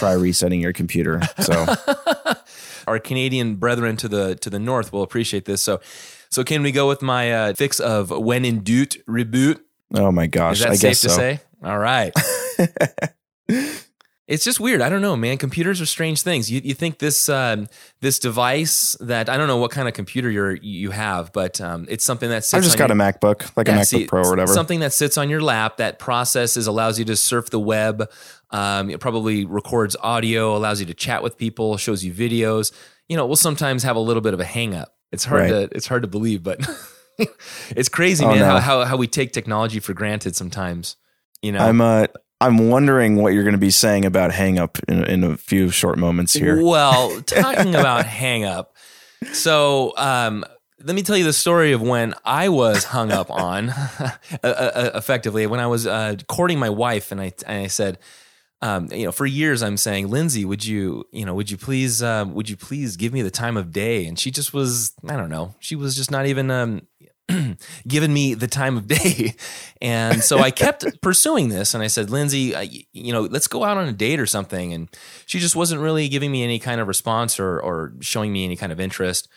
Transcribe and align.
try 0.00 0.12
resetting 0.12 0.60
your 0.60 0.72
computer. 0.72 1.20
So 1.40 1.66
Our 2.86 2.98
Canadian 2.98 3.56
brethren 3.56 3.96
to 3.98 4.08
the 4.08 4.34
to 4.36 4.50
the 4.50 4.58
north 4.58 4.92
will 4.92 5.02
appreciate 5.02 5.44
this. 5.44 5.62
So, 5.62 5.80
so 6.30 6.42
can 6.42 6.62
we 6.62 6.72
go 6.72 6.88
with 6.88 7.02
my 7.02 7.32
uh, 7.32 7.54
fix 7.54 7.78
of 7.78 8.10
when 8.10 8.44
in 8.44 8.64
doute 8.64 8.96
reboot? 9.06 9.60
oh 9.94 10.10
my 10.10 10.26
gosh, 10.26 10.56
Is 10.56 10.60
that 10.60 10.70
I 10.70 10.74
safe 10.74 10.82
guess 10.82 11.00
to 11.02 11.10
say? 11.10 11.40
All 11.62 11.78
right. 11.78 12.12
it's 14.30 14.44
just 14.44 14.60
weird. 14.60 14.80
I 14.80 14.88
don't 14.88 15.02
know, 15.02 15.16
man. 15.16 15.36
Computers 15.36 15.80
are 15.80 15.86
strange 15.86 16.22
things. 16.22 16.50
You, 16.50 16.60
you 16.64 16.74
think 16.74 16.98
this 16.98 17.28
um, 17.28 17.68
this 18.00 18.18
device 18.18 18.96
that 19.00 19.28
I 19.28 19.36
don't 19.36 19.48
know 19.48 19.58
what 19.58 19.72
kind 19.72 19.88
of 19.88 19.94
computer 19.94 20.30
you're 20.30 20.54
you 20.54 20.90
have, 20.92 21.32
but 21.32 21.60
um, 21.60 21.86
it's 21.88 22.04
something 22.04 22.30
that 22.30 22.44
sits 22.44 22.54
I've 22.54 22.62
just 22.62 22.78
got 22.78 22.88
your, 22.88 22.96
a 22.96 23.12
MacBook, 23.12 23.56
like 23.56 23.68
a 23.68 23.72
MacBook 23.72 23.86
see, 23.86 24.06
Pro 24.06 24.22
or 24.22 24.30
whatever. 24.30 24.52
Something 24.52 24.80
that 24.80 24.92
sits 24.92 25.18
on 25.18 25.28
your 25.28 25.40
lap 25.40 25.76
that 25.78 25.98
processes, 25.98 26.66
allows 26.66 26.98
you 26.98 27.04
to 27.06 27.16
surf 27.16 27.50
the 27.50 27.60
web. 27.60 28.10
Um, 28.52 28.90
it 28.90 29.00
probably 29.00 29.44
records 29.44 29.96
audio, 30.00 30.56
allows 30.56 30.80
you 30.80 30.86
to 30.86 30.94
chat 30.94 31.22
with 31.22 31.36
people, 31.38 31.76
shows 31.76 32.04
you 32.04 32.12
videos. 32.12 32.72
You 33.08 33.16
know, 33.16 33.26
we'll 33.26 33.36
sometimes 33.36 33.82
have 33.84 33.96
a 33.96 34.00
little 34.00 34.20
bit 34.22 34.34
of 34.34 34.40
a 34.40 34.44
hang 34.44 34.74
up. 34.74 34.94
It's 35.12 35.24
hard 35.24 35.42
Right. 35.42 35.70
to 35.70 35.76
it's 35.76 35.86
hard 35.86 36.02
to 36.02 36.08
believe, 36.08 36.42
but 36.42 36.60
it's 37.70 37.88
crazy, 37.88 38.24
Oh, 38.24 38.28
man, 38.28 38.38
no. 38.40 38.46
how, 38.46 38.60
how 38.60 38.84
how 38.84 38.96
we 38.96 39.06
take 39.06 39.32
technology 39.32 39.80
for 39.80 39.92
granted 39.94 40.36
sometimes. 40.36 40.96
You 41.42 41.52
know, 41.52 41.60
I'm 41.60 41.80
uh, 41.80 42.06
I'm 42.40 42.68
wondering 42.70 43.16
what 43.16 43.32
you're 43.34 43.42
going 43.44 43.52
to 43.54 43.58
be 43.58 43.70
saying 43.70 44.04
about 44.04 44.32
hang 44.32 44.58
up 44.58 44.78
in, 44.88 45.04
in 45.04 45.24
a 45.24 45.36
few 45.36 45.70
short 45.70 45.98
moments 45.98 46.32
here. 46.32 46.62
Well, 46.62 47.20
talking 47.26 47.74
about 47.74 48.06
hang 48.06 48.44
up. 48.44 48.76
So, 49.32 49.92
um, 49.98 50.44
let 50.82 50.96
me 50.96 51.02
tell 51.02 51.16
you 51.16 51.24
the 51.24 51.32
story 51.34 51.72
of 51.72 51.82
when 51.82 52.14
I 52.24 52.48
was 52.48 52.84
hung 52.84 53.12
up 53.12 53.30
on, 53.30 53.68
uh, 54.00 54.12
uh, 54.42 54.90
effectively, 54.94 55.46
when 55.46 55.60
I 55.60 55.66
was 55.66 55.86
uh, 55.86 56.16
courting 56.28 56.58
my 56.58 56.70
wife, 56.70 57.12
and 57.12 57.20
I, 57.20 57.32
and 57.46 57.64
I 57.64 57.66
said, 57.66 57.98
um, 58.62 58.88
you 58.92 59.04
know, 59.06 59.12
for 59.12 59.26
years 59.26 59.62
I'm 59.62 59.76
saying, 59.76 60.08
Lindsay, 60.08 60.44
would 60.44 60.64
you, 60.64 61.04
you 61.12 61.24
know, 61.24 61.34
would 61.34 61.50
you 61.50 61.56
please, 61.56 62.02
um, 62.02 62.34
would 62.34 62.50
you 62.50 62.56
please 62.56 62.96
give 62.96 63.12
me 63.12 63.22
the 63.22 63.30
time 63.30 63.56
of 63.56 63.72
day? 63.72 64.06
And 64.06 64.18
she 64.18 64.30
just 64.30 64.52
was, 64.52 64.92
I 65.08 65.16
don't 65.16 65.30
know, 65.30 65.54
she 65.60 65.76
was 65.76 65.96
just 65.96 66.10
not 66.10 66.26
even 66.26 66.50
um, 66.50 66.82
giving 67.88 68.12
me 68.12 68.34
the 68.34 68.46
time 68.46 68.76
of 68.76 68.86
day. 69.02 69.34
And 69.80 70.22
so 70.22 70.40
I 70.40 70.50
kept 70.50 70.84
pursuing 71.02 71.48
this. 71.48 71.72
And 71.72 71.82
I 71.82 71.86
said, 71.86 72.10
Lindsay, 72.10 72.52
y- 72.52 72.84
you 72.92 73.12
know, 73.12 73.22
let's 73.22 73.46
go 73.48 73.64
out 73.64 73.78
on 73.78 73.88
a 73.88 73.92
date 73.92 74.20
or 74.20 74.26
something. 74.26 74.74
And 74.74 74.88
she 75.26 75.38
just 75.38 75.56
wasn't 75.56 75.80
really 75.80 76.08
giving 76.08 76.30
me 76.30 76.42
any 76.44 76.58
kind 76.58 76.80
of 76.80 76.88
response 76.88 77.40
or, 77.40 77.58
or 77.60 77.94
showing 78.00 78.32
me 78.32 78.44
any 78.44 78.56
kind 78.56 78.72
of 78.72 78.80
interest. 78.80 79.28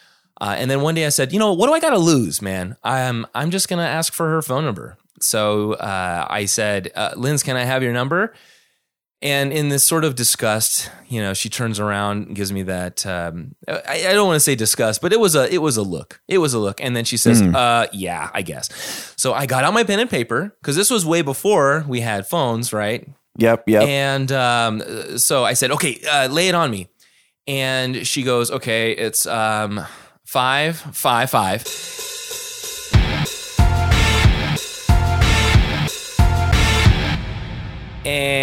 Uh, 0.41 0.55
and 0.57 0.69
then 0.69 0.81
one 0.81 0.95
day 0.95 1.05
I 1.05 1.09
said, 1.09 1.31
you 1.31 1.39
know, 1.39 1.53
what 1.53 1.67
do 1.67 1.73
I 1.73 1.79
got 1.79 1.91
to 1.91 1.99
lose, 1.99 2.41
man? 2.41 2.75
I'm, 2.83 3.25
I'm 3.33 3.51
just 3.51 3.69
going 3.69 3.79
to 3.79 3.87
ask 3.87 4.11
for 4.11 4.27
her 4.29 4.41
phone 4.41 4.65
number. 4.65 4.97
So 5.21 5.73
uh, 5.73 6.27
I 6.29 6.45
said, 6.45 6.91
uh, 6.95 7.11
Linz, 7.15 7.43
can 7.43 7.55
I 7.55 7.63
have 7.63 7.83
your 7.83 7.93
number? 7.93 8.33
And 9.23 9.53
in 9.53 9.69
this 9.69 9.85
sort 9.85 10.03
of 10.03 10.15
disgust, 10.15 10.91
you 11.07 11.21
know, 11.21 11.33
she 11.33 11.47
turns 11.47 11.79
around 11.79 12.27
and 12.27 12.35
gives 12.35 12.51
me 12.51 12.63
that. 12.63 13.05
Um, 13.05 13.55
I, 13.69 14.07
I 14.09 14.13
don't 14.13 14.27
want 14.27 14.35
to 14.35 14.41
say 14.41 14.53
disgust, 14.53 15.01
but 15.01 15.13
it 15.13 15.19
was 15.19 15.33
a 15.33 15.51
it 15.51 15.59
was 15.59 15.77
a 15.77 15.81
look. 15.81 16.19
It 16.27 16.39
was 16.39 16.53
a 16.53 16.59
look, 16.59 16.81
and 16.81 16.93
then 16.93 17.05
she 17.05 17.15
says, 17.15 17.41
"Uh, 17.41 17.87
yeah, 17.93 18.29
I 18.33 18.41
guess." 18.41 19.13
So 19.15 19.33
I 19.33 19.45
got 19.45 19.63
out 19.63 19.73
my 19.73 19.85
pen 19.85 20.01
and 20.01 20.09
paper 20.09 20.53
because 20.61 20.75
this 20.75 20.89
was 20.89 21.05
way 21.05 21.21
before 21.21 21.85
we 21.87 22.01
had 22.01 22.27
phones, 22.27 22.73
right? 22.73 23.07
Yep, 23.37 23.63
yep. 23.65 23.83
And 23.83 24.29
um, 24.33 25.17
so 25.17 25.45
I 25.45 25.53
said, 25.53 25.71
"Okay, 25.71 26.01
uh, 26.11 26.27
lay 26.27 26.49
it 26.49 26.55
on 26.55 26.69
me." 26.69 26.89
And 27.47 28.05
she 28.05 28.23
goes, 28.23 28.51
"Okay, 28.51 28.91
it's 28.91 29.25
um, 29.25 29.85
five, 30.25 30.75
five, 30.75 31.29
five." 31.29 31.63
And 38.05 38.42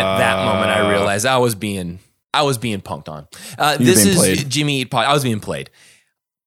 at 0.00 0.18
that 0.18 0.44
moment, 0.44 0.70
I 0.70 0.90
realized 0.90 1.26
I 1.26 1.38
was 1.38 1.54
being 1.54 1.98
I 2.32 2.42
was 2.42 2.58
being 2.58 2.80
punked 2.80 3.08
on. 3.08 3.26
Uh, 3.58 3.76
this 3.76 4.04
being 4.04 4.08
is 4.08 4.16
played. 4.16 4.50
Jimmy 4.50 4.80
Eat 4.80 4.90
Pot. 4.90 5.06
I 5.06 5.12
was 5.12 5.22
being 5.22 5.40
played. 5.40 5.70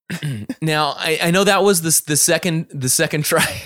now 0.62 0.94
I, 0.98 1.20
I 1.23 1.32
know 1.32 1.44
that 1.44 1.64
was 1.64 1.81
the 1.81 2.04
the 2.08 2.18
second 2.18 2.68
the 2.69 2.90
second 2.90 3.25
try. 3.25 3.62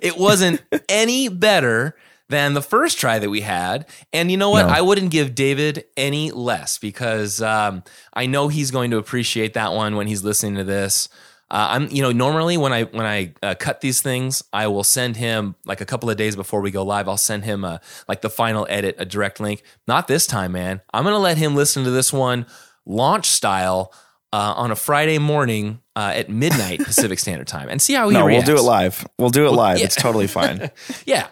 it 0.00 0.16
wasn't 0.16 0.62
any 0.88 1.28
better 1.28 1.96
than 2.28 2.54
the 2.54 2.62
first 2.62 2.98
try 2.98 3.18
that 3.18 3.30
we 3.30 3.40
had. 3.40 3.86
And 4.12 4.30
you 4.30 4.36
know 4.36 4.50
what? 4.50 4.66
No. 4.66 4.72
I 4.72 4.82
wouldn't 4.82 5.10
give 5.10 5.34
David 5.34 5.84
any 5.96 6.30
less 6.30 6.78
because 6.78 7.40
um, 7.40 7.82
I 8.12 8.26
know 8.26 8.48
he's 8.48 8.70
going 8.70 8.90
to 8.90 8.98
appreciate 8.98 9.54
that 9.54 9.72
one 9.72 9.96
when 9.96 10.06
he's 10.06 10.22
listening 10.22 10.56
to 10.56 10.64
this. 10.64 11.08
Uh, 11.50 11.66
I'm, 11.70 11.88
you 11.90 12.02
know, 12.02 12.12
normally 12.12 12.56
when 12.56 12.72
I 12.72 12.84
when 12.84 13.06
I 13.06 13.32
uh, 13.42 13.54
cut 13.54 13.80
these 13.80 14.02
things, 14.02 14.42
I 14.52 14.66
will 14.66 14.84
send 14.84 15.16
him 15.16 15.54
like 15.64 15.80
a 15.80 15.86
couple 15.86 16.10
of 16.10 16.16
days 16.16 16.36
before 16.36 16.60
we 16.60 16.70
go 16.70 16.82
live. 16.82 17.08
I'll 17.08 17.16
send 17.16 17.44
him 17.44 17.64
a 17.64 17.80
like 18.06 18.20
the 18.20 18.30
final 18.30 18.66
edit, 18.68 18.96
a 18.98 19.04
direct 19.04 19.40
link. 19.40 19.62
Not 19.86 20.08
this 20.08 20.26
time, 20.26 20.52
man. 20.52 20.82
I'm 20.92 21.04
gonna 21.04 21.18
let 21.18 21.38
him 21.38 21.54
listen 21.54 21.84
to 21.84 21.90
this 21.90 22.12
one 22.12 22.46
launch 22.84 23.26
style 23.26 23.92
uh, 24.32 24.52
on 24.56 24.70
a 24.70 24.76
Friday 24.76 25.18
morning 25.18 25.80
uh, 25.96 26.12
at 26.14 26.28
midnight 26.28 26.80
Pacific 26.80 27.18
Standard 27.18 27.46
Time, 27.46 27.68
and 27.70 27.80
see 27.80 27.94
how 27.94 28.10
he 28.10 28.16
reacts 28.16 28.46
no, 28.46 28.54
we'll 28.54 28.56
do 28.56 28.62
it 28.62 28.66
live. 28.66 29.06
We'll 29.18 29.30
do 29.30 29.46
it 29.46 29.52
live. 29.52 29.78
yeah. 29.78 29.84
It's 29.84 29.96
totally 29.96 30.26
fine. 30.26 30.70
Yeah. 31.06 31.28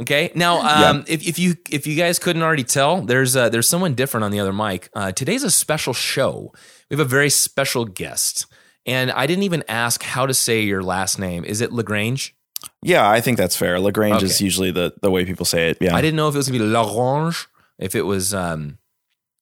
Okay. 0.00 0.32
Now, 0.34 0.60
um, 0.90 1.04
if, 1.06 1.26
if 1.26 1.38
you 1.38 1.54
if 1.70 1.86
you 1.86 1.94
guys 1.94 2.18
couldn't 2.18 2.42
already 2.42 2.64
tell, 2.64 3.02
there's 3.02 3.36
uh, 3.36 3.48
there's 3.48 3.68
someone 3.68 3.94
different 3.94 4.24
on 4.24 4.32
the 4.32 4.40
other 4.40 4.52
mic. 4.52 4.88
Uh, 4.94 5.12
today's 5.12 5.44
a 5.44 5.50
special 5.50 5.94
show. 5.94 6.52
We 6.90 6.96
have 6.96 7.06
a 7.06 7.08
very 7.08 7.30
special 7.30 7.84
guest, 7.84 8.46
and 8.86 9.10
I 9.12 9.26
didn't 9.26 9.44
even 9.44 9.64
ask 9.68 10.02
how 10.02 10.26
to 10.26 10.34
say 10.34 10.62
your 10.62 10.82
last 10.82 11.18
name. 11.18 11.44
Is 11.44 11.60
it 11.60 11.72
Lagrange? 11.72 12.34
yeah, 12.82 13.08
I 13.08 13.20
think 13.20 13.36
that's 13.36 13.56
fair. 13.56 13.78
Lagrange 13.78 14.22
is 14.22 14.40
usually 14.40 14.70
the, 14.70 14.94
the 15.02 15.10
way 15.10 15.24
people 15.26 15.44
say 15.44 15.68
it. 15.70 15.78
Yeah. 15.80 15.94
I 15.94 16.00
didn't 16.00 16.16
know 16.16 16.28
if 16.28 16.34
it 16.34 16.38
was 16.38 16.48
gonna 16.48 16.58
be 16.60 16.64
Lagrange, 16.66 17.46
if 17.78 17.94
it 17.94 18.02
was 18.02 18.32
um, 18.32 18.78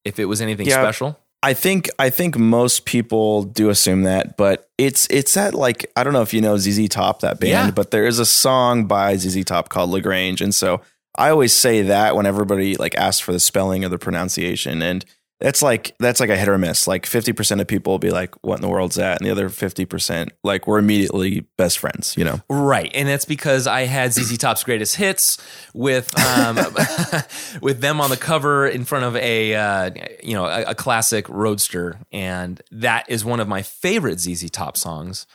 if 0.05 0.19
it 0.19 0.25
was 0.27 0.41
anything 0.41 0.67
Yeah. 0.67 0.83
special. 0.83 1.19
I 1.45 1.55
think 1.55 1.89
I 1.99 2.09
think 2.11 2.39
most 2.39 2.85
people 2.85 3.43
do 3.45 3.69
assume 3.69 4.05
that, 4.05 4.37
but 4.37 4.69
it's 4.79 5.07
it's 5.11 5.35
that 5.35 5.55
like 5.55 5.91
I 5.97 6.05
don't 6.05 6.13
know 6.13 6.23
if 6.23 6.33
you 6.33 6.41
know 6.41 6.57
ZZ 6.57 6.89
Top 6.89 7.21
that 7.21 7.41
band, 7.41 7.51
Yeah. 7.51 7.71
but 7.73 7.91
there 7.91 8.07
is 8.07 8.19
a 8.21 8.27
song 8.27 8.87
by 8.87 9.17
ZZ 9.17 9.45
Top 9.45 9.69
called 9.69 9.91
Lagrange, 9.91 10.41
and 10.41 10.55
so 10.55 10.81
I 11.17 11.31
always 11.31 11.53
say 11.53 11.83
that 11.83 12.15
when 12.17 12.27
everybody 12.27 12.77
like 12.77 12.95
asks 12.97 13.21
for 13.21 13.33
the 13.33 13.41
spelling 13.41 13.85
or 13.85 13.89
the 13.89 13.99
pronunciation, 13.99 14.83
and 14.83 15.05
that's 15.43 15.61
like 15.61 15.97
that's 15.99 16.21
like 16.21 16.31
a 16.31 16.37
hit 16.37 16.49
or 16.49 16.57
miss. 16.57 16.87
Like 16.87 17.05
fifty 17.05 17.33
percent 17.33 17.61
of 17.61 17.67
people 17.67 17.93
will 17.93 17.99
be 17.99 18.11
like, 18.11 18.33
"What 18.43 18.55
in 18.55 18.63
the 18.63 18.69
world's 18.69 18.95
that?" 18.95 19.19
and 19.21 19.27
the 19.27 19.33
other 19.33 19.49
fifty 19.49 19.85
percent 19.85 20.31
like 20.45 20.69
we're 20.69 20.79
immediately 20.79 21.41
best 21.59 21.81
friends. 21.81 22.15
You 22.17 22.25
know, 22.25 22.41
Right, 22.49 22.91
and 22.95 23.09
that's 23.09 23.25
because 23.25 23.67
I 23.67 23.83
had 23.83 24.13
ZZ 24.13 24.39
Top's 24.39 24.63
greatest 24.63 24.95
hits 24.97 25.39
with 25.75 26.17
um, 26.19 26.57
with 27.61 27.81
them 27.81 28.01
on 28.01 28.11
the 28.11 28.17
cover 28.17 28.69
in 28.69 28.85
front 28.85 29.05
of 29.05 29.17
a 29.17 29.57
uh, 29.57 29.91
you 30.23 30.35
know 30.35 30.45
a, 30.47 30.63
a 30.63 30.75
classic 30.77 31.29
Roadster, 31.29 31.99
and 32.13 32.63
that 32.71 33.07
is 33.09 33.25
one 33.25 33.41
of 33.41 33.49
my 33.49 33.63
favorite 33.63 34.21
ZZ 34.21 34.49
Top 34.49 34.77
songs. 34.77 35.27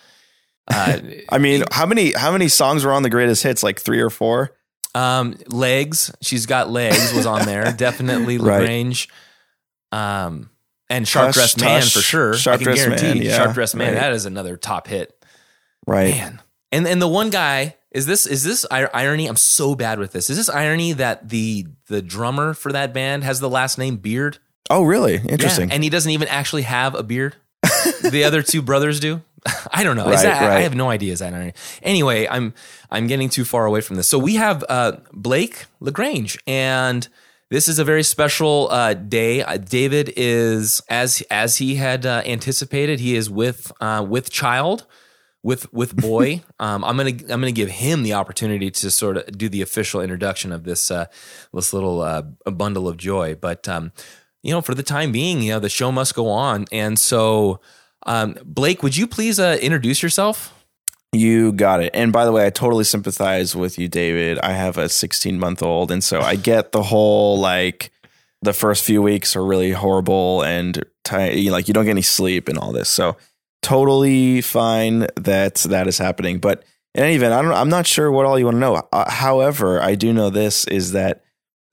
Uh, 0.73 1.00
I 1.29 1.38
mean, 1.38 1.66
how 1.72 1.85
many 1.85 2.13
how 2.13 2.31
many 2.31 2.47
songs 2.47 2.85
were 2.85 2.94
on 2.94 3.03
the 3.03 3.09
greatest 3.09 3.44
hits? 3.44 3.62
Like 3.62 3.81
three 3.81 4.00
or 4.00 4.09
four. 4.09 4.56
um, 4.96 5.35
legs, 5.50 6.16
she's 6.22 6.46
got 6.46 6.69
legs 6.69 7.13
was 7.13 7.25
on 7.25 7.46
there, 7.46 7.73
definitely 7.73 8.38
Right. 8.38 9.06
Um, 9.92 10.50
and 10.90 11.08
Sharp 11.08 11.34
Dressed 11.34 11.59
Man 11.59 11.81
for 11.81 12.00
sure. 12.00 12.34
Sharp 12.34 12.62
Dressed 12.62 12.88
Man, 12.90 13.18
yeah, 13.22 13.36
Sharp 13.38 13.53
Dressed 13.53 13.75
Man. 13.75 13.94
right. 13.94 14.00
That 14.00 14.14
is 14.14 14.25
another 14.25 14.58
top 14.58 14.88
hit. 14.88 15.14
Right. 15.86 16.14
Man. 16.16 16.40
And 16.72 16.88
and 16.88 17.02
the 17.02 17.08
one 17.08 17.30
guy 17.30 17.75
is 17.92 18.06
this 18.06 18.26
is 18.26 18.44
this 18.44 18.66
irony? 18.72 19.28
I'm 19.28 19.36
so 19.38 19.76
bad 19.76 20.00
with 20.00 20.12
this. 20.12 20.30
Is 20.30 20.38
this 20.38 20.50
irony 20.50 20.94
that 20.94 21.30
the 21.30 21.68
the 21.88 22.02
drummer 22.02 22.53
for 22.53 22.72
that 22.72 22.94
band 22.94 23.24
has 23.24 23.40
the 23.40 23.50
last 23.50 23.78
name 23.78 23.97
Beard? 23.97 24.38
Oh, 24.70 24.84
really? 24.84 25.16
Interesting. 25.16 25.70
Yeah, 25.70 25.76
and 25.76 25.84
he 25.84 25.90
doesn't 25.90 26.12
even 26.12 26.28
actually 26.28 26.64
have 26.64 26.94
a 26.94 27.03
beard. 27.03 27.36
the 28.02 28.24
other 28.26 28.42
two 28.44 28.62
brothers 28.62 29.00
do. 29.00 29.22
I 29.74 29.84
don't 29.84 29.96
know. 29.96 30.09
Is 30.09 30.16
Right, 30.18 30.24
that, 30.24 30.44
I 30.44 30.59
have 30.62 30.76
no 30.76 30.90
idea. 30.90 31.14
Is 31.14 31.20
that 31.20 31.34
irony? 31.34 31.53
Anyway, 31.81 32.28
I'm 32.30 32.53
I'm 32.92 33.08
getting 33.08 33.30
too 33.30 33.46
far 33.46 33.66
away 33.66 33.80
from 33.81 33.96
this. 33.96 34.08
So 34.09 34.20
we 34.20 34.36
have 34.36 34.64
uh, 34.68 34.97
Blake 35.14 35.66
Lagrange, 35.80 36.38
and 36.46 37.08
this 37.50 37.68
is 37.68 37.80
a 37.80 37.84
very 37.84 38.03
special 38.03 38.68
uh, 38.72 38.94
day. 38.94 39.41
Uh, 39.41 39.58
David 39.58 40.14
is 40.16 40.82
as 40.90 41.22
as 41.32 41.58
he 41.58 41.76
had 41.76 42.05
uh, 42.05 42.22
anticipated. 42.26 42.99
He 42.99 43.16
is 43.16 43.29
with 43.29 43.72
uh, 43.79 44.05
with 44.08 44.29
child 44.29 44.85
with 45.44 45.72
with 45.73 45.96
boy. 46.02 46.41
um, 46.59 46.84
I'm 46.84 46.97
gonna 46.97 47.11
I'm 47.11 47.40
gonna 47.40 47.52
give 47.52 47.70
him 47.70 48.03
the 48.03 48.14
opportunity 48.14 48.70
to 48.72 48.91
sort 48.91 49.17
of 49.17 49.38
do 49.38 49.49
the 49.49 49.61
official 49.61 50.02
introduction 50.02 50.52
of 50.52 50.64
this 50.64 50.91
uh, 50.91 51.05
this 51.53 51.73
little 51.73 52.02
uh, 52.02 52.23
bundle 52.52 52.88
of 52.88 52.97
joy. 52.97 53.35
But 53.35 53.67
um, 53.67 53.91
you 54.44 54.52
know, 54.52 54.61
for 54.61 54.76
the 54.76 54.84
time 54.84 55.11
being, 55.11 55.41
you 55.41 55.53
know, 55.53 55.59
the 55.59 55.70
show 55.70 55.91
must 55.91 56.16
go 56.16 56.29
on. 56.29 56.66
And 56.72 56.97
so, 56.99 57.59
um, 58.05 58.38
Blake, 58.46 58.84
would 58.84 58.96
you 58.96 59.08
please 59.08 59.40
uh, 59.40 59.58
introduce 59.61 60.03
yourself? 60.03 60.53
You 61.14 61.54
got 61.54 61.82
it. 61.82 61.92
And 61.94 62.12
by 62.12 62.26
the 62.26 62.32
way, 62.32 62.46
I 62.46 62.50
totally 62.50 62.84
sympathize 62.84 63.56
with 63.56 63.80
you, 63.80 63.88
David. 63.88 64.40
I 64.40 64.52
have 64.52 64.78
a 64.78 64.90
16 64.90 65.40
month 65.40 65.64
old. 65.64 65.92
And 65.92 66.04
so 66.04 66.22
I 66.22 66.36
get 66.36 66.72
the 66.72 66.84
whole 66.84 67.40
like 67.40 67.92
the 68.42 68.54
first 68.54 68.84
few 68.84 69.02
weeks 69.02 69.36
are 69.36 69.44
really 69.44 69.72
horrible 69.72 70.44
and 70.44 70.84
like 71.12 71.68
you 71.68 71.74
don't 71.74 71.86
get 71.86 71.92
any 71.92 72.02
sleep 72.02 72.50
and 72.50 72.58
all 72.58 72.72
this. 72.72 72.90
So 72.90 73.18
totally 73.62 74.42
fine 74.42 75.08
that 75.16 75.56
that 75.70 75.88
is 75.88 75.98
happening. 75.98 76.40
But 76.40 76.64
in 76.94 77.04
any 77.04 77.16
event, 77.16 77.34
I 77.34 77.42
don't, 77.42 77.54
I'm 77.54 77.70
not 77.70 77.88
sure 77.88 78.12
what 78.12 78.26
all 78.26 78.38
you 78.38 78.46
want 78.46 78.56
to 78.56 78.59
know. 78.59 78.82
Uh, 78.92 79.09
however, 79.09 79.82
I 79.82 79.96
do 79.96 80.14
know 80.14 80.30
this 80.30 80.66
is 80.68 80.92
that 80.92 81.24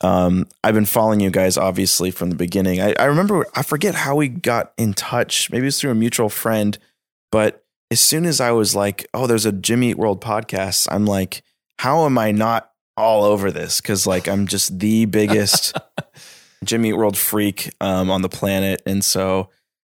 um, 0.01 0.47
I've 0.63 0.75
been 0.75 0.87
following 0.87 1.21
you 1.21 1.31
guys 1.31 1.57
obviously 1.57 2.11
from 2.11 2.31
the 2.31 2.37
beginning. 2.37 2.81
I, 2.81 2.95
I 2.99 3.05
remember 3.05 3.47
I 3.55 3.63
forget 3.63 3.95
how 3.95 4.17
we 4.17 4.29
got 4.29 4.73
in 4.77 4.95
touch. 4.95 5.51
Maybe 5.51 5.67
it's 5.67 5.81
through 5.81 5.93
a 5.93 5.97
mutual 5.97 6.29
friend, 6.29 6.79
but 7.33 7.64
as 7.91 8.01
soon 8.01 8.25
as 8.25 8.41
I 8.41 8.51
was 8.51 8.75
like, 8.75 9.07
"Oh, 9.15 9.27
there's 9.27 9.47
a 9.47 9.53
Jimmy 9.53 9.91
Eat 9.91 9.99
World 9.99 10.21
podcast," 10.21 10.89
I'm 10.91 11.07
like, 11.07 11.43
"How 11.79 12.07
am 12.07 12.19
I 12.19 12.33
not 12.33 12.71
all 12.97 13.25
over 13.25 13.51
this?" 13.51 13.81
Because 13.81 14.07
like 14.07 14.29
I'm 14.29 14.47
just 14.47 14.79
the 14.79 15.05
biggest 15.07 15.77
Jimmy 16.65 16.91
Eat 16.91 16.95
World 16.95 17.17
freak 17.17 17.71
um, 17.81 18.11
on 18.11 18.23
the 18.23 18.29
planet, 18.29 18.83
and 18.87 19.05
so 19.05 19.51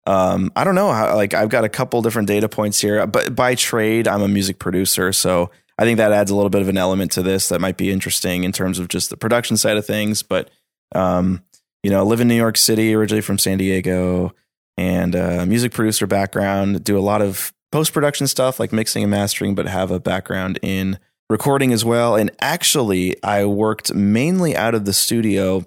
um, 0.06 0.50
I 0.56 0.64
don't 0.64 0.74
know 0.74 0.92
how. 0.92 1.14
Like 1.16 1.34
I've 1.34 1.50
got 1.50 1.64
a 1.64 1.68
couple 1.68 2.00
different 2.02 2.28
data 2.28 2.48
points 2.48 2.80
here, 2.80 3.06
but 3.06 3.34
by 3.34 3.54
trade, 3.54 4.08
I'm 4.08 4.22
a 4.22 4.28
music 4.28 4.58
producer, 4.58 5.12
so 5.12 5.50
I 5.78 5.84
think 5.84 5.98
that 5.98 6.12
adds 6.12 6.30
a 6.30 6.34
little 6.34 6.50
bit 6.50 6.62
of 6.62 6.68
an 6.68 6.78
element 6.78 7.12
to 7.12 7.22
this 7.22 7.48
that 7.50 7.60
might 7.60 7.76
be 7.76 7.90
interesting 7.90 8.44
in 8.44 8.52
terms 8.52 8.78
of 8.78 8.88
just 8.88 9.10
the 9.10 9.16
production 9.16 9.56
side 9.56 9.76
of 9.76 9.86
things. 9.86 10.22
But 10.22 10.50
um, 10.94 11.42
you 11.82 11.90
know, 11.90 12.00
I 12.00 12.02
live 12.02 12.20
in 12.20 12.28
New 12.28 12.34
York 12.34 12.56
City, 12.56 12.94
originally 12.94 13.20
from 13.20 13.38
San 13.38 13.58
Diego, 13.58 14.34
and 14.76 15.14
uh, 15.14 15.46
music 15.46 15.72
producer 15.72 16.06
background. 16.06 16.84
Do 16.84 16.98
a 16.98 17.00
lot 17.00 17.22
of 17.22 17.52
post 17.70 17.92
production 17.92 18.26
stuff 18.26 18.58
like 18.58 18.72
mixing 18.72 19.02
and 19.04 19.10
mastering, 19.10 19.54
but 19.54 19.66
have 19.66 19.90
a 19.90 20.00
background 20.00 20.58
in 20.62 20.98
recording 21.30 21.72
as 21.72 21.84
well. 21.84 22.16
And 22.16 22.30
actually, 22.40 23.22
I 23.22 23.44
worked 23.44 23.94
mainly 23.94 24.56
out 24.56 24.74
of 24.74 24.84
the 24.84 24.92
studio 24.92 25.64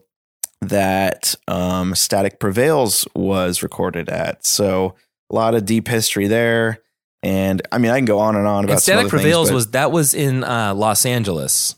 that 0.61 1.35
um, 1.47 1.95
Static 1.95 2.39
Prevails 2.39 3.07
was 3.15 3.63
recorded 3.63 4.09
at. 4.09 4.45
So 4.45 4.95
a 5.31 5.35
lot 5.35 5.55
of 5.55 5.65
deep 5.65 5.87
history 5.87 6.27
there. 6.27 6.79
And 7.23 7.61
I 7.71 7.77
mean, 7.77 7.91
I 7.91 7.97
can 7.97 8.05
go 8.05 8.19
on 8.19 8.35
and 8.35 8.47
on 8.47 8.63
about 8.63 8.73
And 8.73 8.81
Static 8.81 9.09
Prevails 9.09 9.49
things, 9.49 9.55
was 9.55 9.71
that 9.71 9.91
was 9.91 10.13
in 10.13 10.43
uh, 10.43 10.73
Los 10.75 11.05
Angeles. 11.05 11.75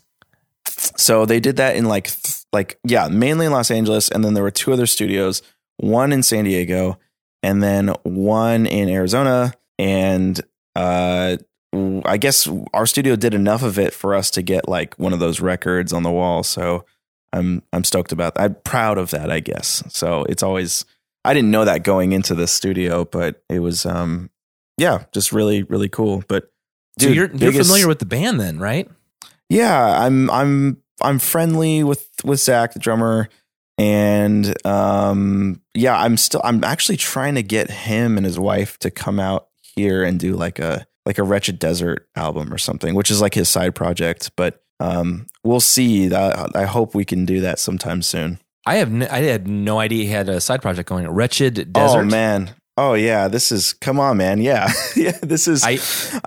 so 0.66 1.26
they 1.26 1.40
did 1.40 1.56
that 1.56 1.76
in 1.76 1.84
like 1.84 2.06
th- 2.06 2.44
like 2.52 2.78
yeah, 2.84 3.08
mainly 3.08 3.46
in 3.46 3.52
Los 3.52 3.70
Angeles, 3.70 4.08
and 4.08 4.24
then 4.24 4.34
there 4.34 4.42
were 4.42 4.50
two 4.50 4.72
other 4.72 4.86
studios, 4.86 5.42
one 5.76 6.12
in 6.12 6.22
San 6.22 6.44
Diego, 6.44 6.98
and 7.42 7.62
then 7.62 7.88
one 8.04 8.66
in 8.66 8.88
Arizona. 8.88 9.52
And 9.78 10.40
uh, 10.76 11.36
I 12.04 12.16
guess 12.16 12.48
our 12.72 12.86
studio 12.86 13.16
did 13.16 13.34
enough 13.34 13.62
of 13.62 13.78
it 13.78 13.92
for 13.92 14.14
us 14.14 14.30
to 14.32 14.42
get 14.42 14.68
like 14.68 14.94
one 14.98 15.12
of 15.12 15.18
those 15.18 15.40
records 15.40 15.92
on 15.92 16.02
the 16.02 16.10
wall. 16.10 16.42
So 16.42 16.84
I'm 17.32 17.62
I'm 17.72 17.84
stoked 17.84 18.12
about 18.12 18.34
that. 18.34 18.42
I'm 18.42 18.56
proud 18.64 18.98
of 18.98 19.10
that, 19.10 19.30
I 19.30 19.40
guess. 19.40 19.82
So 19.88 20.24
it's 20.24 20.42
always 20.42 20.84
I 21.24 21.34
didn't 21.34 21.50
know 21.50 21.64
that 21.64 21.82
going 21.82 22.12
into 22.12 22.34
the 22.34 22.46
studio, 22.46 23.04
but 23.04 23.42
it 23.48 23.60
was 23.60 23.86
um 23.86 24.30
yeah, 24.76 25.04
just 25.12 25.32
really 25.32 25.62
really 25.64 25.88
cool. 25.88 26.22
But 26.28 26.52
so 27.00 27.08
you're 27.08 27.30
you're 27.34 27.52
familiar 27.52 27.88
with 27.88 27.98
the 27.98 28.06
band 28.06 28.40
then, 28.40 28.58
right? 28.58 28.88
yeah, 29.48 30.04
I'm 30.04 30.30
I'm 30.30 30.82
I'm 31.00 31.18
friendly 31.18 31.84
with 31.84 32.08
with 32.24 32.40
Zach, 32.40 32.72
the 32.72 32.78
drummer, 32.78 33.28
and 33.78 34.66
um, 34.66 35.60
yeah, 35.74 35.98
I'm 35.98 36.16
still 36.16 36.40
I'm 36.44 36.64
actually 36.64 36.96
trying 36.96 37.34
to 37.36 37.42
get 37.42 37.70
him 37.70 38.16
and 38.16 38.24
his 38.24 38.38
wife 38.38 38.78
to 38.80 38.90
come 38.90 39.20
out 39.20 39.48
here 39.76 40.02
and 40.04 40.18
do 40.18 40.34
like 40.34 40.58
a 40.58 40.86
like 41.06 41.18
a 41.18 41.22
Wretched 41.22 41.58
Desert 41.58 42.08
album 42.16 42.52
or 42.52 42.58
something, 42.58 42.94
which 42.94 43.10
is 43.10 43.20
like 43.20 43.34
his 43.34 43.48
side 43.48 43.74
project. 43.74 44.30
But 44.36 44.62
um, 44.80 45.26
we'll 45.42 45.60
see. 45.60 46.08
That 46.08 46.56
I 46.56 46.64
hope 46.64 46.94
we 46.94 47.04
can 47.04 47.24
do 47.24 47.40
that 47.42 47.58
sometime 47.58 48.02
soon. 48.02 48.38
I 48.66 48.76
have 48.76 48.90
no, 48.90 49.06
I 49.10 49.18
had 49.20 49.46
no 49.46 49.78
idea 49.78 50.04
he 50.04 50.10
had 50.10 50.28
a 50.28 50.40
side 50.40 50.62
project 50.62 50.88
going. 50.88 51.06
Wretched 51.08 51.72
Desert. 51.72 51.98
Oh 51.98 52.04
man. 52.04 52.54
Oh 52.76 52.94
yeah, 52.94 53.28
this 53.28 53.52
is 53.52 53.72
come 53.74 54.00
on, 54.00 54.16
man. 54.16 54.40
Yeah, 54.40 54.72
yeah. 54.96 55.16
This 55.22 55.46
is. 55.46 55.62
I- 55.64 55.78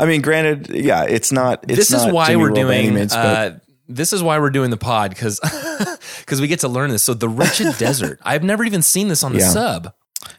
I, 0.02 0.06
mean, 0.06 0.22
granted, 0.22 0.70
yeah, 0.70 1.04
it's 1.04 1.32
not. 1.32 1.66
It's 1.68 1.76
this 1.90 1.92
is 1.92 2.06
why 2.12 2.28
Jimmy 2.28 2.38
we're 2.38 2.52
World 2.54 2.56
doing. 2.56 2.98
uh, 3.12 3.60
this 3.90 4.14
is 4.14 4.22
why 4.24 4.40
we're 4.40 4.50
doing 4.50 4.70
the 4.70 4.78
pod 4.78 5.10
because 5.12 5.40
because 6.20 6.40
we 6.42 6.48
get 6.48 6.60
to 6.62 6.68
learn 6.70 6.90
this. 6.90 7.04
So 7.04 7.14
the 7.14 7.28
Wretched 7.28 7.76
Desert. 7.80 8.20
I've 8.24 8.44
never 8.44 8.64
even 8.64 8.82
seen 8.82 9.08
this 9.10 9.24
on 9.24 9.34
the 9.34 9.40
Yeah. 9.40 9.50
sub. 9.50 9.94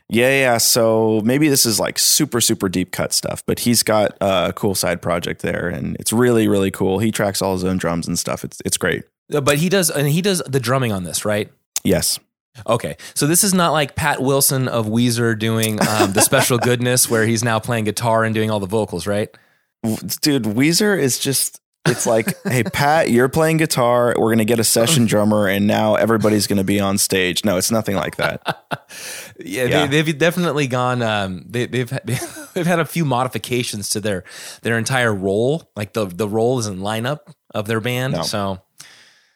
Yeah, 0.09 0.31
yeah. 0.31 0.59
So 0.59 1.21
maybe 1.25 1.49
this 1.49 1.65
is 1.67 1.79
like 1.79 1.99
super, 1.99 2.41
super 2.41 2.69
deep 2.69 2.91
cut 2.91 3.13
stuff, 3.13 3.45
but 3.47 3.61
he's 3.61 3.83
got 3.83 4.17
a 4.21 4.53
cool 4.55 4.75
side 4.75 5.01
project 5.03 5.43
there, 5.43 5.69
and 5.69 5.97
it's 6.01 6.13
really, 6.13 6.49
really 6.49 6.71
cool. 6.71 6.99
He 6.99 7.13
tracks 7.13 7.41
all 7.43 7.53
his 7.53 7.65
own 7.65 7.77
drums 7.77 8.07
and 8.09 8.19
stuff. 8.19 8.45
It's 8.45 8.61
it's 8.65 8.77
great. 8.77 9.05
Uh, 9.33 9.41
But 9.41 9.59
he 9.59 9.69
does, 9.69 9.91
and 9.91 10.09
he 10.09 10.23
does 10.23 10.43
the 10.47 10.61
drumming 10.61 10.93
on 10.93 11.05
this, 11.05 11.25
right? 11.25 11.51
Yes. 11.85 12.19
Okay, 12.67 12.97
so 13.15 13.27
this 13.29 13.45
is 13.45 13.55
not 13.55 13.71
like 13.71 13.95
Pat 13.95 14.21
Wilson 14.21 14.67
of 14.67 14.87
Weezer 14.87 15.39
doing 15.39 15.79
um, 15.87 16.13
the 16.13 16.23
special 16.23 16.59
goodness, 16.69 17.09
where 17.09 17.25
he's 17.25 17.45
now 17.45 17.61
playing 17.61 17.85
guitar 17.85 18.25
and 18.25 18.35
doing 18.35 18.51
all 18.51 18.59
the 18.59 18.67
vocals, 18.67 19.07
right? 19.07 19.29
Dude, 20.21 20.43
Weezer 20.45 20.99
is 20.99 21.19
just. 21.19 21.61
It's 21.89 22.07
like, 22.07 22.35
hey, 22.45 22.63
Pat, 22.63 23.11
you're 23.11 23.29
playing 23.29 23.57
guitar. 23.57 24.15
We're 24.19 24.31
gonna 24.31 24.45
get 24.45 24.59
a 24.61 24.65
session 24.65 25.07
drummer, 25.13 25.47
and 25.49 25.67
now 25.67 25.95
everybody's 25.97 26.47
gonna 26.47 26.65
be 26.65 26.81
on 26.81 26.99
stage. 26.99 27.45
No, 27.45 27.57
it's 27.57 27.71
nothing 27.71 27.97
like 27.97 28.17
that. 28.17 28.43
Yeah, 29.39 29.65
Yeah. 29.69 29.87
They, 29.87 30.03
they've 30.03 30.19
definitely 30.19 30.67
gone. 30.67 31.03
Um, 31.03 31.45
they, 31.49 31.67
they've 31.67 31.91
had- 31.91 32.07
they've 32.55 32.67
had 32.67 32.79
a 32.81 32.85
few 32.85 33.05
modifications 33.05 33.91
to 33.91 34.01
their 34.01 34.25
their 34.63 34.79
entire 34.79 35.15
role. 35.15 35.71
Like 35.77 35.93
the 35.93 36.07
the 36.07 36.29
role 36.29 36.59
isn't 36.61 36.79
lineup 36.81 37.21
of 37.55 37.67
their 37.67 37.81
band. 37.81 38.15
No. 38.15 38.23
So 38.23 38.61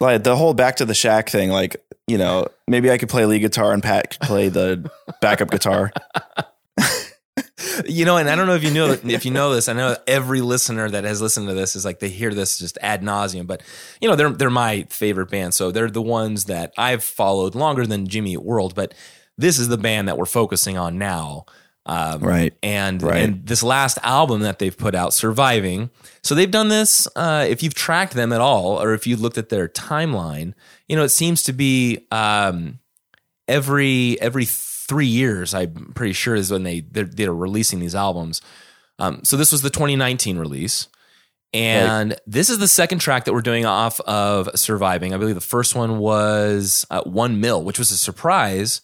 Like 0.00 0.22
the 0.24 0.36
whole 0.36 0.54
back 0.54 0.76
to 0.76 0.84
the 0.84 0.94
shack 0.94 1.30
thing. 1.30 1.50
Like, 1.50 1.76
you 2.06 2.18
know, 2.18 2.48
maybe 2.68 2.90
I 2.90 2.98
could 2.98 3.08
play 3.08 3.24
lead 3.26 3.38
guitar 3.40 3.72
and 3.72 3.82
Pat 3.82 4.10
could 4.10 4.20
play 4.26 4.48
the 4.48 4.90
backup 5.20 5.50
guitar. 5.50 5.92
You 7.86 8.04
know, 8.04 8.16
and 8.16 8.28
I 8.28 8.36
don't 8.36 8.46
know 8.46 8.54
if 8.54 8.64
you 8.64 8.70
know 8.70 8.96
if 9.04 9.24
you 9.24 9.30
know 9.30 9.54
this. 9.54 9.68
I 9.68 9.72
know 9.72 9.96
every 10.06 10.40
listener 10.40 10.88
that 10.90 11.04
has 11.04 11.20
listened 11.20 11.48
to 11.48 11.54
this 11.54 11.76
is 11.76 11.84
like 11.84 11.98
they 12.00 12.08
hear 12.08 12.32
this 12.34 12.58
just 12.58 12.78
ad 12.80 13.02
nauseum. 13.02 13.46
But 13.46 13.62
you 14.00 14.08
know, 14.08 14.16
they're 14.16 14.30
they're 14.30 14.50
my 14.50 14.86
favorite 14.90 15.30
band, 15.30 15.54
so 15.54 15.70
they're 15.70 15.90
the 15.90 16.02
ones 16.02 16.44
that 16.46 16.72
I've 16.78 17.04
followed 17.04 17.54
longer 17.54 17.86
than 17.86 18.06
Jimmy 18.08 18.36
World. 18.36 18.74
But 18.74 18.94
this 19.38 19.58
is 19.58 19.68
the 19.68 19.78
band 19.78 20.08
that 20.08 20.18
we're 20.18 20.26
focusing 20.26 20.76
on 20.76 20.98
now. 20.98 21.46
Um, 21.84 22.20
Right. 22.20 22.54
and 22.62 23.02
Right. 23.02 23.22
and 23.24 23.44
this 23.44 23.60
last 23.62 23.98
album 24.04 24.42
that 24.42 24.60
they've 24.60 24.76
put 24.76 24.94
out, 24.94 25.12
Surviving. 25.14 25.90
So 26.22 26.36
they've 26.36 26.48
done 26.50 26.68
this. 26.68 27.08
Uh, 27.16 27.44
if 27.48 27.60
you've 27.62 27.74
tracked 27.74 28.14
them 28.14 28.32
at 28.32 28.40
all, 28.40 28.80
or 28.80 28.94
if 28.94 29.04
you 29.06 29.16
looked 29.16 29.36
at 29.36 29.48
their 29.48 29.66
timeline, 29.68 30.54
you 30.86 30.94
know 30.94 31.02
it 31.02 31.08
seems 31.08 31.42
to 31.44 31.52
be 31.52 32.06
um, 32.12 32.78
every 33.48 34.16
every 34.20 34.44
three 34.88 35.06
years. 35.06 35.54
I'm 35.54 35.92
pretty 35.94 36.12
sure 36.12 36.34
is 36.34 36.50
when 36.50 36.62
they 36.62 36.80
they're, 36.80 37.04
they're 37.04 37.34
releasing 37.34 37.80
these 37.80 37.94
albums. 37.94 38.40
Um, 38.98 39.24
so 39.24 39.36
this 39.36 39.52
was 39.52 39.62
the 39.62 39.70
2019 39.70 40.38
release. 40.38 40.88
And 41.54 42.16
this 42.26 42.48
is 42.48 42.58
the 42.58 42.68
second 42.68 43.00
track 43.00 43.24
that 43.24 43.34
we're 43.34 43.42
doing 43.42 43.66
off 43.66 44.00
of 44.00 44.48
Surviving. 44.58 45.12
I 45.12 45.18
believe 45.18 45.34
the 45.34 45.40
first 45.42 45.74
one 45.74 45.98
was 45.98 46.86
uh, 46.90 47.02
One 47.02 47.40
Mil, 47.40 47.62
which 47.62 47.78
was 47.78 47.90
a 47.90 47.96
surprise 47.96 48.80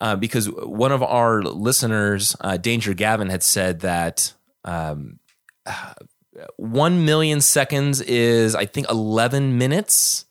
uh, 0.00 0.16
because 0.16 0.46
one 0.50 0.92
of 0.92 1.02
our 1.02 1.42
listeners, 1.42 2.36
uh, 2.40 2.56
Danger 2.56 2.94
Gavin, 2.94 3.30
had 3.30 3.42
said 3.42 3.80
that 3.80 4.34
um, 4.64 5.18
uh, 5.64 5.94
one 6.56 7.04
million 7.04 7.40
seconds 7.40 8.00
is, 8.02 8.54
I 8.54 8.66
think, 8.66 8.90
11 8.90 9.56
minutes, 9.56 10.26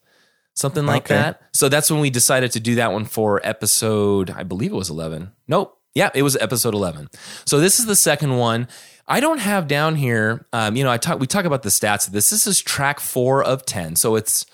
something 0.58 0.84
like 0.86 1.04
Okay. 1.04 1.14
that. 1.14 1.42
So 1.52 1.68
that's 1.68 1.90
when 1.90 2.00
we 2.00 2.10
decided 2.10 2.50
to 2.52 2.60
do 2.60 2.74
that 2.76 2.92
one 2.92 3.04
for 3.04 3.40
episode, 3.44 4.30
I 4.30 4.42
believe 4.42 4.72
it 4.72 4.76
was 4.76 4.90
11. 4.90 5.32
Nope. 5.46 5.78
Yeah, 5.94 6.10
it 6.14 6.22
was 6.22 6.36
episode 6.36 6.74
11. 6.74 7.08
So 7.44 7.58
this 7.60 7.78
is 7.78 7.86
the 7.86 7.96
second 7.96 8.36
one. 8.36 8.68
I 9.06 9.20
don't 9.20 9.38
have 9.38 9.68
down 9.68 9.94
here, 9.94 10.46
um, 10.52 10.76
you 10.76 10.84
know, 10.84 10.90
I 10.90 10.98
talk, 10.98 11.18
we 11.18 11.26
talk 11.26 11.44
about 11.44 11.62
the 11.62 11.70
stats 11.70 12.06
of 12.06 12.12
this. 12.12 12.30
This 12.30 12.46
is 12.46 12.60
track 12.60 13.00
four 13.00 13.42
of 13.42 13.64
10. 13.64 13.96
So 13.96 14.16
it's, 14.16 14.44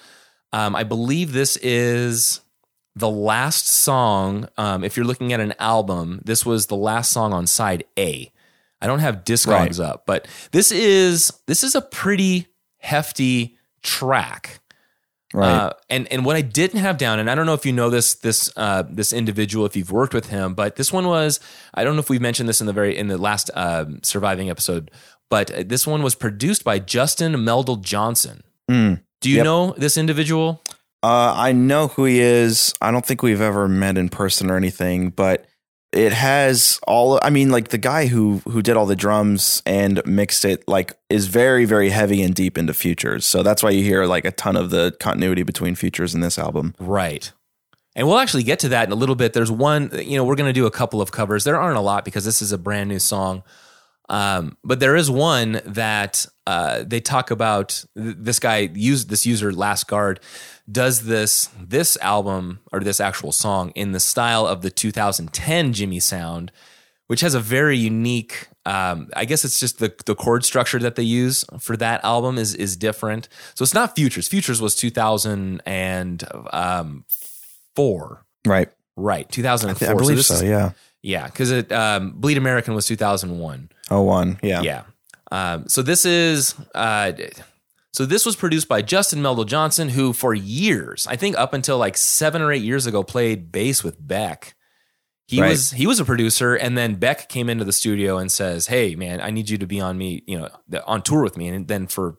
um, 0.53 0.77
I 0.77 0.85
believe 0.85 1.33
this 1.33 1.57
is 1.57 2.41
the 2.95 3.11
last 3.11 3.67
song. 3.67 4.49
Um, 4.57 4.85
if 4.85 4.97
you're 4.97 5.07
looking 5.07 5.33
at 5.33 5.41
an 5.41 5.55
album, 5.59 6.21
this 6.25 6.47
was 6.47 6.67
the 6.67 6.77
last 6.77 7.11
song 7.13 7.33
on 7.33 7.47
side 7.47 7.85
A. 7.99 8.31
I 8.81 8.87
don't 8.87 9.01
have 9.01 9.25
Discogs 9.25 9.83
up, 9.83 10.05
but 10.07 10.29
this 10.53 10.71
is 10.71 11.33
this 11.47 11.65
is 11.65 11.75
a 11.75 11.81
pretty 11.81 12.47
hefty 12.79 13.57
track. 13.83 14.61
Right. 15.35 15.51
Uh, 15.51 15.73
and 15.91 16.07
and 16.13 16.25
what 16.25 16.37
I 16.37 16.43
didn't 16.43 16.79
have 16.79 16.97
down, 16.97 17.19
and 17.19 17.29
I 17.29 17.35
don't 17.35 17.45
know 17.45 17.55
if 17.55 17.67
you 17.67 17.73
know 17.73 17.91
this 17.91 18.15
this 18.15 18.49
uh, 18.57 18.85
this 18.89 19.13
individual 19.13 19.67
if 19.67 19.75
you've 19.75 19.91
worked 19.91 20.15
with 20.15 20.29
him, 20.31 20.55
but 20.55 20.77
this 20.77 20.93
one 20.93 21.09
was 21.09 21.41
I 21.75 21.83
don't 21.83 21.97
know 21.97 22.01
if 22.01 22.09
we've 22.09 22.21
mentioned 22.21 22.49
this 22.49 22.61
in 22.61 22.69
the 22.69 22.73
very 22.73 22.97
in 22.97 23.09
the 23.09 23.19
last 23.19 23.51
um, 23.55 23.99
surviving 24.05 24.49
episode, 24.49 24.93
but 25.29 25.51
uh, 25.51 25.65
this 25.67 25.89
one 25.89 26.03
was 26.05 26.15
produced 26.15 26.63
by 26.63 26.79
Justin 26.79 27.33
Meldal 27.35 27.81
Johnson. 27.83 28.45
Mm. 28.71 29.03
Do 29.21 29.29
you 29.29 29.37
Yep. 29.39 29.45
know 29.45 29.75
this 29.77 29.97
individual? 29.99 30.63
Uh, 31.03 31.35
I 31.37 31.51
know 31.53 31.89
who 31.89 32.05
he 32.05 32.21
is. 32.21 32.73
I 32.81 32.93
don't 32.93 33.05
think 33.05 33.23
we've 33.23 33.41
ever 33.41 33.67
met 33.67 33.99
in 33.99 34.09
person 34.11 34.51
or 34.53 34.57
anything, 34.57 35.11
but 35.11 35.47
it 35.95 36.13
has 36.13 36.81
all. 36.87 37.21
I 37.23 37.31
mean, 37.31 37.51
like 37.51 37.69
the 37.69 37.79
guy 37.79 38.07
who 38.07 38.43
who 38.49 38.61
did 38.63 38.77
all 38.77 38.87
the 38.87 38.97
drums 38.97 39.63
and 39.65 40.05
mixed 40.05 40.45
it, 40.45 40.67
like, 40.69 40.93
is 41.09 41.29
very 41.29 41.65
very 41.65 41.91
heavy 41.91 42.23
and 42.23 42.35
deep 42.35 42.59
into 42.59 42.75
futures. 42.75 43.25
So 43.25 43.43
that's 43.43 43.63
why 43.63 43.71
you 43.71 43.83
hear 43.85 44.05
like 44.07 44.25
a 44.25 44.33
ton 44.33 44.57
of 44.57 44.71
the 44.71 44.97
continuity 45.01 45.43
between 45.43 45.75
futures 45.75 46.15
in 46.15 46.21
this 46.21 46.39
album. 46.39 46.75
Right. 46.79 47.33
And 47.97 48.09
we'll 48.09 48.19
actually 48.19 48.43
get 48.43 48.59
to 48.61 48.69
that 48.71 48.89
in 48.89 48.93
a 48.93 48.97
little 48.97 49.15
bit. 49.15 49.35
There's 49.35 49.53
one, 49.53 49.89
you 49.95 50.17
know, 50.17 50.25
we're 50.25 50.35
going 50.35 50.49
to 50.49 50.53
do 50.53 50.67
a 50.67 50.71
couple 50.71 51.01
of 51.01 51.13
covers. 51.13 51.45
There 51.45 51.57
aren't 51.57 51.77
a 51.77 51.81
lot 51.81 52.05
because 52.05 52.25
this 52.25 52.43
is 52.43 52.51
a 52.51 52.59
brand 52.59 52.89
new 52.89 52.99
song. 52.99 53.45
Um, 54.09 54.57
but 54.65 54.81
there 54.81 54.97
is 54.97 55.09
one 55.09 55.61
that 55.65 56.27
uh, 56.45 56.83
they 56.85 57.01
talk 57.01 57.31
about. 57.31 57.85
th- 57.97 58.17
This 58.19 58.41
guy 58.41 58.69
used 58.75 59.11
this 59.11 59.25
user 59.25 59.53
last 59.53 59.87
guard 59.87 60.19
does 60.71 61.03
this 61.05 61.49
this 61.61 61.97
album 62.01 62.61
or 62.73 62.81
this 62.81 63.01
actual 63.01 63.33
song 63.33 63.71
in 63.75 63.93
the 63.93 64.01
style 64.01 64.47
of 64.47 64.63
the 64.63 64.71
2010 64.71 65.73
Jimmy 65.73 66.01
sound, 66.01 66.51
which 67.07 67.21
has 67.21 67.35
a 67.35 67.41
very 67.41 67.77
unique. 67.77 68.49
Um, 68.67 69.09
I 69.15 69.27
guess 69.27 69.45
it's 69.45 69.61
just 69.61 69.79
the 69.79 69.95
the 70.07 70.15
chord 70.15 70.43
structure 70.45 70.79
that 70.79 70.95
they 70.97 71.03
use 71.03 71.45
for 71.61 71.77
that 71.77 72.03
album 72.03 72.39
is 72.39 72.55
is 72.55 72.77
different. 72.79 73.29
So 73.55 73.63
it's 73.63 73.75
not 73.75 73.95
Futures. 73.95 74.27
Futures 74.27 74.61
was 74.63 74.75
2004. 74.75 76.49
Um, 76.53 77.05
Right. 78.47 78.69
right, 78.97 79.29
2004. 79.31 79.89
I 79.91 79.95
believe 79.95 80.17
this 80.19 80.29
so. 80.29 80.35
is- 80.35 80.43
yeah. 80.43 80.71
yeah, 81.03 81.27
because 81.27 81.51
it 81.51 81.71
um, 81.73 82.13
Bleed 82.13 82.37
American 82.39 82.75
was 82.75 82.87
2001. 82.87 83.71
Oh, 83.91 84.03
one. 84.03 84.39
Yeah. 84.43 84.63
Yeah. 84.63 84.83
Um, 85.33 85.69
so 85.69 85.83
this 85.83 86.05
is 86.07 86.55
uh, 86.75 87.13
so 87.95 88.05
this 88.05 88.27
was 88.27 88.35
produced 88.35 88.67
by 88.67 88.83
Justin 88.83 89.21
Meldal 89.21 89.47
Johnson, 89.47 89.91
who 89.91 90.13
for 90.13 90.35
years, 90.35 91.07
I 91.07 91.15
think 91.15 91.39
up 91.39 91.55
until 91.55 91.79
like 91.79 91.97
seven 91.97 92.43
or 92.43 92.51
eight 92.51 92.65
years 92.65 92.87
ago, 92.87 93.05
played 93.05 93.53
bass 93.53 93.85
with 93.85 94.05
Beck. 94.05 94.57
He 95.29 95.41
Right. 95.41 95.51
was 95.51 95.71
he 95.71 95.87
was 95.87 96.01
a 96.01 96.05
producer, 96.05 96.57
and 96.57 96.77
then 96.77 96.97
Beck 96.97 97.29
came 97.29 97.49
into 97.49 97.65
the 97.65 97.73
studio 97.73 98.19
and 98.19 98.33
says, 98.33 98.67
"Hey, 98.67 98.97
man, 98.97 99.21
I 99.21 99.31
need 99.31 99.49
you 99.49 99.59
to 99.59 99.67
be 99.67 99.81
on 99.81 99.97
me, 99.97 100.25
you 100.27 100.37
know, 100.41 100.49
on 100.89 101.03
tour 101.03 101.23
with 101.23 101.37
me." 101.37 101.47
And 101.47 101.69
then 101.69 101.87
for 101.87 102.17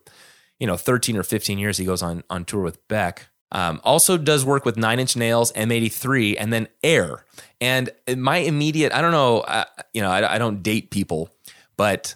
you 0.58 0.66
know, 0.66 0.78
thirteen 0.78 1.18
or 1.18 1.22
fifteen 1.22 1.58
years, 1.58 1.76
he 1.76 1.84
goes 1.84 2.02
on 2.02 2.24
on 2.30 2.46
tour 2.46 2.62
with 2.62 2.88
Beck. 2.88 3.28
Um, 3.52 3.78
also 3.84 4.16
does 4.16 4.46
work 4.46 4.64
with 4.64 4.78
Nine 4.78 4.98
Inch 4.98 5.14
Nails, 5.14 5.52
M83, 5.52 6.36
and 6.38 6.52
then 6.52 6.68
Air. 6.82 7.26
And 7.60 7.90
my 8.16 8.38
immediate, 8.38 8.92
I 8.92 9.00
don't 9.02 9.12
know, 9.12 9.40
uh, 9.40 9.64
you 9.92 10.00
know, 10.02 10.10
I, 10.10 10.34
I 10.34 10.38
don't 10.38 10.62
date 10.62 10.90
people, 10.90 11.30
but 11.76 12.14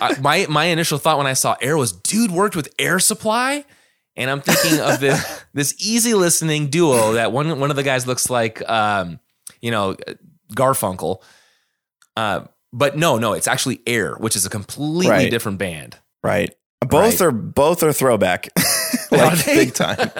I, 0.00 0.16
my 0.20 0.46
my 0.48 0.64
initial 0.66 0.98
thought 0.98 1.18
when 1.18 1.26
I 1.26 1.34
saw 1.34 1.56
Air 1.60 1.76
was, 1.76 1.92
dude 1.92 2.30
worked 2.30 2.56
with 2.56 2.68
Air 2.78 2.98
Supply, 2.98 3.64
and 4.16 4.30
I'm 4.30 4.40
thinking 4.40 4.80
of 4.80 5.00
this 5.00 5.44
this 5.54 5.74
easy 5.78 6.14
listening 6.14 6.68
duo 6.68 7.12
that 7.14 7.32
one 7.32 7.58
one 7.60 7.70
of 7.70 7.76
the 7.76 7.82
guys 7.82 8.06
looks 8.06 8.30
like, 8.30 8.66
um, 8.68 9.18
you 9.60 9.70
know, 9.70 9.96
Garfunkel. 10.54 11.22
Uh, 12.16 12.42
but 12.72 12.96
no, 12.96 13.18
no, 13.18 13.32
it's 13.34 13.48
actually 13.48 13.80
Air, 13.86 14.14
which 14.14 14.36
is 14.36 14.46
a 14.46 14.50
completely 14.50 15.08
Right. 15.10 15.30
different 15.30 15.58
band. 15.58 15.96
Right. 16.22 16.54
Both 16.80 17.20
Right. 17.20 17.26
are 17.26 17.30
both 17.32 17.82
are 17.82 17.92
throwback, 17.92 18.48
like 19.10 19.44
big 19.46 19.74
time. 19.74 20.10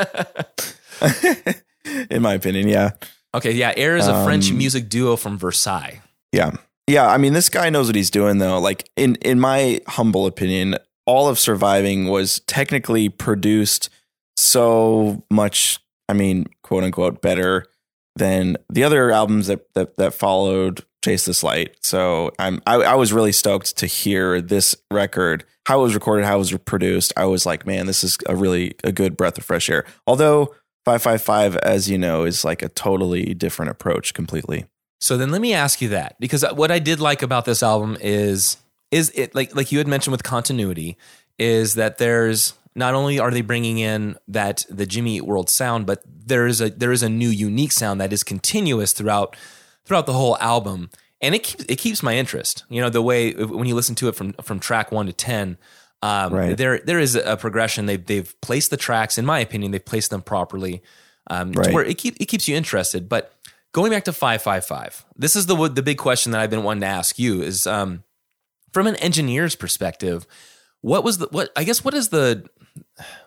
In 2.11 2.23
my 2.23 2.33
opinion, 2.35 2.69
yeah, 2.69 2.91
Okay, 3.35 3.53
yeah, 3.53 3.73
Air 3.77 3.97
is 3.97 4.07
a 4.07 4.25
French 4.25 4.51
Um, 4.51 4.59
music 4.59 4.89
duo 4.89 5.17
from 5.17 5.37
Versailles. 5.39 6.01
yeah, 6.33 6.53
yeah. 6.87 7.09
I 7.09 7.19
mean, 7.19 7.33
this 7.33 7.49
guy 7.49 7.71
knows 7.71 7.87
what 7.87 7.97
he's 7.97 8.11
doing, 8.11 8.39
though. 8.39 8.59
Like 8.59 8.89
in 8.97 9.17
in 9.17 9.41
my 9.41 9.81
humble 9.87 10.27
opinion, 10.27 10.77
all 11.07 11.29
of 11.29 11.39
Surviving 11.39 12.09
was 12.09 12.41
technically 12.41 13.09
produced 13.09 13.91
so 14.37 15.25
much. 15.31 15.79
I 16.09 16.13
mean, 16.13 16.47
quote 16.63 16.85
unquote, 16.85 17.23
better 17.23 17.67
than 18.17 18.57
the 18.71 18.85
other 18.85 19.11
albums 19.11 19.47
that 19.49 19.73
that, 19.75 19.97
that 19.97 20.15
followed 20.15 20.85
Chase 21.05 21.27
This 21.27 21.43
Light. 21.43 21.77
So 21.83 22.31
I'm 22.39 22.61
I, 22.67 22.77
I 22.77 22.95
was 22.95 23.13
really 23.13 23.33
stoked 23.33 23.77
to 23.79 23.87
hear 23.87 24.41
this 24.41 24.75
record, 24.91 25.45
how 25.67 25.81
it 25.81 25.83
was 25.85 25.95
recorded, 25.95 26.25
how 26.25 26.37
it 26.37 26.39
was 26.39 26.53
produced. 26.53 27.13
I 27.17 27.27
was 27.27 27.47
like, 27.47 27.67
man, 27.67 27.87
this 27.87 28.05
is 28.05 28.19
a 28.27 28.37
really 28.37 28.75
a 28.85 28.93
good 28.93 29.17
breath 29.17 29.39
of 29.39 29.45
fresh 29.45 29.69
air. 29.69 29.85
Although 30.07 30.55
555, 30.85 31.57
as 31.57 31.89
you 31.89 31.99
know, 31.99 32.25
is 32.25 32.45
like 32.45 32.63
a 32.63 32.69
totally 32.69 33.35
different 33.35 33.71
approach 33.71 34.15
completely. 34.15 34.67
So 35.01 35.17
then 35.17 35.31
let 35.31 35.41
me 35.41 35.53
ask 35.53 35.83
you 35.83 35.89
that 35.91 36.17
because 36.19 36.45
what 36.55 36.71
I 36.71 36.79
did 36.79 37.01
like 37.01 37.23
about 37.23 37.45
this 37.45 37.63
album 37.63 37.97
is 38.01 38.57
is 38.91 39.11
it 39.15 39.35
like 39.35 39.55
like 39.55 39.71
you 39.73 39.79
had 39.79 39.89
mentioned 39.89 40.13
with 40.13 40.23
continuity 40.23 40.97
is 41.39 41.75
that 41.75 41.99
there's 41.99 42.55
not 42.75 42.95
only 42.95 43.19
are 43.19 43.31
they 43.31 43.41
bringing 43.43 43.79
in 43.79 44.17
that 44.29 44.65
the 44.71 44.87
Jimmy 44.87 45.17
Eat 45.17 45.27
World 45.27 45.51
sound, 45.51 45.87
but 45.87 46.03
there 46.07 46.47
is 46.47 46.61
a 46.61 46.71
there 46.71 46.93
is 46.93 47.03
a 47.03 47.09
new 47.09 47.29
unique 47.29 47.73
sound 47.73 48.01
that 48.01 48.13
is 48.13 48.23
continuous 48.23 48.93
throughout 48.93 49.37
throughout 49.85 50.07
the 50.07 50.13
whole 50.15 50.37
album, 50.39 50.91
and 51.21 51.35
it 51.35 51.43
keeps 51.43 51.65
it 51.69 51.77
keeps 51.77 52.03
my 52.03 52.17
interest. 52.17 52.65
You 52.71 52.81
know 52.81 52.89
the 52.89 53.03
way 53.03 53.33
when 53.33 53.67
you 53.69 53.75
listen 53.75 53.95
to 53.97 54.09
it 54.09 54.15
from 54.15 54.33
from 54.43 54.59
track 54.59 54.91
one 54.91 55.07
to 55.07 55.13
ten, 55.13 55.59
um, 56.03 56.33
Right. 56.33 56.57
there 56.57 56.79
there 56.79 56.99
is 56.99 57.15
a 57.15 57.37
progression. 57.37 57.87
They've 57.87 58.05
they've 58.05 58.35
placed 58.41 58.71
the 58.71 58.77
tracks, 58.79 59.19
in 59.19 59.27
my 59.27 59.41
opinion, 59.41 59.73
they've 59.73 59.85
placed 59.85 60.11
them 60.11 60.23
properly, 60.23 60.83
um, 61.29 61.53
to 61.53 61.61
Right. 61.61 61.75
where 61.75 61.85
it 61.85 61.99
keep 61.99 62.17
it 62.21 62.27
keeps 62.27 62.49
you 62.49 62.57
interested. 62.57 63.09
But 63.09 63.33
going 63.75 63.91
back 63.91 64.05
to 64.05 64.13
five 64.13 64.41
five 64.41 64.65
five, 64.65 65.05
this 65.17 65.37
is 65.37 65.45
the 65.45 65.69
the 65.69 65.83
big 65.83 65.99
question 65.99 66.33
that 66.33 66.41
I've 66.41 66.49
been 66.49 66.63
wanting 66.63 66.81
to 66.81 66.87
ask 66.87 67.19
you 67.19 67.43
is 67.43 67.67
um, 67.67 68.03
from 68.73 68.87
an 68.87 68.97
engineer's 68.97 69.55
perspective, 69.55 70.27
what 70.81 71.05
was 71.05 71.19
the 71.19 71.29
what 71.31 71.51
I 71.55 71.65
guess 71.65 71.85
what 71.85 71.93
is 71.93 72.09
the 72.09 72.49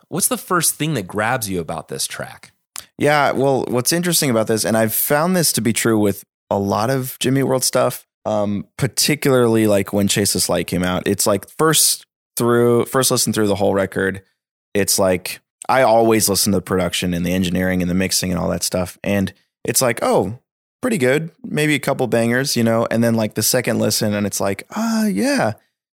what's 0.08 0.27
the 0.27 0.38
first 0.38 0.75
thing 0.75 0.96
that 0.96 1.04
grabs 1.04 1.48
you 1.48 1.60
about 1.60 1.89
this 1.89 2.08
track? 2.08 2.51
Yeah, 2.98 3.32
well, 3.32 3.66
what's 3.68 3.94
interesting 3.94 4.32
about 4.32 4.48
this, 4.48 4.66
and 4.66 4.75
I've 4.75 4.94
found 4.94 5.36
this 5.36 5.54
to 5.54 5.62
be 5.62 5.74
true 5.74 6.00
with 6.00 6.24
a 6.50 6.58
lot 6.58 6.89
of 6.89 7.20
Jimmy 7.20 7.44
World 7.44 7.63
stuff, 7.63 8.08
um, 8.25 8.66
particularly 8.77 9.68
like 9.68 9.94
when 9.94 10.08
Chase 10.08 10.34
This 10.34 10.50
Light 10.50 10.66
came 10.66 10.84
out. 10.84 11.04
It's 11.06 11.27
like 11.27 11.48
first 11.50 12.06
through 12.38 12.86
first 12.86 13.12
listen 13.12 13.34
through 13.34 13.48
the 13.48 13.56
whole 13.56 13.74
record, 13.74 14.24
it's 14.74 14.98
like 14.98 15.42
I 15.68 15.82
always 15.82 16.30
listen 16.30 16.54
to 16.54 16.60
the 16.60 16.63
production 16.63 17.13
and 17.13 17.25
the 17.25 17.34
engineering 17.34 17.82
and 17.82 17.92
the 17.92 17.96
mixing 17.96 18.32
and 18.32 18.39
all 18.39 18.50
that 18.50 18.63
stuff, 18.63 18.98
and 19.04 19.34
it's 19.68 19.82
like, 19.82 20.00
oh, 20.02 20.40
pretty 20.82 20.98
good, 20.98 21.32
maybe 21.44 21.76
a 21.76 21.80
couple 21.80 22.08
bangers, 22.08 22.56
you 22.56 22.64
know, 22.64 22.88
and 22.90 23.04
then 23.04 23.16
like 23.16 23.36
the 23.36 23.44
second 23.44 23.80
listen, 23.80 24.14
and 24.14 24.26
it's 24.26 24.40
like, 24.40 24.64
ah, 24.76 25.06
yeah. 25.06 25.54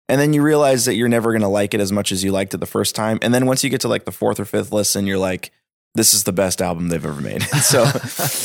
And 0.09 0.21
then 0.21 0.33
you 0.33 0.43
realize 0.43 0.87
that 0.87 0.95
you're 0.95 1.09
never 1.09 1.33
going 1.33 1.43
to 1.43 1.49
like 1.49 1.75
it 1.75 1.81
as 1.81 1.93
much 1.93 2.11
as 2.13 2.25
you 2.25 2.33
liked 2.33 2.55
it 2.55 2.59
the 2.59 2.67
first 2.67 2.95
time. 2.95 3.19
And 3.21 3.35
then 3.35 3.45
once 3.45 3.63
you 3.63 3.69
get 3.69 3.83
to 3.83 3.89
like 3.89 4.07
the 4.07 4.13
fourth 4.13 4.41
or 4.41 4.47
fifth 4.47 4.73
listen, 4.73 5.07
you're 5.07 5.19
like, 5.19 5.53
this 5.95 6.15
is 6.15 6.25
the 6.25 6.33
best 6.33 6.63
album 6.63 6.89
they've 6.89 7.05
ever 7.05 7.21
made. 7.21 7.43
so 7.63 7.85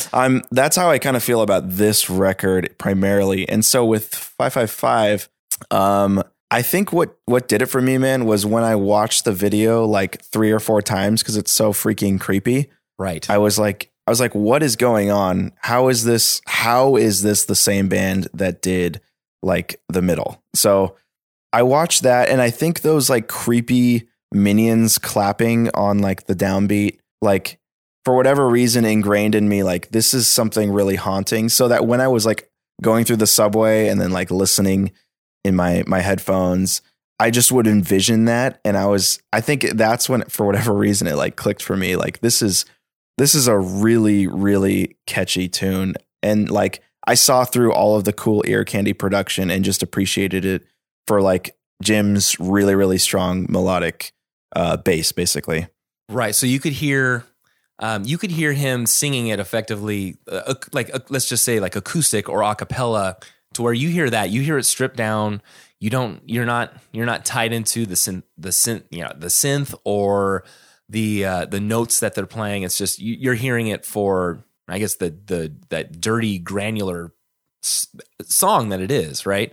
I'm 0.14 0.38
um, 0.38 0.42
that's 0.52 0.76
how 0.76 0.90
I 0.90 1.00
kind 1.00 1.16
of 1.16 1.24
feel 1.24 1.42
about 1.42 1.70
this 1.70 2.10
record 2.10 2.76
primarily. 2.78 3.48
And 3.48 3.64
so 3.64 3.86
with 3.86 4.14
555, 4.14 5.30
um, 5.72 6.22
I 6.52 6.62
think 6.62 6.92
what 6.92 7.18
what 7.26 7.48
did 7.48 7.62
it 7.62 7.68
for 7.68 7.82
me, 7.82 7.98
man, 7.98 8.26
was 8.26 8.46
when 8.46 8.64
I 8.64 8.76
watched 8.76 9.24
the 9.24 9.32
video 9.32 9.86
like 9.86 10.22
three 10.22 10.52
or 10.52 10.60
four 10.60 10.82
times 10.82 11.24
because 11.24 11.38
it's 11.38 11.52
so 11.52 11.72
freaking 11.72 12.20
creepy. 12.20 12.70
Right. 13.00 13.28
I 13.30 13.38
was 13.38 13.58
like, 13.58 13.90
I 14.06 14.12
was 14.12 14.20
like, 14.20 14.36
what 14.36 14.64
is 14.64 14.76
going 14.76 15.12
on? 15.12 15.54
How 15.60 15.88
is 15.88 16.04
this? 16.04 16.42
How 16.46 16.96
is 16.96 17.22
this 17.22 17.46
the 17.46 17.56
same 17.56 17.88
band 17.88 18.28
that 18.34 18.62
did 18.62 19.02
like 19.42 19.80
the 19.90 20.02
middle? 20.02 20.44
So 20.56 20.96
I 21.52 21.64
watched 21.64 22.04
that, 22.04 22.30
and 22.30 22.42
I 22.42 22.50
think 22.50 22.82
those 22.82 23.10
like 23.10 23.28
creepy 23.28 24.10
minions 24.34 24.98
clapping 24.98 25.70
on 25.74 26.00
like 26.00 26.26
the 26.26 26.36
downbeat, 26.36 27.00
like 27.22 27.60
for 28.04 28.16
whatever 28.16 28.50
reason, 28.50 28.84
ingrained 28.84 29.36
in 29.36 29.48
me, 29.48 29.64
like 29.64 29.90
this 29.92 30.14
is 30.14 30.28
something 30.28 30.72
really 30.72 30.96
haunting. 30.96 31.48
So 31.48 31.68
that 31.70 31.86
when 31.86 32.02
I 32.02 32.08
was 32.10 32.26
like 32.26 32.50
going 32.82 33.06
through 33.06 33.18
the 33.18 33.28
subway 33.28 33.88
and 33.88 34.02
then 34.02 34.12
like 34.12 34.32
listening 34.32 34.92
in 35.44 35.56
my 35.56 35.84
my 35.88 36.00
headphones. 36.00 36.82
I 37.20 37.30
just 37.30 37.52
would 37.52 37.68
envision 37.68 38.26
that, 38.26 38.60
and 38.66 38.76
I 38.76 38.86
was. 38.88 39.22
I 39.32 39.40
think 39.42 39.62
that's 39.62 40.10
when, 40.10 40.24
for 40.24 40.46
whatever 40.46 40.74
reason, 40.74 41.08
it 41.08 41.16
like 41.16 41.36
clicked 41.36 41.62
for 41.62 41.78
me. 41.78 41.96
Like 41.96 42.20
this 42.22 42.42
is 42.42 42.66
this 43.18 43.36
is 43.36 43.48
a 43.48 43.58
really 43.58 44.28
really 44.28 44.98
catchy 45.08 45.48
tune 45.48 45.96
and 46.22 46.50
like 46.50 46.82
i 47.08 47.14
saw 47.14 47.46
through 47.46 47.74
all 47.74 47.96
of 47.96 48.04
the 48.04 48.14
cool 48.14 48.44
ear 48.48 48.64
candy 48.64 48.94
production 48.94 49.50
and 49.50 49.66
just 49.66 49.84
appreciated 49.84 50.46
it 50.46 50.66
for 51.08 51.22
like 51.22 51.56
jim's 51.82 52.40
really 52.40 52.76
really 52.76 52.98
strong 52.98 53.46
melodic 53.50 54.14
uh 54.56 54.78
bass 54.78 55.12
basically 55.12 55.68
Right. 56.10 56.36
So 56.36 56.46
you 56.46 56.60
could 56.60 56.74
hear, 56.74 57.26
um, 57.80 58.04
you 58.06 58.18
could 58.18 58.32
hear 58.32 58.54
him 58.54 58.86
singing 58.86 59.28
it 59.28 59.40
effectively, 59.40 60.18
uh, 60.30 60.54
like 60.72 60.94
uh, 60.94 61.00
let's 61.10 61.28
just 61.28 61.44
say 61.44 61.60
like 61.60 61.76
acoustic 61.76 62.30
or 62.30 62.44
a 62.44 62.56
cappella, 62.56 63.18
to 63.54 63.62
where 63.62 63.74
you 63.74 63.90
hear 63.90 64.10
that, 64.10 64.30
you 64.30 64.42
hear 64.42 64.58
it 64.58 64.64
stripped 64.64 64.98
down. 64.98 65.42
You 65.80 65.90
don't, 65.90 66.22
you're 66.26 66.46
not, 66.46 66.74
you're 66.92 67.06
not 67.06 67.26
tied 67.26 67.54
into 67.54 67.86
the 67.86 67.96
synth, 67.96 68.24
the 68.38 68.50
synth, 68.50 68.84
you 68.90 69.02
know, 69.02 69.12
the 69.16 69.28
synth 69.28 69.76
or 69.84 70.44
the 70.94 71.26
uh, 71.26 71.46
the 71.46 71.60
notes 71.60 72.00
that 72.00 72.16
they're 72.16 72.26
playing. 72.26 72.64
It's 72.64 72.78
just 72.78 73.00
you, 73.00 73.18
you're 73.20 73.34
hearing 73.34 73.68
it 73.68 73.86
for, 73.86 74.46
I 74.70 74.80
guess 74.80 74.96
the 74.96 75.10
the 75.10 75.54
that 75.70 76.00
dirty 76.00 76.40
granular 76.40 77.14
song 77.62 78.70
that 78.70 78.80
it 78.80 78.92
is, 78.92 79.26
right? 79.26 79.52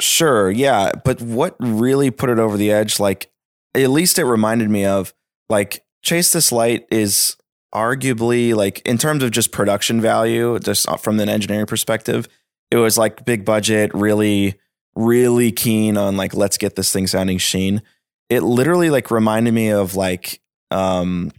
Sure, 0.00 0.50
yeah. 0.50 0.90
But 1.04 1.22
what 1.22 1.56
really 1.60 2.10
put 2.10 2.28
it 2.28 2.38
over 2.38 2.56
the 2.56 2.72
edge, 2.72 2.98
like, 2.98 3.30
at 3.74 3.90
least 3.90 4.18
it 4.18 4.24
reminded 4.24 4.68
me 4.68 4.84
of, 4.84 5.14
like, 5.48 5.84
Chase 6.02 6.32
This 6.32 6.50
Light 6.50 6.86
is 6.90 7.36
arguably, 7.72 8.54
like, 8.54 8.80
in 8.84 8.98
terms 8.98 9.22
of 9.22 9.30
just 9.30 9.52
production 9.52 10.00
value, 10.00 10.58
just 10.58 10.88
from 11.00 11.20
an 11.20 11.28
engineering 11.28 11.66
perspective, 11.66 12.28
it 12.70 12.76
was 12.76 12.98
like 12.98 13.24
big 13.24 13.44
budget, 13.44 13.90
really, 13.94 14.58
really 14.94 15.52
keen 15.52 15.96
on, 15.96 16.16
like, 16.16 16.34
let's 16.34 16.58
get 16.58 16.74
this 16.74 16.92
thing 16.92 17.06
sounding 17.06 17.38
sheen. 17.38 17.82
It 18.28 18.42
literally, 18.42 18.90
like, 18.90 19.10
reminded 19.10 19.54
me 19.54 19.70
of, 19.70 19.94
like, 19.94 20.41
um, 20.72 21.30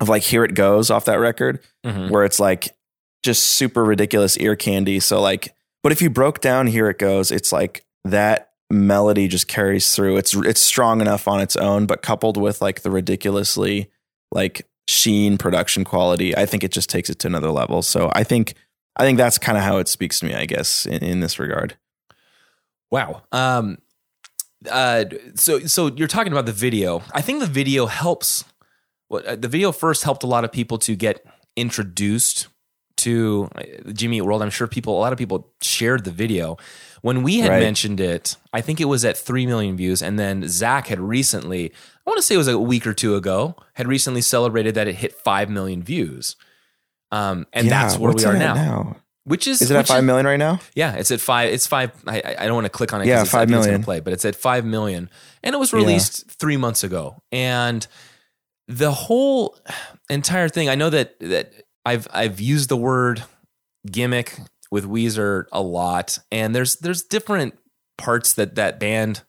of 0.00 0.08
like 0.08 0.22
Here 0.22 0.44
It 0.44 0.54
Goes 0.54 0.90
off 0.90 1.04
that 1.04 1.20
record 1.20 1.60
Mhm. 1.84 2.10
where 2.10 2.24
it's 2.24 2.40
like 2.40 2.68
just 3.22 3.42
super 3.44 3.84
ridiculous 3.84 4.36
ear 4.38 4.56
candy. 4.56 4.98
So 5.00 5.20
like, 5.20 5.54
but 5.82 5.92
if 5.92 6.00
you 6.02 6.08
broke 6.10 6.40
down 6.40 6.66
Here 6.66 6.88
It 6.88 6.98
Goes, 6.98 7.30
it's 7.30 7.52
like 7.52 7.84
that 8.04 8.50
melody 8.70 9.28
just 9.28 9.46
carries 9.48 9.94
through. 9.94 10.16
It's 10.16 10.34
it's 10.34 10.60
strong 10.62 11.00
enough 11.00 11.28
on 11.28 11.40
its 11.40 11.56
own, 11.56 11.86
but 11.86 12.02
coupled 12.02 12.36
with 12.36 12.62
like 12.62 12.80
the 12.82 12.90
ridiculously 12.90 13.90
like 14.32 14.66
sheen 14.88 15.36
production 15.38 15.84
quality. 15.84 16.36
I 16.36 16.46
think 16.46 16.64
it 16.64 16.72
just 16.72 16.88
takes 16.88 17.10
it 17.10 17.18
to 17.20 17.26
another 17.26 17.50
level. 17.50 17.82
So 17.82 18.10
I 18.14 18.24
think 18.24 18.54
I 18.96 19.04
think 19.04 19.18
that's 19.18 19.38
kind 19.38 19.58
of 19.58 19.64
how 19.64 19.78
it 19.78 19.88
speaks 19.88 20.18
to 20.20 20.26
me, 20.26 20.34
I 20.34 20.46
guess, 20.46 20.86
in, 20.86 21.02
in 21.04 21.20
this 21.20 21.38
regard. 21.38 21.76
Wow. 22.90 23.22
Um, 23.32 23.78
uh, 24.70 25.04
so 25.36 25.60
so 25.60 25.88
you're 25.88 26.08
talking 26.08 26.32
about 26.32 26.46
the 26.46 26.52
video. 26.52 27.02
I 27.12 27.20
think 27.22 27.40
the 27.40 27.46
video 27.46 27.86
helps. 27.86 28.44
Uh, 29.10 29.36
the 29.36 29.48
video 29.48 29.72
first 29.72 30.04
helped 30.04 30.22
a 30.22 30.26
lot 30.26 30.44
of 30.44 30.52
people 30.52 30.78
to 30.78 30.94
get 30.94 31.24
introduced 31.56 32.48
to 32.98 33.48
uh, 33.56 33.62
Jimmy 33.92 34.18
Eat 34.18 34.22
World. 34.22 34.42
I'm 34.42 34.50
sure 34.50 34.66
people, 34.66 34.96
a 34.96 35.00
lot 35.00 35.12
of 35.12 35.18
people 35.18 35.52
shared 35.62 36.04
the 36.04 36.10
video. 36.10 36.58
When 37.02 37.22
we 37.22 37.38
had 37.40 37.50
Right. 37.50 37.60
mentioned 37.60 37.98
it, 37.98 38.36
I 38.52 38.60
think 38.60 38.80
it 38.80 38.84
was 38.84 39.04
at 39.04 39.16
three 39.16 39.46
million 39.46 39.76
views, 39.76 40.02
and 40.02 40.18
then 40.18 40.46
Zach 40.48 40.88
had 40.88 41.00
recently, 41.00 41.72
I 42.06 42.10
want 42.10 42.18
to 42.18 42.22
say 42.22 42.34
it 42.34 42.38
was 42.38 42.48
a 42.48 42.58
week 42.58 42.86
or 42.86 42.92
two 42.92 43.14
ago, 43.16 43.56
had 43.74 43.88
recently 43.88 44.20
celebrated 44.20 44.74
that 44.74 44.86
it 44.86 44.96
hit 44.96 45.14
five 45.14 45.48
million 45.48 45.82
views. 45.82 46.36
Um, 47.10 47.46
and 47.52 47.66
Yeah, 47.66 47.82
that's 47.82 47.98
where 47.98 48.12
we 48.12 48.24
are 48.24 48.34
at 48.34 48.38
now. 48.38 48.96
Which 49.24 49.46
is 49.46 49.62
Is 49.62 49.70
it 49.70 49.76
at 49.76 49.86
five 49.86 50.04
million 50.04 50.26
right 50.26 50.38
now? 50.38 50.60
yeah, 50.74 50.94
it's 50.94 51.10
at 51.10 51.20
five. 51.20 51.52
It's 51.52 51.66
five. 51.66 51.92
I, 52.06 52.22
I 52.38 52.46
don't 52.46 52.54
want 52.54 52.64
to 52.66 52.70
click 52.70 52.92
on 52.92 53.00
it. 53.00 53.06
Yeah, 53.06 53.22
five 53.24 53.50
it's 53.50 53.66
gonna 53.66 53.78
play, 53.80 54.00
but 54.00 54.12
it's 54.12 54.24
at 54.24 54.34
five 54.34 54.64
million, 54.64 55.08
and 55.42 55.54
it 55.54 55.58
was 55.58 55.72
released 55.72 56.30
three 56.30 56.56
months 56.56 56.82
ago. 56.84 57.22
And 57.30 57.86
the 58.70 58.92
whole 58.92 59.58
entire 60.08 60.48
thing. 60.48 60.68
I 60.68 60.76
know 60.76 60.90
that 60.90 61.18
that 61.20 61.52
I've 61.84 62.06
I've 62.12 62.40
used 62.40 62.68
the 62.68 62.76
word 62.76 63.24
gimmick 63.90 64.38
with 64.70 64.84
Weezer 64.84 65.44
a 65.52 65.60
lot, 65.60 66.18
and 66.30 66.54
there's 66.54 66.76
there's 66.76 67.02
different 67.02 67.58
parts 67.98 68.34
that 68.34 68.54
that 68.54 68.78
band. 68.78 69.22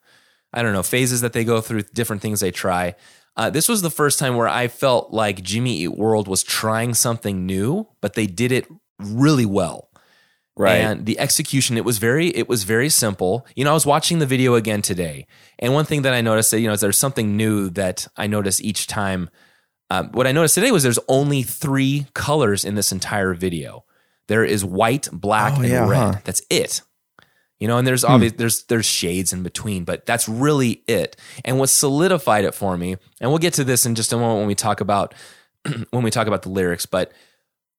I 0.53 0.61
don't 0.61 0.73
know 0.73 0.83
phases 0.83 1.21
that 1.21 1.33
they 1.33 1.43
go 1.43 1.61
through, 1.61 1.83
different 1.93 2.21
things 2.21 2.41
they 2.41 2.51
try. 2.51 2.95
Uh, 3.37 3.49
this 3.49 3.69
was 3.69 3.81
the 3.81 3.89
first 3.89 4.19
time 4.19 4.35
where 4.35 4.49
I 4.49 4.67
felt 4.67 5.11
like 5.13 5.41
Jimmy 5.41 5.77
Eat 5.77 5.97
World 5.97 6.27
was 6.27 6.43
trying 6.43 6.93
something 6.93 7.45
new, 7.45 7.87
but 8.01 8.13
they 8.13 8.27
did 8.27 8.51
it 8.51 8.67
really 8.99 9.45
well 9.45 9.90
Right. 10.57 10.75
and 10.77 11.05
the 11.05 11.17
execution 11.17 11.77
it 11.77 11.85
was 11.85 11.97
very 11.97 12.27
it 12.27 12.49
was 12.49 12.65
very 12.65 12.89
simple 12.89 13.47
you 13.55 13.63
know 13.63 13.71
i 13.71 13.73
was 13.73 13.85
watching 13.85 14.19
the 14.19 14.25
video 14.25 14.55
again 14.55 14.81
today 14.81 15.25
and 15.57 15.73
one 15.73 15.85
thing 15.85 16.01
that 16.01 16.13
i 16.13 16.19
noticed 16.21 16.51
that 16.51 16.59
you 16.59 16.67
know 16.67 16.73
is 16.73 16.81
there's 16.81 16.97
something 16.97 17.37
new 17.37 17.69
that 17.71 18.05
i 18.17 18.27
notice 18.27 18.59
each 18.61 18.85
time 18.85 19.29
um, 19.89 20.09
what 20.11 20.27
i 20.27 20.31
noticed 20.33 20.55
today 20.55 20.71
was 20.71 20.83
there's 20.83 20.99
only 21.07 21.41
three 21.41 22.05
colors 22.13 22.65
in 22.65 22.75
this 22.75 22.91
entire 22.91 23.33
video 23.33 23.85
there 24.27 24.43
is 24.43 24.63
white 24.65 25.07
black 25.11 25.53
Oh, 25.57 25.61
and 25.61 25.69
yeah, 25.69 25.87
red 25.89 25.97
huh. 25.97 26.11
Hmm. 26.13 26.19
that's 26.25 26.41
it 26.49 26.81
you 27.59 27.67
know 27.67 27.77
and 27.77 27.87
there's 27.87 28.03
obvious 28.03 28.33
there's 28.33 28.63
there's 28.65 28.85
shades 28.85 29.31
in 29.31 29.43
between 29.43 29.85
but 29.85 30.05
that's 30.05 30.27
really 30.27 30.83
it 30.85 31.15
and 31.45 31.59
what 31.59 31.69
solidified 31.69 32.43
it 32.43 32.53
for 32.53 32.75
me 32.77 32.97
and 33.21 33.31
we'll 33.31 33.39
get 33.39 33.53
to 33.53 33.63
this 33.63 33.85
in 33.85 33.95
just 33.95 34.11
a 34.11 34.17
moment 34.17 34.39
when 34.39 34.47
we 34.47 34.55
talk 34.55 34.81
about 34.81 35.13
when 35.91 36.03
we 36.03 36.11
talk 36.11 36.27
about 36.27 36.41
the 36.41 36.49
lyrics 36.49 36.85
but 36.85 37.11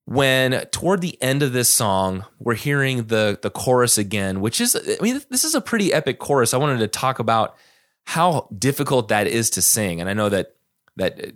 when 0.05 0.67
toward 0.73 1.01
the 1.01 1.21
end 1.23 1.43
of 1.43 1.53
this 1.53 1.69
song 1.69 2.25
we're 2.41 2.55
hearing 2.57 3.05
the 3.07 3.39
the 3.43 3.51
chorus 3.51 3.97
again 3.99 4.41
which 4.41 4.61
is 4.61 4.75
i 4.77 5.03
mean 5.03 5.21
this 5.31 5.45
is 5.45 5.55
a 5.55 5.61
pretty 5.61 5.93
epic 5.93 6.19
chorus 6.19 6.53
i 6.53 6.57
wanted 6.57 6.79
to 6.79 6.89
talk 6.89 7.19
about 7.21 7.55
how 8.07 8.49
difficult 8.59 9.09
that 9.09 9.29
is 9.29 9.49
to 9.51 9.63
sing 9.63 10.01
and 10.01 10.11
i 10.11 10.13
know 10.13 10.29
that 10.29 10.57
that 10.97 11.33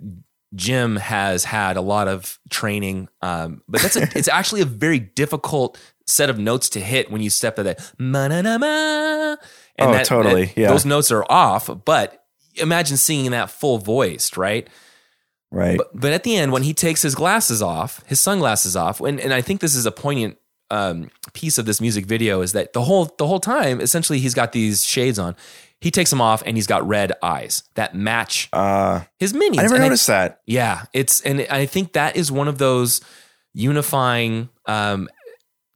jim 0.55 0.97
has 0.97 1.45
had 1.45 1.77
a 1.77 1.81
lot 1.81 2.09
of 2.09 2.41
training 2.51 3.09
um, 3.23 3.63
but 3.69 3.81
that's 3.83 3.97
a, 3.97 4.03
it's 4.19 4.29
actually 4.29 4.61
a 4.63 4.67
very 4.67 4.99
difficult 4.99 5.79
set 6.07 6.29
of 6.29 6.39
notes 6.39 6.69
to 6.71 6.81
hit 6.81 7.11
when 7.11 7.21
you 7.21 7.31
step 7.31 7.57
to 7.57 7.63
that 7.63 7.93
ma-na-na-ma. 7.99 9.37
and 9.77 9.91
Oh, 9.91 9.93
that- 9.93 10.07
totally, 10.07 10.47
that- 10.47 10.57
yeah. 10.57 10.69
those 10.69 10.85
notes 10.85 11.11
are 11.13 11.25
off 11.31 11.71
but 11.85 12.25
imagine 12.57 12.97
singing 12.97 13.31
that 13.31 13.51
full 13.51 13.79
voiced 13.79 14.37
right 14.37 14.69
right. 15.51 15.77
but, 15.79 15.89
but 15.99 16.13
at 16.13 16.23
the 16.23 16.37
end, 16.37 16.53
when 16.53 16.63
he 16.63 16.75
takes 16.75 17.03
his 17.03 17.15
glasses 17.15 17.63
off, 17.63 18.03
his 18.07 18.21
sunglasses 18.21 18.77
off, 18.77 19.01
and, 19.01 19.21
and 19.21 19.33
I 19.33 19.41
think 19.41 19.61
this 19.61 19.75
is 19.75 19.87
a 19.87 19.93
poignant 19.93 20.39
um, 20.71 21.11
piece 21.33 21.59
of 21.59 21.67
this 21.67 21.81
music 21.81 22.07
video 22.07 22.41
is 22.41 22.53
that 22.53 22.73
the 22.73 22.83
whole 22.83 23.15
the 23.19 23.27
whole 23.27 23.39
time, 23.41 23.81
essentially, 23.81 24.19
he's 24.19 24.35
got 24.35 24.53
these 24.53 24.85
shades 24.85 25.19
on. 25.19 25.37
He 25.81 25.91
takes 25.91 26.11
them 26.11 26.21
off, 26.21 26.43
and 26.47 26.57
he's 26.57 26.67
got 26.67 26.87
red 26.89 27.13
eyes 27.23 27.63
that 27.75 27.95
match 27.95 28.49
uh, 28.53 29.03
his 29.19 29.33
minions. 29.35 29.59
I 29.59 29.63
never 29.63 29.75
And 29.77 29.85
noticed 29.85 30.07
that. 30.09 30.41
yeah, 30.47 30.85
it's 30.93 31.21
and 31.21 31.47
I 31.51 31.67
think 31.67 31.93
that 31.93 32.17
is 32.17 32.33
one 32.33 32.49
of 32.49 32.59
those 32.59 33.01
unifying 33.55 34.49
um, 34.67 35.09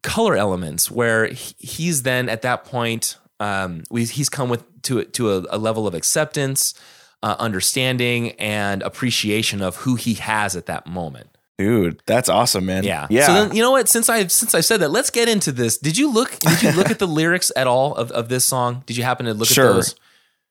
color 0.03 0.37
elements 0.37 0.91
where 0.91 1.27
he's 1.27 2.03
then 2.03 2.29
at 2.29 2.43
that 2.43 2.65
point 2.65 3.17
um, 3.39 3.85
we, 3.91 4.05
he's 4.05 4.29
come 4.29 4.49
with 4.49 4.65
to 4.83 5.05
to 5.05 5.33
a, 5.33 5.45
a 5.51 5.59
level 5.59 5.87
of 5.87 5.95
acceptance, 5.95 6.75
uh, 7.23 7.37
understanding, 7.39 8.33
and 8.33 8.83
appreciation 8.83 9.61
of 9.63 9.77
who 9.77 9.95
he 9.97 10.15
has 10.15 10.57
at 10.57 10.67
that 10.67 10.87
moment. 10.87 11.29
Dude, 11.59 12.01
that's 12.07 12.31
awesome, 12.31 12.65
man. 12.65 12.85
Yeah, 12.85 13.07
Yeah. 13.11 13.27
So 13.27 13.35
then 13.35 13.55
you 13.55 13.61
know 13.63 13.71
what? 13.73 13.87
Since 13.89 14.09
I 14.09 14.27
since 14.29 14.55
I 14.55 14.61
said 14.61 14.81
that, 14.81 14.91
let's 14.91 15.11
get 15.11 15.29
into 15.29 15.53
this. 15.53 15.77
Did 15.77 15.99
you 15.99 16.11
look? 16.11 16.39
Did 16.39 16.63
you 16.63 16.73
look 16.73 16.91
at 16.91 16.99
the 16.99 17.07
lyrics 17.21 17.53
at 17.55 17.67
all 17.67 17.95
of, 17.95 18.11
of 18.13 18.29
this 18.31 18.47
song? 18.47 18.83
Did 18.87 18.97
you 18.97 19.05
happen 19.05 19.27
to 19.27 19.35
look 19.35 19.49
Sure. 19.49 19.69
at 19.69 19.73
those? 19.75 19.95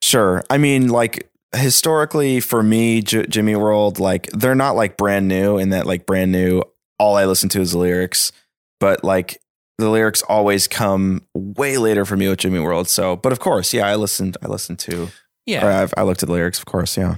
Sure. 0.02 0.44
I 0.48 0.58
mean, 0.58 0.88
like 0.88 1.28
historically 1.52 2.38
for 2.40 2.62
me, 2.62 3.02
J- 3.02 3.26
Jimmy 3.26 3.56
World, 3.56 3.98
like 3.98 4.28
they're 4.28 4.54
not 4.54 4.76
like 4.76 4.96
brand 4.96 5.26
new 5.26 5.58
in 5.58 5.70
that 5.70 5.84
like 5.86 6.06
brand 6.06 6.30
new. 6.32 6.62
All 7.00 7.16
I 7.16 7.24
listen 7.24 7.48
to 7.50 7.60
is 7.60 7.72
the 7.72 7.78
lyrics, 7.78 8.30
but 8.78 9.02
like 9.02 9.40
the 9.78 9.88
lyrics 9.88 10.22
always 10.28 10.68
come 10.68 11.22
way 11.34 11.76
later 11.78 12.04
for 12.04 12.16
me 12.16 12.28
with 12.28 12.38
Jimmy 12.38 12.60
World. 12.60 12.88
So, 12.88 13.16
but 13.16 13.32
of 13.32 13.40
course, 13.40 13.72
yeah, 13.74 13.86
I 13.86 13.96
listened. 13.96 14.36
I 14.42 14.46
listened 14.48 14.78
to. 14.80 15.08
Yeah, 15.46 15.82
I've, 15.82 15.94
I 15.96 16.02
looked 16.02 16.22
at 16.22 16.28
the 16.28 16.32
lyrics, 16.32 16.58
of 16.58 16.66
course. 16.66 16.96
Yeah. 16.96 17.16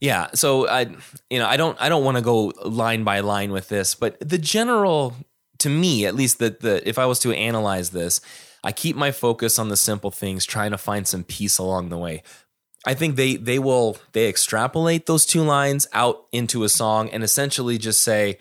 Yeah, 0.00 0.30
so 0.34 0.68
I 0.68 0.96
you 1.30 1.38
know, 1.38 1.46
I 1.46 1.56
don't 1.56 1.80
I 1.80 1.88
don't 1.88 2.04
want 2.04 2.16
to 2.16 2.22
go 2.22 2.52
line 2.64 3.04
by 3.04 3.20
line 3.20 3.52
with 3.52 3.68
this, 3.68 3.94
but 3.94 4.16
the 4.20 4.38
general 4.38 5.14
to 5.60 5.68
me, 5.68 6.06
at 6.06 6.16
least 6.16 6.40
that 6.40 6.60
the 6.60 6.86
if 6.88 6.98
I 6.98 7.06
was 7.06 7.20
to 7.20 7.32
analyze 7.32 7.90
this, 7.90 8.20
I 8.64 8.72
keep 8.72 8.96
my 8.96 9.12
focus 9.12 9.60
on 9.60 9.68
the 9.68 9.76
simple 9.76 10.10
things, 10.10 10.44
trying 10.44 10.72
to 10.72 10.78
find 10.78 11.06
some 11.06 11.22
peace 11.22 11.58
along 11.58 11.90
the 11.90 11.98
way. 11.98 12.24
I 12.84 12.94
think 12.94 13.14
they 13.14 13.36
they 13.36 13.60
will 13.60 13.96
they 14.12 14.28
extrapolate 14.28 15.06
those 15.06 15.24
two 15.24 15.42
lines 15.42 15.86
out 15.92 16.26
into 16.32 16.64
a 16.64 16.68
song 16.68 17.08
and 17.10 17.22
essentially 17.22 17.78
just 17.78 18.02
say, 18.02 18.38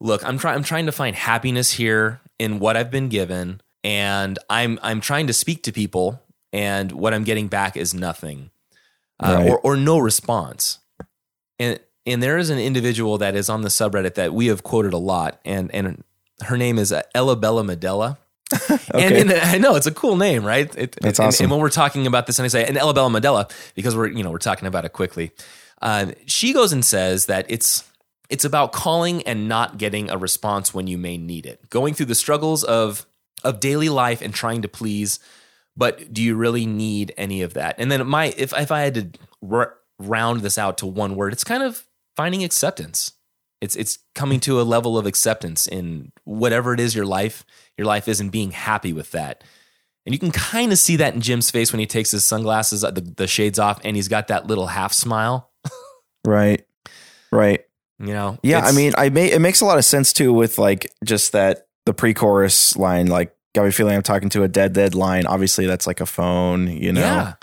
look, 0.00 0.24
I'm 0.24 0.38
trying 0.38 0.54
I'm 0.56 0.62
trying 0.62 0.86
to 0.86 0.92
find 0.92 1.16
happiness 1.16 1.72
here 1.72 2.20
in 2.38 2.60
what 2.60 2.76
I've 2.76 2.92
been 2.92 3.08
given 3.08 3.60
and 3.82 4.38
I'm 4.48 4.78
I'm 4.82 5.00
trying 5.00 5.26
to 5.26 5.32
speak 5.32 5.64
to 5.64 5.72
people 5.72 6.22
and 6.52 6.92
what 6.92 7.12
I'm 7.12 7.24
getting 7.24 7.48
back 7.48 7.76
is 7.76 7.92
nothing. 7.92 8.50
Uh, 9.22 9.34
Right. 9.36 9.50
or 9.50 9.58
or 9.60 9.76
no 9.76 9.98
response. 9.98 10.78
And 11.58 11.78
and 12.06 12.22
there 12.22 12.38
is 12.38 12.50
an 12.50 12.58
individual 12.58 13.18
that 13.18 13.34
is 13.36 13.48
on 13.48 13.62
the 13.62 13.68
subreddit 13.68 14.14
that 14.14 14.32
we 14.34 14.46
have 14.46 14.62
quoted 14.62 14.92
a 14.92 14.98
lot 14.98 15.40
and 15.44 15.72
and 15.74 16.02
her 16.44 16.56
name 16.56 16.78
is 16.78 16.92
uh, 16.92 17.02
Ella 17.14 17.36
Bella 17.36 17.62
Medella. 17.62 18.18
And, 18.94 19.14
and 19.14 19.32
I 19.32 19.56
know 19.58 19.76
it's 19.76 19.86
a 19.86 19.92
cool 19.94 20.16
name, 20.16 20.44
right? 20.44 20.70
It, 20.76 20.96
That's 21.00 21.18
and, 21.18 21.28
awesome. 21.28 21.44
And 21.44 21.50
when 21.52 21.60
we're 21.60 21.70
talking 21.70 22.06
about 22.06 22.26
this, 22.26 22.38
and 22.38 22.44
I 22.44 22.48
say, 22.48 22.66
and 22.66 22.76
Ella 22.76 22.92
Bella 22.92 23.08
Medella, 23.08 23.50
because 23.74 23.96
we're 23.96 24.08
you 24.08 24.22
know 24.22 24.30
we're 24.30 24.38
talking 24.38 24.66
about 24.68 24.84
it 24.84 24.92
quickly. 24.92 25.30
Uh, 25.80 26.12
she 26.26 26.52
goes 26.52 26.72
and 26.72 26.84
says 26.84 27.26
that 27.26 27.46
it's 27.48 27.84
it's 28.28 28.44
about 28.44 28.72
calling 28.72 29.22
and 29.22 29.48
not 29.48 29.78
getting 29.78 30.10
a 30.10 30.18
response 30.18 30.74
when 30.74 30.86
you 30.86 30.98
may 30.98 31.16
need 31.16 31.46
it. 31.46 31.70
Going 31.70 31.94
through 31.94 32.06
the 32.06 32.14
struggles 32.14 32.62
of 32.64 33.06
of 33.44 33.58
daily 33.60 33.88
life 33.88 34.20
and 34.20 34.34
trying 34.34 34.62
to 34.62 34.68
please, 34.68 35.18
but 35.76 36.12
do 36.12 36.22
you 36.22 36.34
really 36.34 36.66
need 36.66 37.14
any 37.16 37.42
of 37.42 37.54
that? 37.54 37.76
And 37.78 37.90
then 37.90 38.06
my 38.06 38.34
if 38.36 38.52
if 38.56 38.70
I 38.70 38.80
had 38.80 38.94
to 38.94 39.10
r- 39.50 39.74
round 39.98 40.40
this 40.40 40.58
out 40.58 40.78
to 40.78 40.86
one 40.86 41.16
word, 41.16 41.32
it's 41.32 41.44
kind 41.44 41.62
of 41.62 41.86
finding 42.16 42.44
acceptance. 42.44 43.12
It's 43.60 43.76
it's 43.76 43.98
coming 44.14 44.40
to 44.40 44.60
a 44.60 44.62
level 44.62 44.98
of 44.98 45.06
acceptance 45.06 45.66
in 45.66 46.12
whatever 46.24 46.74
it 46.74 46.80
is 46.80 46.94
your 46.94 47.06
life 47.06 47.44
your 47.78 47.86
life 47.86 48.08
is 48.08 48.20
and 48.20 48.30
being 48.30 48.50
happy 48.50 48.92
with 48.92 49.12
that. 49.12 49.44
And 50.04 50.12
you 50.12 50.18
can 50.18 50.32
kind 50.32 50.72
of 50.72 50.78
see 50.78 50.96
that 50.96 51.14
in 51.14 51.20
Jim's 51.20 51.50
face 51.50 51.72
when 51.72 51.78
he 51.78 51.86
takes 51.86 52.10
his 52.10 52.24
sunglasses, 52.24 52.82
uh, 52.82 52.90
the, 52.90 53.00
the 53.00 53.26
shades 53.28 53.58
off, 53.58 53.80
and 53.84 53.94
he's 53.94 54.08
got 54.08 54.28
that 54.28 54.46
little 54.46 54.68
half 54.68 54.92
smile. 54.92 55.50
Right. 56.24 56.64
Right. 57.32 57.64
You 57.98 58.12
know, 58.12 58.38
Yeah, 58.44 58.60
I 58.60 58.70
mean, 58.70 58.92
I 58.96 59.08
may, 59.08 59.32
it 59.32 59.40
makes 59.40 59.60
a 59.60 59.64
lot 59.64 59.78
of 59.78 59.84
sense 59.84 60.12
too 60.12 60.32
with 60.32 60.56
like 60.56 60.92
just 61.04 61.32
that 61.32 61.66
the 61.84 61.92
pre-chorus 61.92 62.76
line, 62.76 63.08
like 63.08 63.34
got 63.54 63.64
me 63.64 63.70
feeling 63.70 63.96
I'm 63.96 64.02
talking 64.02 64.28
to 64.30 64.42
a 64.42 64.48
dead, 64.48 64.72
dead 64.72 64.94
line. 64.94 65.26
Obviously, 65.26 65.66
that's 65.66 65.86
like 65.86 66.00
a 66.00 66.06
phone, 66.06 66.68
you 66.68 66.92
know. 66.92 67.00
yeah. 67.00 67.34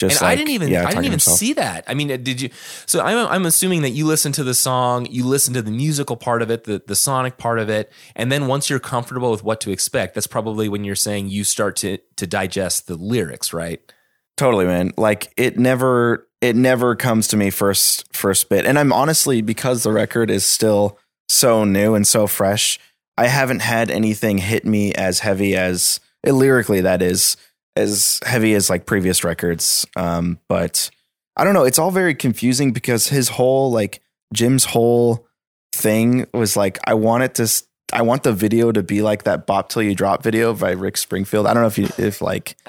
Just 0.00 0.22
and 0.22 0.22
like, 0.22 0.32
I 0.32 0.36
didn't 0.36 0.50
even 0.52 0.68
yeah, 0.68 0.86
I 0.86 0.90
didn't 0.90 1.04
even 1.04 1.18
see 1.20 1.52
that. 1.52 1.84
I 1.86 1.92
mean, 1.92 2.10
uh, 2.10 2.16
did 2.16 2.40
you? 2.40 2.48
So 2.86 3.02
I'm 3.02 3.28
I'm 3.28 3.44
assuming 3.44 3.82
that 3.82 3.90
you 3.90 4.06
listen 4.06 4.32
to 4.32 4.42
the 4.42 4.54
song, 4.54 5.06
you 5.10 5.26
listen 5.26 5.52
to 5.52 5.60
the 5.60 5.70
musical 5.70 6.16
part 6.16 6.40
of 6.40 6.50
it, 6.50 6.64
the 6.64 6.82
the 6.86 6.96
sonic 6.96 7.36
part 7.36 7.58
of 7.58 7.68
it, 7.68 7.92
and 8.16 8.32
then 8.32 8.46
once 8.46 8.70
you're 8.70 8.80
comfortable 8.80 9.30
with 9.30 9.44
what 9.44 9.60
to 9.60 9.70
expect, 9.70 10.14
that's 10.14 10.26
probably 10.26 10.70
when 10.70 10.84
you're 10.84 10.94
saying 10.94 11.28
you 11.28 11.44
start 11.44 11.76
to 11.76 11.98
to 12.16 12.26
digest 12.26 12.86
the 12.86 12.96
lyrics, 12.96 13.52
right? 13.52 13.92
Totally, 14.40 14.64
man. 14.64 14.92
Like 14.96 15.34
it 15.36 15.58
never, 15.58 16.26
it 16.40 16.56
never 16.56 16.96
comes 16.96 17.28
to 17.28 17.36
me 17.36 17.50
first, 17.50 18.16
first 18.16 18.48
bit. 18.48 18.64
And 18.64 18.78
I'm 18.78 18.90
honestly 18.90 19.42
because 19.42 19.82
the 19.82 19.92
record 19.92 20.30
is 20.30 20.46
still 20.46 20.98
so 21.28 21.64
new 21.64 21.94
and 21.94 22.06
so 22.06 22.26
fresh. 22.26 22.78
I 23.20 23.26
haven't 23.26 23.60
had 23.60 23.90
anything 23.90 24.38
hit 24.38 24.64
me 24.64 24.94
as 24.94 25.18
heavy 25.18 25.54
as 25.54 26.00
eh, 26.24 26.32
lyrically. 26.32 26.80
That 26.80 27.02
is 27.02 27.36
as 27.76 28.18
heavy 28.24 28.54
as 28.54 28.70
like 28.70 28.86
previous 28.86 29.24
records. 29.24 29.86
Um, 29.94 30.38
but 30.48 30.90
I 31.36 31.44
don't 31.44 31.52
know. 31.52 31.64
It's 31.64 31.78
all 31.78 31.90
very 31.90 32.14
confusing 32.14 32.72
because 32.72 33.08
his 33.08 33.28
whole 33.28 33.70
like 33.70 34.00
Jim's 34.32 34.64
whole 34.64 35.26
thing 35.74 36.28
was 36.32 36.56
like 36.56 36.78
I 36.86 36.94
want 36.94 37.24
it 37.24 37.34
to 37.34 37.62
I 37.92 38.02
want 38.02 38.22
the 38.22 38.32
video 38.32 38.72
to 38.72 38.82
be 38.82 39.02
like 39.02 39.24
that 39.24 39.46
"Bop 39.46 39.68
Till 39.68 39.82
You 39.82 39.94
Drop" 39.94 40.22
video 40.22 40.54
by 40.54 40.70
Rick 40.70 40.96
Springfield. 40.96 41.46
I 41.46 41.52
don't 41.52 41.62
know 41.62 41.68
if 41.68 41.76
you 41.76 41.88
if 41.98 42.22
like 42.22 42.56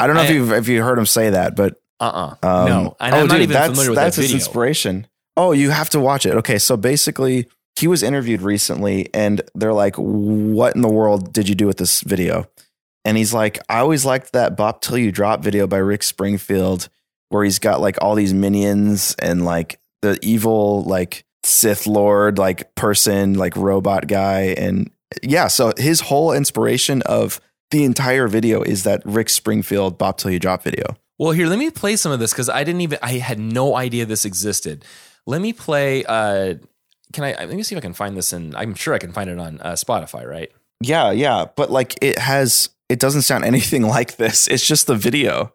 I 0.00 0.08
don't 0.08 0.16
know 0.16 0.22
if 0.22 0.30
I- 0.30 0.34
you 0.34 0.52
if 0.54 0.66
you 0.66 0.82
heard 0.82 0.98
him 0.98 1.06
say 1.06 1.30
that, 1.30 1.54
but 1.54 1.80
Uh 2.00 2.34
uh 2.42 2.46
um, 2.48 2.68
no. 2.68 2.96
And 2.98 3.14
oh, 3.14 3.18
I'm 3.20 3.26
not 3.28 3.34
dude, 3.34 3.42
even 3.42 3.54
that's, 3.54 3.68
familiar 3.68 3.90
with 3.90 3.98
that's 3.98 4.16
that 4.16 4.22
his 4.22 4.34
inspiration. 4.34 5.06
Oh, 5.36 5.52
you 5.52 5.70
have 5.70 5.90
to 5.90 6.00
watch 6.00 6.26
it. 6.26 6.34
Okay, 6.34 6.58
so 6.58 6.76
basically, 6.76 7.46
he 7.76 7.86
was 7.86 8.02
interviewed 8.02 8.42
recently, 8.42 9.08
and 9.14 9.42
they're 9.54 9.72
like, 9.72 9.96
"What 9.96 10.74
in 10.74 10.82
the 10.82 10.88
world 10.88 11.32
did 11.32 11.48
you 11.48 11.54
do 11.54 11.66
with 11.66 11.76
this 11.76 12.00
video?" 12.00 12.48
And 13.04 13.16
he's 13.16 13.34
like, 13.34 13.58
"I 13.68 13.78
always 13.78 14.04
liked 14.04 14.32
that 14.32 14.56
"Bop 14.56 14.80
Till 14.80 14.98
You 14.98 15.12
Drop" 15.12 15.42
video 15.42 15.66
by 15.66 15.78
Rick 15.78 16.02
Springfield, 16.02 16.88
where 17.28 17.44
he's 17.44 17.58
got 17.58 17.80
like 17.80 17.98
all 18.00 18.14
these 18.14 18.34
minions 18.34 19.14
and 19.18 19.44
like 19.44 19.78
the 20.02 20.18
evil 20.22 20.82
like 20.84 21.24
Sith 21.44 21.86
Lord 21.86 22.38
like 22.38 22.74
person 22.74 23.34
like 23.34 23.56
robot 23.56 24.08
guy, 24.08 24.54
and 24.56 24.90
yeah, 25.22 25.48
so 25.48 25.72
his 25.76 26.00
whole 26.00 26.32
inspiration 26.32 27.02
of 27.02 27.40
the 27.70 27.84
entire 27.84 28.28
video 28.28 28.62
is 28.62 28.84
that 28.84 29.02
Rick 29.04 29.28
Springfield 29.28 29.98
"Bop 29.98 30.18
Till 30.18 30.30
You 30.30 30.38
Drop" 30.38 30.62
video. 30.62 30.96
Well, 31.18 31.32
here, 31.32 31.46
let 31.46 31.58
me 31.58 31.70
play 31.70 31.96
some 31.96 32.12
of 32.12 32.18
this 32.20 32.32
because 32.32 32.50
I 32.50 32.62
didn't 32.62 32.82
even, 32.82 32.98
I 33.02 33.12
had 33.12 33.38
no 33.38 33.74
idea 33.74 34.04
this 34.04 34.26
existed. 34.26 34.84
Let 35.26 35.40
me 35.40 35.54
play, 35.54 36.04
uh, 36.04 36.56
can 37.12 37.24
I, 37.24 37.32
let 37.44 37.50
me 37.50 37.62
see 37.62 37.74
if 37.74 37.78
I 37.78 37.82
can 37.82 37.92
find 37.92 38.16
this 38.16 38.32
in, 38.32 38.54
I'm 38.54 38.74
sure 38.74 38.94
I 38.94 38.98
can 38.98 39.12
find 39.12 39.30
it 39.30 39.38
on 39.38 39.60
uh, 39.60 39.72
Spotify, 39.72 40.26
right? 40.26 40.50
Yeah, 40.80 41.10
yeah, 41.10 41.46
but 41.56 41.70
like 41.70 41.94
it 42.02 42.18
has 42.18 42.70
it 42.88 42.98
doesn't 42.98 43.22
sound 43.22 43.44
anything 43.52 43.82
like 43.82 44.16
this. 44.16 44.48
It's 44.48 44.66
just 44.66 44.86
the 44.86 44.96
video. 44.96 45.52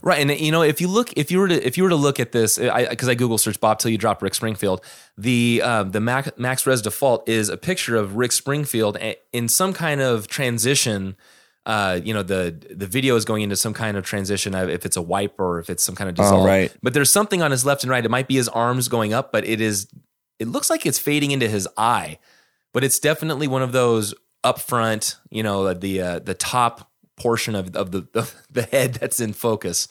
Right, 0.00 0.20
and 0.20 0.40
you 0.40 0.50
know, 0.50 0.62
if 0.62 0.80
you 0.80 0.88
look, 0.88 1.12
if 1.16 1.30
you 1.30 1.38
were 1.38 1.48
to, 1.48 1.66
if 1.66 1.76
you 1.76 1.82
were 1.82 1.90
to 1.90 1.96
look 1.96 2.18
at 2.18 2.32
this, 2.32 2.58
I 2.58 2.88
because 2.88 3.08
I, 3.10 3.14
Google 3.14 3.36
search 3.36 3.60
Bop 3.60 3.78
till 3.78 3.90
you 3.90 3.98
drop 3.98 4.22
Rick 4.22 4.34
Springfield, 4.34 4.82
the 5.18 5.60
um, 5.62 5.90
the 5.90 6.00
Max, 6.00 6.30
Max 6.38 6.66
Res 6.66 6.80
default 6.80 7.28
is 7.28 7.50
a 7.50 7.58
picture 7.58 7.96
of 7.96 8.16
Rick 8.16 8.32
Springfield 8.32 8.96
in 9.32 9.48
some 9.48 9.74
kind 9.74 10.00
of 10.00 10.28
transition. 10.28 11.16
Uh, 11.66 12.00
you 12.02 12.14
know, 12.14 12.22
the 12.22 12.56
the 12.74 12.86
video 12.86 13.16
is 13.16 13.26
going 13.26 13.42
into 13.42 13.56
some 13.56 13.74
kind 13.74 13.98
of 13.98 14.04
transition. 14.04 14.54
If 14.54 14.86
it's 14.86 14.96
a 14.96 15.02
wipe 15.02 15.38
or 15.38 15.58
if 15.58 15.68
it's 15.68 15.84
some 15.84 15.94
kind 15.94 16.08
of 16.08 16.16
dissolve, 16.16 16.46
right. 16.46 16.74
But 16.82 16.94
there's 16.94 17.10
something 17.10 17.42
on 17.42 17.50
his 17.50 17.66
left 17.66 17.82
and 17.82 17.90
right. 17.90 18.04
It 18.04 18.10
might 18.10 18.28
be 18.28 18.36
his 18.36 18.48
arms 18.48 18.88
going 18.88 19.12
up, 19.12 19.30
but 19.30 19.44
it 19.44 19.60
is. 19.60 19.88
It 20.38 20.48
looks 20.48 20.70
like 20.70 20.86
it's 20.86 20.98
fading 20.98 21.30
into 21.30 21.48
his 21.48 21.68
eye, 21.76 22.18
but 22.72 22.84
it's 22.84 22.98
definitely 22.98 23.48
one 23.48 23.62
of 23.62 23.72
those 23.72 24.14
up 24.44 24.60
front. 24.60 25.16
You 25.30 25.42
know, 25.42 25.72
the 25.74 26.00
uh, 26.00 26.18
the 26.18 26.34
top 26.34 26.90
portion 27.16 27.54
of 27.54 27.74
of 27.76 27.92
the 27.92 28.06
of 28.14 28.34
the 28.50 28.62
head 28.62 28.94
that's 28.94 29.20
in 29.20 29.32
focus. 29.32 29.88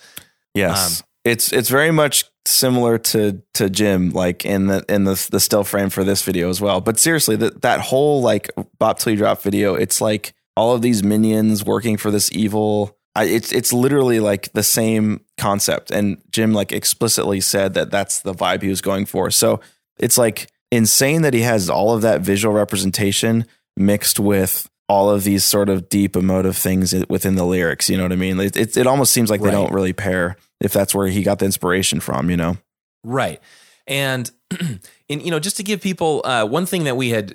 Yes. 0.53 1.03
it's 1.23 1.53
it's 1.53 1.69
very 1.69 1.91
much 1.91 2.25
similar 2.45 2.97
to 2.97 3.41
to 3.53 3.69
Jim, 3.69 4.11
like 4.11 4.45
in 4.45 4.67
the 4.67 4.83
in 4.89 5.03
the 5.03 5.27
the 5.31 5.39
still 5.39 5.63
frame 5.63 5.89
for 5.89 6.03
this 6.03 6.23
video 6.23 6.49
as 6.49 6.59
well. 6.59 6.81
But 6.81 6.99
seriously, 6.99 7.35
that 7.37 7.61
that 7.61 7.79
whole 7.79 8.21
like 8.21 8.49
Bop 8.79 8.99
Till 8.99 9.13
You 9.13 9.17
Drop 9.17 9.41
video, 9.41 9.75
it's 9.75 10.01
like 10.01 10.33
all 10.55 10.73
of 10.73 10.81
these 10.81 11.03
minions 11.03 11.63
working 11.63 11.97
for 11.97 12.11
this 12.11 12.31
evil. 12.31 12.97
I, 13.15 13.25
it's 13.25 13.51
it's 13.51 13.73
literally 13.73 14.19
like 14.19 14.51
the 14.53 14.63
same 14.63 15.21
concept, 15.37 15.91
and 15.91 16.21
Jim 16.31 16.53
like 16.53 16.71
explicitly 16.71 17.41
said 17.41 17.73
that 17.73 17.91
that's 17.91 18.21
the 18.21 18.33
vibe 18.33 18.61
he 18.61 18.69
was 18.69 18.81
going 18.81 19.05
for. 19.05 19.31
So 19.31 19.59
it's 20.01 20.17
like 20.17 20.49
insane 20.71 21.21
that 21.21 21.33
he 21.33 21.41
has 21.41 21.69
all 21.69 21.93
of 21.93 22.01
that 22.01 22.21
visual 22.21 22.53
representation 22.53 23.45
mixed 23.77 24.19
with 24.19 24.69
all 24.89 25.09
of 25.09 25.23
these 25.23 25.45
sort 25.45 25.69
of 25.69 25.87
deep 25.87 26.15
emotive 26.17 26.57
things 26.57 26.93
within 27.07 27.35
the 27.35 27.45
lyrics. 27.45 27.89
You 27.89 27.95
know 27.97 28.03
what 28.03 28.11
I 28.11 28.17
mean? 28.17 28.39
It 28.39 28.57
it, 28.57 28.77
it 28.77 28.87
almost 28.87 29.13
seems 29.13 29.29
like 29.29 29.39
Right. 29.41 29.51
they 29.51 29.55
don't 29.55 29.71
really 29.71 29.93
pair 29.93 30.35
if 30.59 30.73
that's 30.73 30.93
where 30.93 31.07
he 31.07 31.23
got 31.23 31.39
the 31.39 31.45
inspiration 31.45 31.99
from. 32.01 32.29
You 32.29 32.37
know? 32.37 32.57
Right. 33.03 33.39
And, 33.87 34.29
and 34.59 35.21
you 35.21 35.31
know, 35.31 35.39
just 35.39 35.57
to 35.57 35.63
give 35.63 35.81
people 35.81 36.21
uh, 36.25 36.45
one 36.45 36.65
thing 36.65 36.83
that 36.85 36.97
we 36.97 37.09
had, 37.09 37.33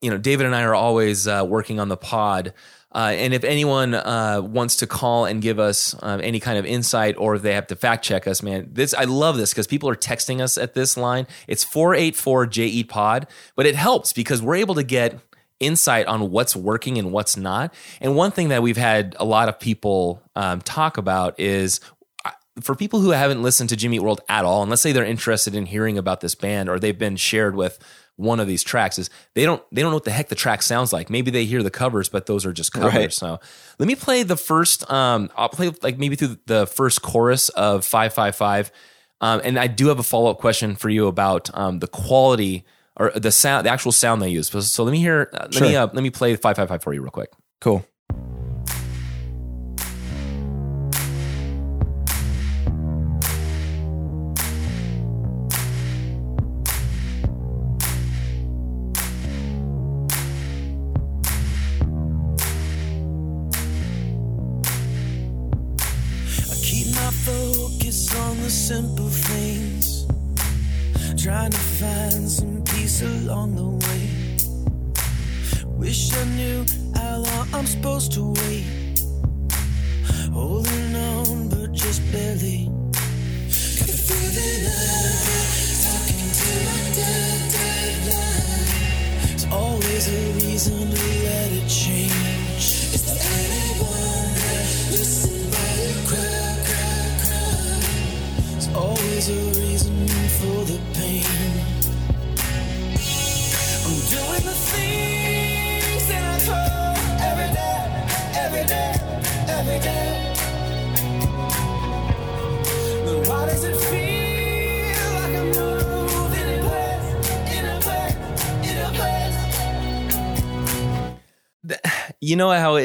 you 0.00 0.10
know, 0.10 0.18
David 0.18 0.46
and 0.46 0.54
I 0.54 0.62
are 0.62 0.74
always 0.74 1.28
uh, 1.28 1.44
working 1.46 1.80
on 1.80 1.88
the 1.88 1.96
pod. 1.96 2.52
Uh, 2.92 3.12
and 3.14 3.34
if 3.34 3.44
anyone 3.44 3.94
uh, 3.94 4.40
wants 4.42 4.76
to 4.76 4.86
call 4.86 5.26
and 5.26 5.42
give 5.42 5.58
us 5.58 5.94
um, 6.02 6.20
any 6.22 6.40
kind 6.40 6.58
of 6.58 6.64
insight, 6.64 7.14
or 7.18 7.34
if 7.34 7.42
they 7.42 7.52
have 7.52 7.66
to 7.66 7.76
fact 7.76 8.04
check 8.04 8.26
us, 8.26 8.42
man, 8.42 8.68
this 8.72 8.94
I 8.94 9.04
love 9.04 9.36
this 9.36 9.52
because 9.52 9.66
people 9.66 9.88
are 9.88 9.96
texting 9.96 10.40
us 10.40 10.56
at 10.56 10.74
this 10.74 10.96
line. 10.96 11.26
It's 11.46 11.64
four 11.64 11.94
eight 11.94 12.16
four 12.16 12.46
JE 12.46 12.84
Pod, 12.84 13.26
but 13.54 13.66
it 13.66 13.74
helps 13.74 14.12
because 14.12 14.40
we're 14.40 14.56
able 14.56 14.76
to 14.76 14.82
get 14.82 15.20
insight 15.60 16.06
on 16.06 16.30
what's 16.30 16.54
working 16.54 16.98
and 16.98 17.12
what's 17.12 17.36
not. 17.36 17.74
And 18.00 18.14
one 18.14 18.30
thing 18.30 18.48
that 18.48 18.62
we've 18.62 18.76
had 18.76 19.16
a 19.18 19.24
lot 19.24 19.48
of 19.48 19.58
people 19.58 20.22
um, 20.34 20.60
talk 20.60 20.96
about 20.96 21.38
is 21.40 21.80
uh, 22.24 22.30
for 22.60 22.74
people 22.74 23.00
who 23.00 23.10
haven't 23.10 23.42
listened 23.42 23.68
to 23.70 23.76
Jimmy 23.76 23.98
World 23.98 24.20
at 24.28 24.44
all, 24.44 24.62
and 24.62 24.70
let's 24.70 24.82
say 24.82 24.92
they're 24.92 25.04
interested 25.04 25.54
in 25.54 25.66
hearing 25.66 25.98
about 25.98 26.20
this 26.20 26.34
band 26.34 26.68
or 26.68 26.78
they've 26.78 26.98
been 26.98 27.16
shared 27.16 27.56
with 27.56 27.78
one 28.16 28.40
of 28.40 28.46
these 28.46 28.62
tracks, 28.62 28.98
is 28.98 29.10
they 29.34 29.44
don't 29.44 29.62
they 29.70 29.82
don't 29.82 29.90
know 29.90 29.96
what 29.96 30.04
the 30.04 30.10
heck 30.10 30.28
the 30.28 30.34
track 30.34 30.62
sounds 30.62 30.92
like. 30.92 31.10
Maybe 31.10 31.30
they 31.30 31.44
hear 31.44 31.62
the 31.62 31.70
covers, 31.70 32.08
but 32.08 32.26
those 32.26 32.44
are 32.46 32.52
just 32.52 32.72
covers. 32.72 32.94
Right. 32.94 33.12
So 33.12 33.38
let 33.78 33.86
me 33.86 33.94
play 33.94 34.22
the 34.22 34.36
first. 34.36 34.90
Um, 34.90 35.30
I'll 35.36 35.48
play 35.48 35.70
like 35.82 35.98
maybe 35.98 36.16
through 36.16 36.38
the 36.46 36.66
first 36.66 37.02
chorus 37.02 37.48
of 37.50 37.84
Five 37.84 38.12
Five 38.14 38.34
Five. 38.36 38.72
Um, 39.20 39.40
and 39.44 39.58
I 39.58 39.66
do 39.66 39.88
have 39.88 39.98
a 39.98 40.02
follow 40.02 40.30
up 40.30 40.38
question 40.38 40.76
for 40.76 40.90
you 40.90 41.06
about 41.06 41.48
um, 41.56 41.78
the 41.78 41.86
quality 41.88 42.64
or 42.96 43.10
the 43.14 43.30
sound, 43.32 43.64
the 43.66 43.70
actual 43.70 43.92
sound 43.92 44.20
they 44.20 44.28
use. 44.28 44.48
So, 44.48 44.60
so 44.60 44.84
let 44.84 44.92
me 44.92 44.98
hear. 44.98 45.30
Uh, 45.32 45.48
let 45.52 45.60
me 45.62 45.72
Sure. 45.72 45.82
uh, 45.82 45.86
let 45.92 46.02
me 46.02 46.10
play 46.10 46.36
Five 46.36 46.56
Five 46.56 46.68
Five 46.68 46.82
for 46.82 46.92
you 46.92 47.00
real 47.02 47.10
quick. 47.10 47.30
Cool. 47.60 47.84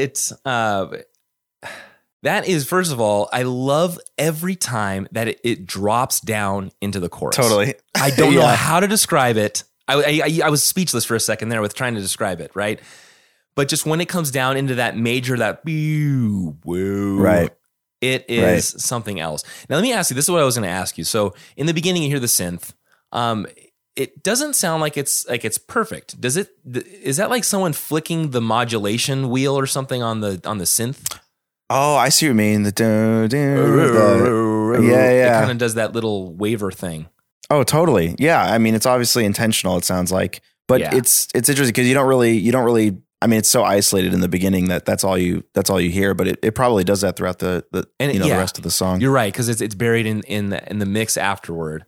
It's 0.01 0.33
uh 0.45 0.87
that 2.23 2.47
is 2.47 2.65
first 2.67 2.91
of 2.91 2.99
all 2.99 3.29
i 3.33 3.43
love 3.43 3.99
every 4.17 4.55
time 4.55 5.07
that 5.11 5.27
it, 5.27 5.39
it 5.43 5.65
drops 5.65 6.19
down 6.19 6.71
into 6.81 6.99
the 6.99 7.09
chorus. 7.09 7.35
Totally. 7.35 7.75
i 7.95 8.09
don't 8.11 8.33
know 8.41 8.45
how 8.45 8.79
to 8.79 8.87
describe 8.87 9.37
it. 9.37 9.63
I, 9.87 10.21
I 10.23 10.39
I- 10.45 10.49
was 10.49 10.63
speechless 10.63 11.03
for 11.05 11.15
a 11.15 11.19
second 11.19 11.49
there 11.49 11.61
with 11.61 11.73
trying 11.73 11.95
to 11.95 12.01
describe 12.01 12.39
it 12.41 12.51
right? 12.55 12.79
But 13.55 13.67
just 13.67 13.85
when 13.85 13.99
it 13.99 14.07
comes 14.07 14.31
down 14.31 14.55
into 14.55 14.75
that 14.75 14.95
major 14.97 15.35
that 15.37 15.65
woo, 15.65 16.55
Right. 17.19 17.51
it 17.99 18.25
is 18.29 18.65
something 18.77 19.19
else. 19.19 19.43
Now 19.69 19.75
let 19.75 19.81
me 19.81 19.91
ask 19.91 20.09
you 20.09 20.15
this 20.15 20.25
is 20.25 20.31
what 20.31 20.39
i 20.41 20.45
was 20.45 20.55
going 20.55 20.67
to 20.67 20.73
ask 20.73 20.97
you. 20.97 21.03
So 21.03 21.33
in 21.57 21.65
the 21.65 21.73
beginning 21.73 22.03
you 22.03 22.09
hear 22.09 22.19
the 22.19 22.27
synth. 22.27 22.73
Um 23.11 23.45
it 24.01 24.23
doesn't 24.23 24.55
sound 24.55 24.81
like 24.81 24.97
it's 24.97 25.27
like 25.27 25.45
it's 25.45 25.57
perfect. 25.57 26.19
Does 26.19 26.37
it? 26.37 26.49
Is 27.03 27.17
that 27.17 27.29
like 27.29 27.43
someone 27.43 27.73
flicking 27.73 28.31
the 28.31 28.41
modulation 28.41 29.29
wheel 29.29 29.57
or 29.57 29.65
something 29.67 30.01
on 30.03 30.21
the 30.21 30.41
on 30.45 30.57
the 30.57 30.65
synth? 30.65 31.17
Oh, 31.69 31.95
I 31.95 32.09
see 32.09 32.25
what 32.25 32.31
you 32.31 32.35
mean. 32.35 32.63
The, 32.63 32.71
the 32.71 34.81
yeah, 34.83 35.09
It 35.09 35.17
yeah. 35.19 35.39
kind 35.39 35.51
of 35.51 35.57
does 35.57 35.75
that 35.75 35.93
little 35.93 36.33
waver 36.33 36.71
thing. 36.71 37.07
Oh, 37.49 37.63
totally. 37.63 38.15
Yeah. 38.19 38.43
I 38.43 38.57
mean, 38.57 38.75
it's 38.75 38.85
obviously 38.85 39.25
intentional. 39.25 39.77
It 39.77 39.85
sounds 39.85 40.11
like, 40.11 40.41
but 40.67 40.81
Yeah. 40.81 40.95
it's 40.95 41.27
it's 41.33 41.49
interesting 41.49 41.73
because 41.73 41.87
you 41.87 41.93
don't 41.93 42.07
really 42.07 42.37
you 42.37 42.51
don't 42.51 42.65
really. 42.65 42.97
I 43.23 43.27
mean, 43.27 43.37
it's 43.37 43.49
so 43.49 43.63
isolated 43.63 44.15
in 44.15 44.21
the 44.21 44.27
beginning 44.27 44.69
that 44.69 44.83
that's 44.83 45.03
all 45.03 45.15
you 45.17 45.43
that's 45.53 45.69
all 45.69 45.79
you 45.79 45.91
hear. 45.91 46.13
But 46.15 46.27
it, 46.27 46.39
it 46.41 46.55
probably 46.55 46.83
does 46.83 47.01
that 47.01 47.15
throughout 47.17 47.39
the 47.39 47.63
the 47.71 47.87
And 47.99 48.11
you 48.13 48.19
know 48.19 48.25
yeah. 48.25 48.33
the 48.35 48.39
rest 48.39 48.57
of 48.57 48.63
the 48.63 48.71
song. 48.71 48.99
You're 48.99 49.11
right 49.11 49.31
because 49.31 49.47
it's 49.47 49.61
it's 49.61 49.75
buried 49.75 50.07
in 50.07 50.21
in 50.23 50.49
the 50.49 50.69
in 50.71 50.79
the 50.79 50.85
mix 50.85 51.17
afterward. 51.17 51.85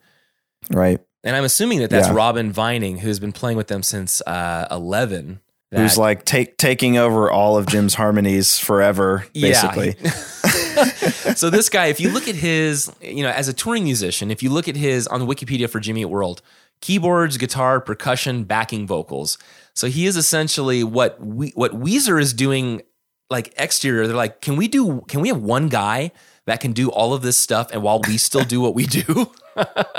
right. 0.70 1.00
And 1.24 1.36
I'm 1.36 1.44
assuming 1.44 1.80
that 1.80 1.90
that's 1.90 2.08
Yeah. 2.08 2.16
Robin 2.16 2.52
Vining, 2.52 3.00
who's 3.00 3.20
been 3.20 3.32
playing 3.32 3.58
with 3.58 3.68
them 3.68 3.84
since 3.84 4.22
uh, 4.28 4.68
11. 4.70 5.40
Who's 5.72 5.98
like 5.98 6.24
take 6.24 6.58
taking 6.58 6.98
over 6.98 7.32
all 7.32 7.58
of 7.58 7.66
Jim's 7.66 7.96
harmonies 7.96 8.60
forever, 8.60 9.26
basically. 9.34 9.96
Yeah. 10.00 10.12
so 11.36 11.50
this 11.50 11.70
guy, 11.70 11.88
if 11.88 12.00
you 12.00 12.10
look 12.10 12.28
at 12.28 12.36
his, 12.36 12.92
you 13.02 13.24
know, 13.24 13.30
as 13.30 13.48
a 13.48 13.54
touring 13.54 13.84
musician, 13.84 14.32
if 14.32 14.44
you 14.44 14.50
look 14.50 14.68
at 14.68 14.76
his 14.76 15.08
on 15.08 15.22
Wikipedia 15.22 15.70
for 15.70 15.80
Jimmy 15.80 16.02
Eat 16.02 16.06
World, 16.06 16.42
keyboards, 16.82 17.38
guitar, 17.38 17.80
percussion, 17.80 18.44
backing 18.44 18.86
vocals. 18.86 19.38
So 19.74 19.88
he 19.88 20.06
is 20.06 20.18
essentially 20.18 20.84
what 20.84 21.20
we 21.20 21.50
what 21.56 21.72
Weezer 21.72 22.22
is 22.22 22.34
doing, 22.34 22.82
like 23.30 23.54
exterior. 23.58 24.06
They're 24.08 24.16
like, 24.16 24.42
can 24.42 24.56
we 24.56 24.68
do? 24.68 25.02
Can 25.08 25.22
we 25.22 25.30
have 25.30 25.42
one 25.42 25.70
guy 25.70 26.12
that 26.46 26.60
can 26.60 26.74
do 26.74 26.90
all 26.90 27.14
of 27.14 27.22
this 27.22 27.38
stuff, 27.38 27.70
and 27.72 27.82
while 27.82 28.02
we 28.08 28.18
still 28.18 28.44
do 28.44 28.62
what 28.62 28.76
we 28.76 28.86
do? 28.86 29.32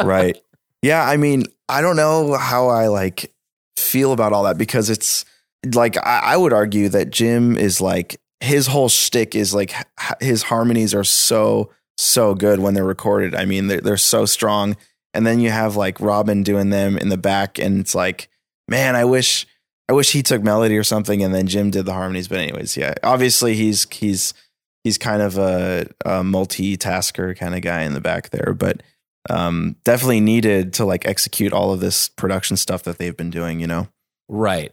right. 0.02 0.40
Yeah, 0.84 1.02
I 1.02 1.16
mean, 1.16 1.44
I 1.66 1.80
don't 1.80 1.96
know 1.96 2.34
how 2.34 2.68
I 2.68 2.88
like 2.88 3.32
feel 3.78 4.12
about 4.12 4.34
all 4.34 4.42
that 4.42 4.58
because 4.58 4.90
it's 4.90 5.24
like 5.72 5.96
I, 5.96 6.20
I 6.22 6.36
would 6.36 6.52
argue 6.52 6.90
that 6.90 7.08
Jim 7.08 7.56
is 7.56 7.80
like 7.80 8.20
his 8.40 8.66
whole 8.66 8.90
shtick 8.90 9.34
is 9.34 9.54
like 9.54 9.74
his 10.20 10.42
harmonies 10.42 10.92
are 10.92 11.02
so 11.02 11.70
so 11.96 12.34
good 12.34 12.60
when 12.60 12.74
they're 12.74 12.84
recorded. 12.84 13.34
I 13.34 13.46
mean, 13.46 13.68
they're 13.68 13.80
they're 13.80 13.96
so 13.96 14.26
strong, 14.26 14.76
and 15.14 15.26
then 15.26 15.40
you 15.40 15.48
have 15.48 15.74
like 15.74 15.98
Robin 16.00 16.42
doing 16.42 16.68
them 16.68 16.98
in 16.98 17.08
the 17.08 17.16
back, 17.16 17.58
and 17.58 17.80
it's 17.80 17.94
like, 17.94 18.28
man, 18.68 18.94
I 18.94 19.06
wish 19.06 19.46
I 19.88 19.94
wish 19.94 20.12
he 20.12 20.22
took 20.22 20.42
melody 20.42 20.76
or 20.76 20.84
something, 20.84 21.22
and 21.22 21.34
then 21.34 21.46
Jim 21.46 21.70
did 21.70 21.86
the 21.86 21.94
harmonies. 21.94 22.28
But 22.28 22.40
anyways, 22.40 22.76
yeah, 22.76 22.92
obviously 23.02 23.54
he's 23.54 23.86
he's 23.90 24.34
he's 24.82 24.98
kind 24.98 25.22
of 25.22 25.38
a, 25.38 25.86
a 26.04 26.20
multitasker 26.20 27.34
kind 27.38 27.54
of 27.54 27.62
guy 27.62 27.84
in 27.84 27.94
the 27.94 28.02
back 28.02 28.28
there, 28.28 28.52
but 28.52 28.82
um, 29.30 29.76
definitely 29.84 30.20
needed 30.20 30.72
to 30.74 30.84
like 30.84 31.06
execute 31.06 31.52
all 31.52 31.72
of 31.72 31.80
this 31.80 32.08
production 32.08 32.56
stuff 32.56 32.82
that 32.84 32.98
they've 32.98 33.16
been 33.16 33.30
doing. 33.30 33.60
You 33.60 33.66
know, 33.66 33.88
Right. 34.28 34.72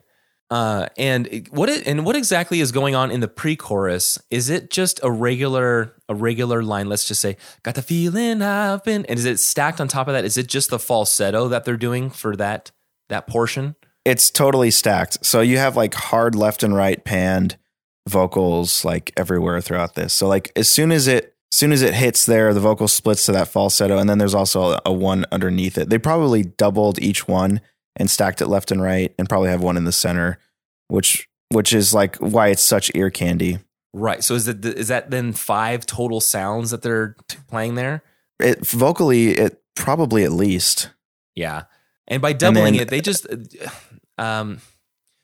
Uh, 0.50 0.88
and 0.98 1.48
what 1.52 1.70
it, 1.70 1.88
and 1.88 2.06
what 2.06 2.18
exactly 2.18 2.60
is 2.60 2.74
going 2.74 2.94
on 2.94 3.10
in 3.10 3.22
the 3.22 3.28
pre-chorus? 3.30 4.20
Is 4.30 4.50
it 4.50 4.70
just 4.70 5.00
a 5.02 5.10
regular 5.10 5.96
a 6.10 6.16
regular 6.16 6.62
line? 6.62 6.90
Let's 6.90 7.08
just 7.08 7.22
say, 7.22 7.38
"Got 7.64 7.76
the 7.76 7.82
feeling 7.82 8.42
I've 8.42 8.84
been," 8.84 9.06
and 9.06 9.18
is 9.18 9.26
it 9.26 9.40
stacked 9.40 9.80
on 9.80 9.88
top 9.88 10.10
of 10.10 10.14
that? 10.14 10.26
Is 10.26 10.38
it 10.38 10.48
just 10.48 10.70
the 10.70 10.80
falsetto 10.80 11.48
that 11.48 11.64
they're 11.64 11.78
doing 11.78 12.10
for 12.10 12.36
that 12.36 12.72
that 13.08 13.28
portion? 13.28 13.76
it's 14.06 14.32
totally 14.32 14.72
stacked. 14.72 15.24
So 15.26 15.42
you 15.42 15.58
have 15.58 15.78
like 15.78 15.94
hard 15.94 16.36
left 16.36 16.64
and 16.64 16.76
right 16.76 17.04
panned 17.04 17.58
vocals 18.10 18.84
like 18.84 19.12
everywhere 19.16 19.62
throughout 19.62 19.96
this. 19.96 20.14
So 20.14 20.28
like 20.28 20.52
as 20.56 20.68
soon 20.68 20.92
as 20.92 21.08
it 21.08 21.36
soon 21.52 21.72
as 21.72 21.82
it 21.82 21.94
hits 21.94 22.26
there, 22.26 22.54
the 22.54 22.60
vocal 22.60 22.88
splits 22.88 23.26
to 23.26 23.32
that 23.34 23.48
falsetto, 23.48 23.98
and 23.98 24.10
then 24.10 24.18
there's 24.18 24.34
also 24.36 24.74
a, 24.74 24.82
a 24.86 24.94
one 24.94 25.26
underneath 25.32 25.78
it. 25.78 25.90
They 25.90 25.98
probably 25.98 26.44
doubled 26.44 27.00
each 27.02 27.28
one 27.28 27.62
and 27.96 28.10
stacked 28.10 28.42
it 28.42 28.48
left 28.48 28.72
and 28.72 28.82
right, 28.82 29.14
and 29.20 29.28
probably 29.28 29.50
have 29.50 29.62
one 29.62 29.78
in 29.78 29.84
the 29.86 29.92
center, 29.92 30.40
which 30.88 31.28
which 31.50 31.74
is 31.74 31.94
like 31.94 32.16
why 32.18 32.48
it's 32.48 32.64
such 32.64 32.90
ear 32.96 33.10
candy. 33.10 33.60
Right. 33.94 34.24
So 34.24 34.36
is 34.36 34.48
it 34.48 34.64
is 34.66 34.88
that 34.88 35.12
then 35.12 35.34
five 35.34 35.86
total 35.86 36.22
sounds 36.22 36.72
that 36.72 36.82
they're 36.82 37.16
t- 37.28 37.38
playing 37.50 37.76
there? 37.76 38.04
It 38.40 38.66
vocally, 38.66 39.32
it 39.32 39.62
probably 39.76 40.24
at 40.24 40.32
least. 40.32 40.92
Yeah. 41.36 41.64
And 42.08 42.22
by 42.22 42.32
doubling 42.34 42.76
then- 42.76 42.84
it, 42.84 42.90
they 42.90 43.02
just 43.02 43.28
um 44.18 44.60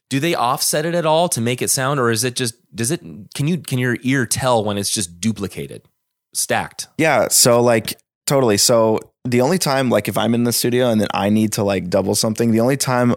do 0.10 0.20
they 0.20 0.36
offset 0.36 0.86
it 0.86 0.96
at 0.96 1.06
all 1.06 1.30
to 1.30 1.42
make 1.42 1.62
it 1.62 1.70
sound 1.70 2.00
or 2.00 2.12
is 2.12 2.24
it 2.24 2.36
just 2.36 2.56
does 2.76 2.92
it 2.92 3.02
can 3.34 3.48
you 3.48 3.58
can 3.58 3.80
your 3.80 3.98
ear 4.02 4.26
tell 4.26 4.64
when 4.64 4.78
it's 4.78 4.92
just 4.92 5.20
duplicated, 5.22 5.84
stacked? 6.38 6.88
Yeah. 6.98 7.28
So 7.30 7.62
like 7.62 8.00
totally. 8.26 8.58
So 8.58 9.00
the 9.26 9.42
only 9.42 9.58
time 9.58 9.90
like 9.90 10.08
if 10.08 10.18
I'm 10.18 10.34
in 10.34 10.44
the 10.44 10.54
studio 10.54 10.90
and 10.90 11.02
then 11.02 11.10
I 11.14 11.30
need 11.30 11.54
to 11.54 11.64
like 11.64 11.90
double 11.90 12.16
something, 12.16 12.52
the 12.52 12.60
only 12.60 12.78
time 12.78 13.16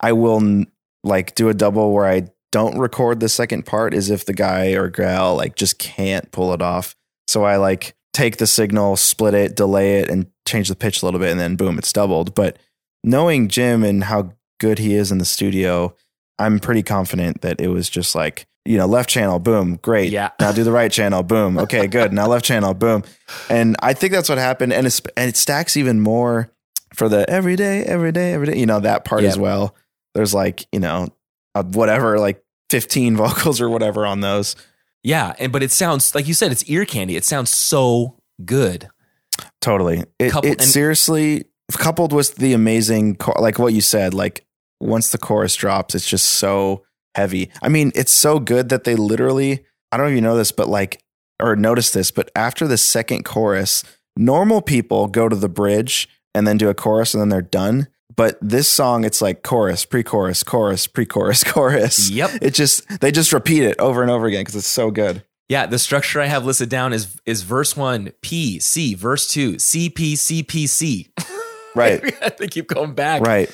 I 0.00 0.12
will 0.12 0.64
like 1.04 1.34
do 1.34 1.48
a 1.48 1.54
double 1.54 1.92
where 1.92 2.06
I 2.06 2.28
don't 2.50 2.78
record 2.78 3.20
the 3.20 3.28
second 3.28 3.64
part 3.64 3.94
is 3.94 4.10
if 4.10 4.26
the 4.26 4.34
guy 4.34 4.72
or 4.72 4.88
gal 4.88 5.36
like 5.36 5.56
just 5.56 5.78
can't 5.78 6.30
pull 6.32 6.52
it 6.52 6.62
off. 6.62 6.94
So 7.28 7.44
I 7.44 7.56
like 7.56 7.94
take 8.12 8.36
the 8.36 8.46
signal, 8.46 8.96
split 8.96 9.34
it, 9.34 9.56
delay 9.56 10.00
it, 10.00 10.10
and 10.10 10.26
change 10.46 10.68
the 10.68 10.76
pitch 10.76 11.02
a 11.02 11.06
little 11.06 11.20
bit, 11.20 11.30
and 11.30 11.40
then 11.40 11.56
boom, 11.56 11.78
it's 11.78 11.92
doubled. 11.92 12.34
But 12.34 12.58
knowing 13.02 13.48
Jim 13.48 13.82
and 13.82 14.04
how 14.04 14.32
good 14.60 14.78
he 14.78 14.94
is 14.94 15.10
in 15.10 15.18
the 15.18 15.24
studio, 15.24 15.94
I'm 16.38 16.58
pretty 16.58 16.82
confident 16.82 17.40
that 17.40 17.60
it 17.60 17.68
was 17.68 17.88
just 17.88 18.14
like, 18.14 18.46
you 18.64 18.76
know, 18.76 18.86
left 18.86 19.08
channel, 19.08 19.38
boom, 19.38 19.76
great. 19.82 20.12
Yeah. 20.12 20.30
Now 20.40 20.52
do 20.52 20.64
the 20.64 20.72
right 20.72 20.90
channel, 20.90 21.22
boom. 21.22 21.58
Okay, 21.62 21.86
good. 21.86 22.12
Now 22.12 22.28
left 22.28 22.44
channel, 22.44 22.74
boom. 22.74 23.02
And 23.48 23.76
I 23.82 23.92
think 23.94 24.12
that's 24.12 24.28
what 24.28 24.38
happened. 24.38 24.72
And, 24.72 24.86
it's, 24.86 25.00
and 25.16 25.28
it 25.28 25.36
stacks 25.36 25.76
even 25.76 26.00
more 26.00 26.50
for 26.94 27.08
the 27.08 27.28
every 27.28 27.56
day, 27.56 27.82
every 27.84 28.12
day, 28.12 28.32
every 28.32 28.46
day, 28.46 28.58
you 28.58 28.66
know, 28.66 28.80
that 28.80 29.04
part 29.04 29.24
as 29.24 29.38
well. 29.38 29.74
There's 30.14 30.34
like, 30.34 30.66
you 30.72 30.80
know, 30.80 31.08
whatever, 31.54 32.18
like 32.18 32.42
15 32.70 33.16
vocals 33.18 33.60
or 33.60 33.68
whatever 33.68 34.06
on 34.06 34.20
those. 34.20 34.56
Yeah, 35.02 35.34
and 35.38 35.50
but 35.50 35.62
it 35.62 35.72
sounds 35.72 36.14
like 36.14 36.28
you 36.28 36.34
said 36.34 36.52
it's 36.52 36.64
ear 36.64 36.84
candy. 36.84 37.16
It 37.16 37.24
sounds 37.24 37.50
so 37.50 38.18
good. 38.44 38.88
Totally. 39.60 40.04
It, 40.18 40.34
it 40.36 40.44
and- 40.44 40.62
seriously, 40.62 41.46
coupled 41.72 42.12
with 42.12 42.36
the 42.36 42.52
amazing, 42.52 43.16
like 43.38 43.58
what 43.58 43.72
you 43.72 43.80
said, 43.80 44.14
like 44.14 44.46
once 44.80 45.10
the 45.10 45.18
chorus 45.18 45.56
drops, 45.56 45.94
it's 45.94 46.06
just 46.06 46.26
so 46.26 46.84
heavy. 47.14 47.50
I 47.62 47.68
mean, 47.68 47.92
it's 47.94 48.12
so 48.12 48.38
good 48.38 48.68
that 48.68 48.84
they 48.84 48.94
literally, 48.94 49.64
I 49.90 49.96
don't 49.96 50.10
even 50.10 50.24
know 50.24 50.36
this, 50.36 50.52
but 50.52 50.68
like, 50.68 51.02
or 51.40 51.56
notice 51.56 51.90
this, 51.90 52.10
but 52.10 52.30
after 52.36 52.66
the 52.66 52.78
second 52.78 53.24
chorus, 53.24 53.84
normal 54.16 54.62
people 54.62 55.08
go 55.08 55.28
to 55.28 55.36
the 55.36 55.48
bridge 55.48 56.08
and 56.34 56.46
then 56.46 56.56
do 56.56 56.68
a 56.68 56.74
chorus 56.74 57.14
and 57.14 57.20
then 57.20 57.28
they're 57.28 57.42
done. 57.42 57.88
But 58.14 58.38
this 58.40 58.68
song, 58.68 59.04
it's 59.04 59.22
like 59.22 59.42
chorus, 59.42 59.84
pre 59.84 60.02
chorus, 60.02 60.42
chorus, 60.42 60.86
pre 60.86 61.06
chorus, 61.06 61.42
chorus. 61.46 62.10
Yep. 62.10 62.30
It 62.42 62.54
just, 62.54 63.00
they 63.00 63.10
just 63.10 63.32
repeat 63.32 63.62
it 63.62 63.78
over 63.78 64.02
and 64.02 64.10
over 64.10 64.26
again 64.26 64.42
because 64.42 64.56
it's 64.56 64.66
so 64.66 64.90
good. 64.90 65.24
Yeah, 65.48 65.66
the 65.66 65.78
structure 65.78 66.18
I 66.18 66.26
have 66.26 66.46
listed 66.46 66.70
down 66.70 66.94
is 66.94 67.20
is 67.26 67.42
verse 67.42 67.76
one 67.76 68.12
P 68.22 68.58
C, 68.58 68.94
verse 68.94 69.28
two 69.28 69.58
C 69.58 69.90
P 69.90 70.16
C 70.16 70.42
P 70.42 70.66
C. 70.66 71.08
Right. 71.74 72.02
they 72.38 72.48
keep 72.48 72.68
going 72.68 72.94
back. 72.94 73.20
Right. 73.20 73.50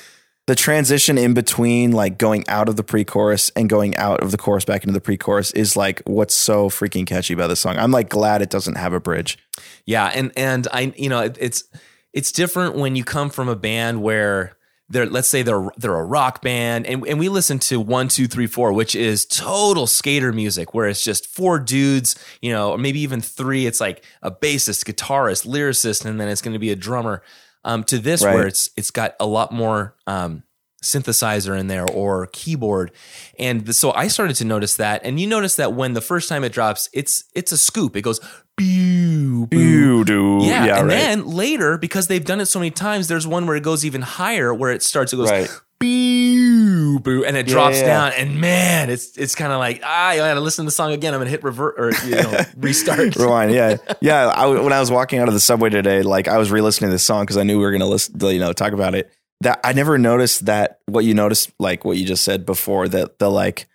The 0.49 0.55
transition 0.55 1.19
in 1.19 1.35
between 1.35 1.91
like 1.91 2.17
going 2.17 2.43
out 2.47 2.69
of 2.69 2.75
the 2.75 2.81
pre-chorus 2.81 3.51
and 3.55 3.69
going 3.69 3.95
out 3.97 4.23
of 4.23 4.31
the 4.31 4.37
chorus 4.39 4.65
back 4.65 4.81
into 4.81 4.93
the 4.93 4.99
pre-chorus 4.99 5.51
is 5.51 5.77
like 5.77 6.01
what's 6.07 6.33
so 6.33 6.71
freaking 6.71 7.05
catchy 7.05 7.35
about 7.35 7.49
this 7.49 7.59
song. 7.59 7.77
I'm 7.77 7.91
like 7.91 8.09
glad 8.09 8.41
it 8.41 8.49
doesn't 8.49 8.73
have 8.73 8.91
a 8.91 8.99
bridge. 8.99 9.37
Yeah, 9.85 10.07
and 10.07 10.31
and 10.35 10.67
I 10.73 10.91
you 10.97 11.07
know 11.07 11.19
it, 11.19 11.37
it's 11.39 11.65
it's 12.13 12.31
different 12.31 12.73
when 12.77 12.95
you 12.95 13.03
come 13.03 13.29
from 13.29 13.47
a 13.47 13.55
band 13.55 14.01
where 14.01 14.57
they're 14.89 15.05
let's 15.05 15.27
say 15.27 15.43
they're 15.43 15.69
they're 15.77 15.95
a 15.95 16.03
rock 16.03 16.41
band 16.41 16.87
and, 16.87 17.05
and 17.07 17.19
we 17.19 17.29
listen 17.29 17.59
to 17.59 17.79
one 17.79 18.07
two 18.07 18.25
three 18.25 18.47
four 18.47 18.73
which 18.73 18.95
is 18.95 19.27
total 19.27 19.85
skater 19.85 20.33
music 20.33 20.73
where 20.73 20.87
it's 20.87 21.03
just 21.03 21.27
four 21.27 21.59
dudes 21.59 22.15
you 22.41 22.51
know 22.51 22.71
or 22.71 22.79
maybe 22.79 22.99
even 23.01 23.21
three 23.21 23.67
it's 23.67 23.79
like 23.79 24.03
a 24.23 24.31
bassist 24.31 24.91
guitarist 24.91 25.45
lyricist 25.45 26.05
and 26.05 26.19
then 26.19 26.27
it's 26.27 26.41
going 26.41 26.53
to 26.53 26.59
be 26.59 26.71
a 26.71 26.75
drummer 26.75 27.21
um, 27.69 27.83
to 27.85 27.97
this 27.99 28.23
Right. 28.23 28.33
where 28.35 28.47
it's 28.47 28.69
it's 28.75 28.91
got 28.91 29.15
a 29.19 29.25
lot 29.25 29.51
more 29.51 29.95
um, 30.07 30.43
synthesizer 30.83 31.57
in 31.59 31.67
there 31.67 31.85
or 31.89 32.27
keyboard 32.31 32.91
and 33.37 33.65
th- 33.65 33.75
so 33.75 33.91
i 33.93 34.07
started 34.07 34.35
to 34.37 34.45
notice 34.45 34.77
that 34.77 35.01
and 35.03 35.19
you 35.19 35.27
notice 35.27 35.57
that 35.57 35.73
when 35.73 35.91
the 35.93 35.99
first 36.01 36.29
time 36.29 36.41
it 36.45 36.53
drops 36.53 36.87
it's 36.93 37.25
it's 37.35 37.51
a 37.51 37.57
scoop 37.57 37.97
it 37.97 38.01
goes 38.01 38.19
do. 40.03 40.39
Yeah, 40.41 40.79
and 40.79 40.89
then 40.89 41.27
later, 41.27 41.77
because 41.77 42.07
they've 42.07 42.23
done 42.25 42.41
it 42.41 42.47
so 42.47 42.59
many 42.59 42.71
times, 42.71 43.07
there's 43.07 43.25
one 43.27 43.45
where 43.47 43.55
it 43.55 43.63
goes 43.63 43.85
even 43.85 44.01
higher, 44.01 44.53
where 44.53 44.71
it 44.71 44.83
starts. 44.83 45.13
It 45.13 45.17
goes 45.17 45.29
Right. 45.31 45.49
Boo 45.79 46.99
boo, 46.99 47.23
and 47.25 47.37
it 47.37 47.47
drops 47.47 47.79
yeah, 47.79 47.85
down. 47.85 48.11
And 48.17 48.39
man, 48.39 48.89
it's 48.89 49.17
it's 49.17 49.35
kind 49.35 49.51
of 49.51 49.59
like 49.59 49.81
ah, 49.83 50.07
I 50.09 50.17
gotta 50.17 50.39
listen 50.41 50.65
to 50.65 50.67
the 50.67 50.71
song 50.71 50.91
again. 50.91 51.13
I'm 51.13 51.19
gonna 51.19 51.29
hit 51.29 51.43
revert 51.43 51.75
or 51.77 51.91
you 52.05 52.15
know 52.15 52.41
restart. 52.57 53.15
Rewind, 53.15 53.51
yeah, 53.51 53.77
yeah. 54.01 54.27
I, 54.27 54.45
when 54.47 54.73
I 54.73 54.79
was 54.79 54.91
walking 54.91 55.19
out 55.19 55.27
of 55.27 55.33
the 55.33 55.39
subway 55.39 55.69
today, 55.69 56.01
like 56.01 56.27
I 56.27 56.37
was 56.37 56.51
re-listening 56.51 56.89
to 56.89 56.93
this 56.93 57.03
song 57.03 57.23
because 57.23 57.37
I 57.37 57.43
knew 57.43 57.57
we 57.57 57.65
were 57.65 57.77
to 57.77 57.85
listen, 57.85 58.19
you 58.19 58.39
know, 58.39 58.53
talk 58.53 58.73
about 58.73 58.95
it. 58.95 59.11
That 59.41 59.61
I 59.63 59.71
never 59.73 59.97
noticed 59.97 60.47
that 60.47 60.79
what 60.87 61.05
you 61.05 61.13
noticed, 61.13 61.51
like 61.59 61.85
what 61.85 61.97
you 61.97 62.05
just 62.05 62.25
said 62.25 62.45
before, 62.45 62.89
that 62.89 63.19
the 63.19 63.29
like 63.29 63.67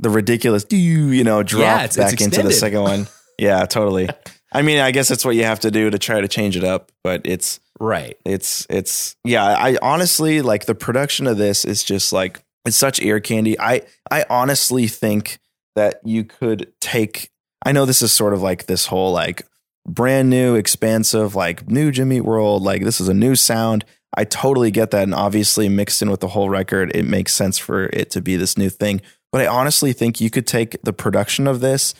the 0.00 0.10
ridiculous, 0.10 0.64
do 0.64 0.76
you, 0.76 1.08
you 1.08 1.22
know, 1.22 1.42
drop 1.42 1.60
Yeah, 1.60 1.74
it's- 1.84 1.96
it's 1.96 2.12
back 2.12 2.20
into 2.20 2.42
the 2.42 2.52
second 2.52 2.82
one. 2.82 3.06
Yeah, 3.38 3.64
totally. 3.64 4.08
I 4.52 4.62
mean, 4.62 4.78
I 4.78 4.92
guess 4.92 5.08
that's 5.08 5.24
what 5.24 5.34
you 5.34 5.44
have 5.44 5.60
to 5.60 5.70
do 5.70 5.90
to 5.90 5.98
try 5.98 6.20
to 6.20 6.28
change 6.28 6.56
it 6.56 6.62
up, 6.64 6.92
but 7.02 7.22
it's 7.24 7.58
right. 7.80 8.16
it's 8.24 8.66
it's 8.70 9.16
yeah 9.24 9.44
i 9.44 9.76
honestly 9.82 10.42
like 10.42 10.66
the 10.66 10.74
production 10.74 11.26
of 11.26 11.36
this 11.36 11.64
is 11.64 11.82
just 11.82 12.12
like 12.12 12.42
it's 12.64 12.76
such 12.76 13.00
ear 13.02 13.20
candy. 13.20 13.58
I 13.60 13.82
i 14.10 14.24
honestly 14.30 14.86
think 14.86 15.38
that 15.74 16.00
you 16.04 16.24
could 16.24 16.72
take 16.80 17.30
i 17.64 17.72
know 17.72 17.84
this 17.84 18.02
is 18.02 18.12
sort 18.12 18.32
of 18.32 18.42
like 18.42 18.66
this 18.66 18.86
whole 18.86 19.12
like 19.12 19.46
brand 19.86 20.30
new 20.30 20.54
expansive 20.54 21.34
like 21.34 21.68
new 21.68 21.90
jimmy 21.90 22.20
world 22.20 22.62
like 22.62 22.82
this 22.82 23.00
is 23.00 23.08
a 23.08 23.14
new 23.14 23.34
sound. 23.34 23.84
I 24.16 24.22
totally 24.22 24.70
get 24.70 24.92
that 24.92 25.02
and 25.02 25.14
obviously 25.14 25.68
mixed 25.68 26.00
in 26.00 26.08
with 26.08 26.20
the 26.20 26.28
whole 26.28 26.48
record 26.48 26.94
it 26.94 27.04
makes 27.04 27.34
sense 27.34 27.58
for 27.58 27.86
it 27.86 28.10
to 28.12 28.22
be 28.22 28.36
this 28.36 28.56
new 28.56 28.70
thing. 28.70 29.02
But 29.32 29.42
i 29.42 29.46
honestly 29.46 29.92
think 29.92 30.20
you 30.20 30.30
could 30.30 30.46
take 30.46 30.80
the 30.82 30.92
production 30.92 31.46
of 31.46 31.60
this 31.60 31.94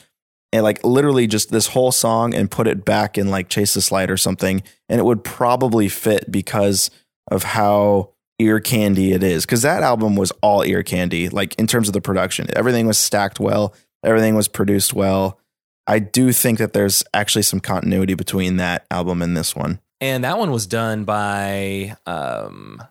and 0.55 0.63
like 0.63 0.83
literally 0.83 1.27
just 1.27 1.51
this 1.51 1.67
whole 1.67 1.91
song 1.91 2.33
and 2.33 2.49
put 2.49 2.67
it 2.67 2.83
back 2.83 3.17
in 3.17 3.29
like 3.29 3.49
Chase 3.49 3.75
This 3.75 3.91
Light 3.91 4.09
or 4.09 4.17
something, 4.17 4.63
and 4.89 4.99
it 4.99 5.03
would 5.03 5.23
probably 5.23 5.89
fit 5.89 6.31
because 6.31 6.89
of 7.29 7.43
how 7.43 8.11
ear 8.39 8.59
candy 8.59 9.13
it 9.13 9.23
is 9.23 9.45
because 9.45 9.61
that 9.61 9.81
album 9.81 10.15
was 10.17 10.31
all 10.41 10.61
ear 10.65 10.83
candy 10.83 11.29
like 11.29 11.55
in 11.55 11.67
terms 11.67 11.87
of 11.87 11.93
the 11.93 12.01
production. 12.01 12.47
Everything 12.55 12.85
was 12.87 12.97
stacked 12.97 13.39
well 13.39 13.73
everything 14.05 14.35
was 14.35 14.47
produced 14.47 14.93
well. 14.93 15.39
I 15.87 15.99
do 15.99 16.31
think 16.31 16.59
that 16.59 16.73
there's 16.73 17.03
actually 17.13 17.41
some 17.41 17.59
continuity 17.59 18.13
between 18.13 18.57
that 18.57 18.85
album 18.89 19.21
and 19.21 19.35
this 19.35 19.55
one. 19.55 19.79
And 19.99 20.23
that 20.23 20.37
one 20.37 20.51
was 20.51 20.67
done 20.67 21.03
by, 21.03 21.97
um, 22.05 22.81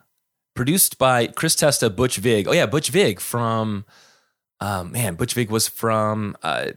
produced 0.55 0.97
by 0.97 1.27
Chris 1.27 1.55
Testa, 1.55 1.89
Butch 1.89 2.17
Vig. 2.17 2.47
Oh 2.47 2.53
yeah, 2.53 2.65
Butch 2.65 2.89
Vig 2.89 3.19
from, 3.19 3.85
um, 4.59 4.91
man, 4.91 5.15
Butch 5.15 5.33
Vig 5.33 5.49
was 5.49 5.67
from, 5.67 6.37
uh, 6.43 6.67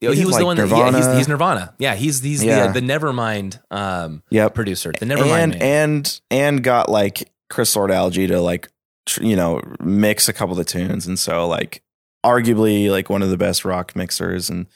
he, 0.00 0.14
He 0.14 0.24
was 0.24 0.32
like, 0.34 0.40
the 0.40 0.46
one 0.46 0.56
that, 0.56 0.68
yeah, 0.68 0.84
he's, 0.86 0.94
Nirvana. 0.94 1.16
he's 1.18 1.28
Nirvana. 1.28 1.74
Yeah, 1.78 1.94
he's, 1.94 2.20
he's 2.22 2.42
Yeah. 2.42 2.68
the, 2.72 2.80
the 2.80 2.86
Nevermind, 2.86 3.60
um, 3.70 4.22
yep 4.30 4.54
producer, 4.54 4.92
the 4.98 5.06
Nevermind 5.06 5.42
and 5.42 5.50
man. 5.52 5.62
and 5.62 6.20
and 6.30 6.62
got 6.64 6.88
like 6.88 7.30
Chris 7.50 7.74
Lord-Alge 7.76 8.28
to 8.28 8.40
like 8.40 8.68
tr- 9.06 9.22
you 9.24 9.36
know 9.36 9.60
mix 9.80 10.28
a 10.28 10.32
couple 10.32 10.52
of 10.52 10.58
the 10.58 10.64
tunes 10.64 11.06
and 11.06 11.18
so 11.18 11.46
like 11.48 11.82
arguably 12.24 12.90
like 12.90 13.08
one 13.10 13.22
of 13.22 13.30
the 13.30 13.36
best 13.36 13.64
rock 13.64 13.96
mixers 13.96 14.50
and 14.50 14.66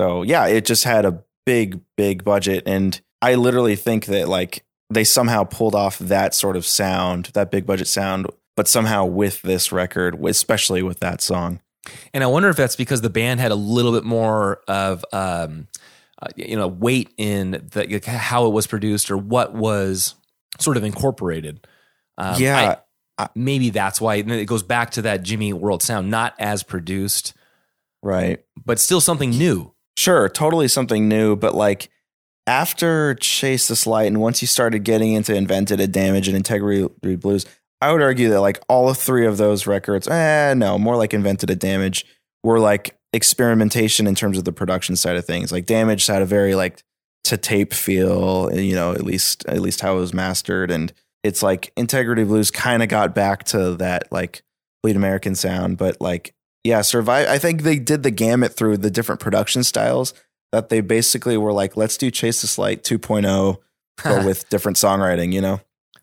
so 0.00 0.22
yeah 0.22 0.46
it 0.46 0.64
just 0.64 0.84
had 0.84 1.04
a 1.04 1.22
big 1.44 1.78
big 1.96 2.24
budget 2.24 2.62
and 2.66 3.00
i 3.20 3.34
literally 3.34 3.76
think 3.76 4.06
that 4.06 4.28
like 4.28 4.64
they 4.90 5.04
somehow 5.04 5.44
pulled 5.44 5.74
off 5.74 5.98
that 5.98 6.34
sort 6.34 6.56
of 6.56 6.64
sound 6.64 7.26
that 7.34 7.50
big 7.50 7.66
budget 7.66 7.86
sound 7.86 8.26
but 8.56 8.66
somehow 8.66 9.04
with 9.04 9.42
this 9.42 9.70
record 9.70 10.18
especially 10.24 10.82
with 10.82 10.98
that 11.00 11.20
song 11.20 11.60
And 12.14 12.22
I 12.24 12.26
wonder 12.26 12.48
if 12.48 12.56
that's 12.56 12.76
because 12.76 13.00
the 13.00 13.10
band 13.10 13.40
had 13.40 13.50
a 13.52 13.56
little 13.56 13.92
bit 13.92 14.04
more 14.04 14.60
of, 14.68 15.04
um, 15.12 15.68
uh, 16.22 16.28
you 16.36 16.56
know, 16.56 16.68
weight 16.68 17.12
in 17.18 17.50
the, 17.72 17.86
like, 17.90 18.04
how 18.04 18.46
it 18.46 18.50
was 18.52 18.66
produced 18.66 19.10
or 19.10 19.16
what 19.16 19.54
was 19.54 20.14
sort 20.58 20.76
of 20.76 20.84
incorporated. 20.84 21.66
Um, 22.18 22.40
yeah 22.40 22.76
I- 23.18 23.28
maybe 23.34 23.70
that's 23.70 24.00
why 24.00 24.16
it 24.16 24.46
goes 24.46 24.62
back 24.62 24.90
to 24.92 25.02
that 25.02 25.22
Jimmy 25.22 25.52
World 25.52 25.82
sound, 25.82 26.10
not 26.10 26.34
as 26.38 26.62
produced, 26.62 27.32
right 28.02 28.44
but 28.64 28.78
still 28.78 29.00
something 29.00 29.30
new. 29.30 29.72
Sure, 29.96 30.28
totally 30.28 30.68
something 30.68 31.08
new, 31.08 31.34
but 31.36 31.54
like 31.54 31.88
after 32.46 33.14
Chase 33.14 33.68
This 33.68 33.86
Light 33.86 34.06
and 34.06 34.20
once 34.20 34.42
you 34.42 34.46
started 34.46 34.80
getting 34.84 35.12
into 35.14 35.34
Invented 35.34 35.80
a 35.80 35.86
Damage 35.86 36.28
and 36.28 36.36
Integrity 36.36 37.16
Blues, 37.16 37.46
I 37.80 37.92
would 37.92 38.02
argue 38.02 38.30
that 38.30 38.40
like 38.40 38.60
all 38.68 38.92
three 38.94 39.26
of 39.26 39.36
those 39.36 39.66
records, 39.66 40.08
eh, 40.08 40.54
no, 40.56 40.78
more 40.78 40.96
like 40.96 41.12
Invented 41.12 41.50
a 41.50 41.56
Damage, 41.56 42.06
were 42.42 42.58
like 42.58 42.96
experimentation 43.12 44.06
in 44.06 44.14
terms 44.14 44.38
of 44.38 44.44
the 44.44 44.52
production 44.52 44.96
side 44.96 45.16
of 45.16 45.24
things. 45.24 45.52
Like 45.52 45.66
Damage 45.66 46.06
had 46.06 46.22
a 46.22 46.26
very 46.26 46.54
like 46.54 46.82
to 47.24 47.36
tape 47.36 47.74
feel, 47.74 48.50
you 48.54 48.74
know, 48.74 48.92
at 48.92 49.02
least 49.02 49.44
at 49.46 49.60
least 49.60 49.80
how 49.80 49.96
it 49.96 50.00
was 50.00 50.14
mastered. 50.14 50.70
And 50.70 50.92
it's 51.22 51.42
like 51.42 51.72
Integrity 51.76 52.24
Blues 52.24 52.50
kind 52.50 52.82
of 52.82 52.88
got 52.88 53.14
back 53.14 53.44
to 53.44 53.74
that 53.76 54.10
like 54.10 54.42
Bleed 54.82 54.96
American 54.96 55.34
sound, 55.34 55.76
but 55.76 56.00
like 56.00 56.34
yeah, 56.64 56.82
survive. 56.82 57.28
I 57.28 57.38
think 57.38 57.62
they 57.62 57.78
did 57.78 58.02
the 58.02 58.10
gamut 58.10 58.56
through 58.56 58.78
the 58.78 58.90
different 58.90 59.20
production 59.20 59.62
styles 59.62 60.14
that 60.52 60.68
they 60.68 60.80
basically 60.80 61.36
were 61.36 61.52
like, 61.52 61.76
let's 61.76 61.96
do 61.96 62.10
Chase 62.10 62.42
the 62.42 62.60
Light 62.60 62.82
2.0, 62.82 63.58
but 64.04 64.24
with 64.24 64.48
different 64.48 64.76
songwriting, 64.76 65.32
you 65.32 65.40
know? 65.40 65.60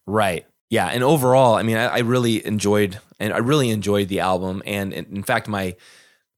Right. 0.07 0.45
Yeah. 0.73 0.87
And 0.87 1.03
overall, 1.03 1.53
I 1.53 1.61
mean, 1.61 1.77
I, 1.77 1.85
I 1.85 1.99
really 1.99 2.43
enjoyed 2.43 2.97
and 3.19 3.31
I 3.31 3.37
really 3.37 3.69
enjoyed 3.69 4.07
the 4.07 4.21
album. 4.21 4.63
And 4.65 4.91
in 4.91 5.21
fact, 5.21 5.47
my 5.47 5.75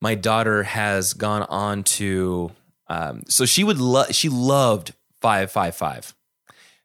my 0.01 0.13
daughter 0.13 0.63
has 0.63 1.13
gone 1.13 1.43
on 1.43 1.83
to 1.83 2.51
um, 2.87 3.23
so 3.29 3.45
she 3.45 3.63
would 3.63 3.79
love 3.79 4.13
she 4.13 4.27
loved 4.27 4.93
five 5.21 5.53
five 5.53 5.73
five. 5.73 6.13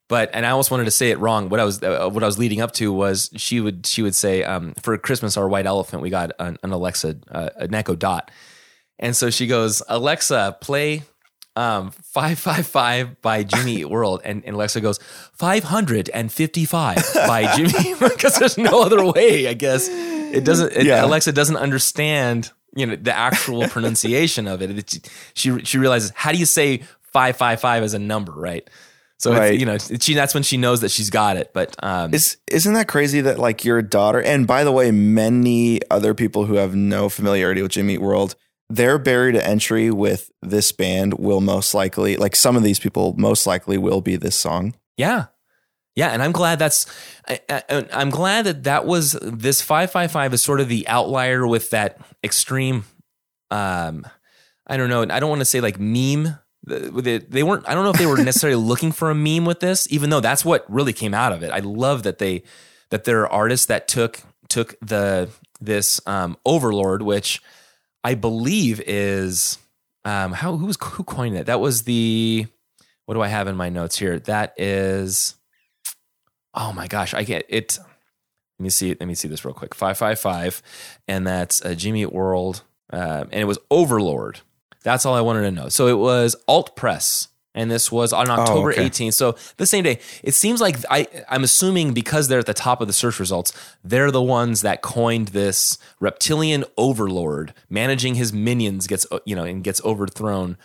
But 0.08 0.30
and 0.32 0.46
I 0.46 0.50
almost 0.50 0.70
wanted 0.70 0.84
to 0.84 0.92
say 0.92 1.10
it 1.10 1.18
wrong. 1.18 1.48
What 1.48 1.58
I 1.58 1.64
was 1.64 1.82
uh, 1.82 2.08
what 2.10 2.22
I 2.22 2.26
was 2.26 2.38
leading 2.38 2.60
up 2.60 2.70
to 2.74 2.92
was 2.92 3.30
she 3.34 3.58
would 3.58 3.84
she 3.84 4.02
would 4.02 4.14
say 4.14 4.44
um, 4.44 4.74
for 4.80 4.96
Christmas 4.96 5.36
our 5.36 5.48
white 5.48 5.66
elephant 5.66 6.02
we 6.04 6.10
got 6.10 6.30
an, 6.38 6.56
an 6.62 6.70
Alexa 6.70 7.16
uh, 7.32 7.50
an 7.56 7.74
Echo 7.74 7.96
Dot, 7.96 8.30
and 9.00 9.16
so 9.16 9.28
she 9.28 9.48
goes 9.48 9.82
Alexa 9.88 10.58
play 10.60 11.02
um 11.56 11.90
555 11.90 13.20
by 13.22 13.42
Jimmy 13.42 13.76
Eat 13.80 13.90
World 13.90 14.20
and, 14.24 14.44
and 14.44 14.54
Alexa 14.54 14.80
goes 14.80 14.98
555 15.34 16.96
by 17.26 17.52
Jimmy 17.56 17.94
because 17.98 18.36
there's 18.38 18.58
no 18.58 18.82
other 18.82 19.04
way 19.04 19.48
I 19.48 19.54
guess 19.54 19.88
it 19.88 20.44
doesn't 20.44 20.72
it, 20.72 20.86
Yeah. 20.86 21.04
Alexa 21.04 21.32
doesn't 21.32 21.56
understand 21.56 22.50
you 22.76 22.86
know 22.86 22.96
the 22.96 23.12
actual 23.16 23.68
pronunciation 23.74 24.46
of 24.46 24.62
it 24.62 24.70
It's- 24.70 25.00
she 25.34 25.58
she 25.64 25.78
realizes 25.78 26.12
how 26.14 26.32
do 26.32 26.38
you 26.38 26.46
say 26.46 26.78
555 27.12 27.82
as 27.82 27.94
a 27.94 27.98
number 27.98 28.32
right 28.32 28.68
so 29.18 29.32
Right. 29.32 29.52
it's, 29.54 29.60
you 29.60 29.66
know 29.66 29.78
she 29.98 30.14
that's 30.14 30.34
when 30.34 30.42
she 30.44 30.56
knows 30.56 30.80
that 30.82 30.90
she's 30.90 31.10
got 31.10 31.36
it 31.36 31.50
but 31.52 31.74
um 31.82 32.14
Is, 32.14 32.36
isn't 32.46 32.72
that 32.74 32.86
crazy 32.88 33.20
that 33.22 33.38
like 33.38 33.64
your 33.64 33.82
daughter, 33.82 34.22
and 34.22 34.46
by 34.46 34.64
the 34.64 34.72
way, 34.72 34.90
many 34.92 35.80
other 35.90 36.14
people 36.14 36.46
who 36.46 36.54
have 36.54 36.74
no 36.74 37.08
familiarity 37.08 37.60
with 37.60 37.72
Jimmy 37.72 37.94
Eat 37.94 38.00
World, 38.00 38.34
their 38.70 38.98
barrier 38.98 39.32
to 39.32 39.46
entry 39.46 39.90
with 39.90 40.30
this 40.40 40.70
band 40.72 41.14
will 41.14 41.40
most 41.40 41.74
likely, 41.74 42.16
like 42.16 42.36
some 42.36 42.56
of 42.56 42.62
these 42.62 42.78
people 42.78 43.14
most 43.18 43.46
likely 43.46 43.76
will 43.76 44.00
be 44.00 44.16
this 44.16 44.36
song. 44.36 44.74
Yeah. 44.96 45.26
Yeah, 45.96 46.10
and 46.10 46.22
I'm 46.22 46.30
glad 46.32 46.60
that's 46.60 46.86
I, 47.28 47.40
I'm 47.92 48.10
glad 48.10 48.46
that 48.46 48.62
that 48.62 48.86
was 48.86 49.12
this 49.20 49.60
555 49.60 50.34
is 50.34 50.42
sort 50.42 50.60
of 50.60 50.68
the 50.68 50.86
outlier 50.86 51.46
with 51.46 51.70
that 51.70 51.98
extreme 52.24 52.84
um 53.50 54.06
I 54.68 54.76
don't 54.76 54.88
know, 54.88 55.02
I 55.02 55.18
don't 55.18 55.28
want 55.28 55.40
to 55.40 55.44
say 55.44 55.60
like 55.60 55.80
meme 55.80 56.38
The- 56.62 56.90
they, 57.02 57.18
they 57.18 57.42
weren't 57.42 57.68
I 57.68 57.74
don't 57.74 57.82
know 57.82 57.90
if 57.90 57.98
they 57.98 58.06
were 58.06 58.16
necessarily 58.22 58.62
looking 58.62 58.92
for 58.92 59.10
a 59.10 59.14
meme 59.16 59.44
with 59.44 59.58
this 59.58 59.88
even 59.90 60.10
though 60.10 60.20
that's 60.20 60.44
what 60.44 60.64
really 60.72 60.92
came 60.92 61.12
out 61.12 61.32
of 61.32 61.42
it. 61.42 61.50
I 61.50 61.58
love 61.58 62.04
that 62.04 62.18
they 62.18 62.44
that 62.90 63.02
there 63.02 63.22
are 63.22 63.32
artists 63.32 63.66
that 63.66 63.88
took 63.88 64.20
took 64.48 64.76
the 64.80 65.28
this 65.60 66.00
um 66.06 66.36
overlord 66.46 67.02
which 67.02 67.42
I 68.02 68.14
believe 68.14 68.80
is 68.86 69.58
um 70.04 70.32
how 70.32 70.56
who 70.56 70.66
was 70.66 70.78
who 70.80 71.04
coined 71.04 71.36
it? 71.36 71.46
That 71.46 71.60
was 71.60 71.82
the 71.84 72.46
what 73.10 73.14
do 73.14 73.22
I 73.22 73.28
have 73.28 73.48
in 73.48 73.56
my 73.56 73.70
notes 73.70 73.98
here? 73.98 74.20
That 74.20 74.54
is, 74.56 75.34
oh 76.54 76.72
my 76.72 76.86
gosh, 76.86 77.12
I 77.12 77.24
get 77.24 77.44
it. 77.48 77.76
Let 78.56 78.62
me 78.62 78.70
see. 78.70 78.90
Let 78.90 79.08
me 79.08 79.16
see 79.16 79.26
this 79.26 79.44
real 79.44 79.52
quick. 79.52 79.74
Five 79.74 79.98
five 79.98 80.20
five, 80.20 80.62
and 81.08 81.26
that's 81.26 81.60
uh, 81.64 81.74
Jimmy 81.74 82.06
World, 82.06 82.62
um, 82.90 83.28
and 83.32 83.34
it 83.34 83.46
was 83.46 83.58
Overlord. 83.68 84.42
That's 84.84 85.04
all 85.04 85.14
I 85.14 85.22
wanted 85.22 85.42
to 85.42 85.50
know. 85.50 85.68
So 85.68 85.88
it 85.88 85.98
was 85.98 86.36
Alt 86.46 86.76
Press, 86.76 87.26
and 87.54 87.70
this 87.70 87.90
was 87.90 88.12
on 88.12 88.30
October 88.30 88.70
okay. 88.72 88.88
18th. 88.88 89.14
So 89.14 89.36
the 89.56 89.66
same 89.66 89.82
day. 89.84 89.98
It 90.22 90.34
seems 90.34 90.60
like 90.60 90.76
I, 90.90 91.06
I'm 91.28 91.42
assuming 91.42 91.92
because 91.92 92.28
they're 92.28 92.38
at 92.38 92.46
the 92.46 92.54
top 92.54 92.80
of 92.80 92.86
the 92.86 92.92
search 92.92 93.18
results, 93.18 93.52
they're 93.82 94.10
the 94.10 94.22
ones 94.22 94.62
that 94.62 94.82
coined 94.82 95.28
this 95.28 95.78
reptilian 95.98 96.64
overlord, 96.76 97.52
managing 97.68 98.14
his 98.14 98.32
minions 98.32 98.86
gets 98.86 99.06
you 99.24 99.34
know 99.34 99.44
and 99.44 99.64
gets 99.64 99.82
overthrown 99.84 100.56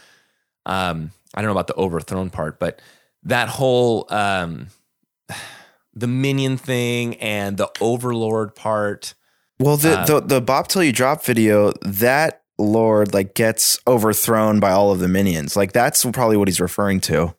um 0.66 1.12
i 1.34 1.42
don't 1.42 1.48
know 1.48 1.52
about 1.52 1.68
the 1.68 1.76
overthrown 1.76 2.30
part 2.30 2.60
but 2.60 2.82
that 3.24 3.50
whole 3.50 4.06
um 4.10 4.68
the 5.94 6.08
minion 6.08 6.58
thing 6.58 7.16
and 7.16 7.58
the 7.58 7.70
overlord 7.80 8.56
part 8.56 9.14
Well, 9.60 9.78
the, 9.78 10.00
Uh, 10.00 10.06
the 10.06 10.22
the 10.22 10.42
Bop 10.42 10.68
Till 10.68 10.84
You 10.84 10.92
Drop 10.92 11.24
video, 11.24 11.72
that 11.84 12.42
Lord 12.58 13.14
like 13.14 13.34
gets 13.34 13.80
overthrown 13.88 14.60
by 14.60 14.72
all 14.72 14.92
of 14.92 15.00
the 15.00 15.08
minions. 15.08 15.56
Like 15.56 15.74
that's 15.74 16.06
probably 16.06 16.38
what 16.38 16.48
he's 16.48 16.60
referring 16.62 17.00
to. 17.02 17.36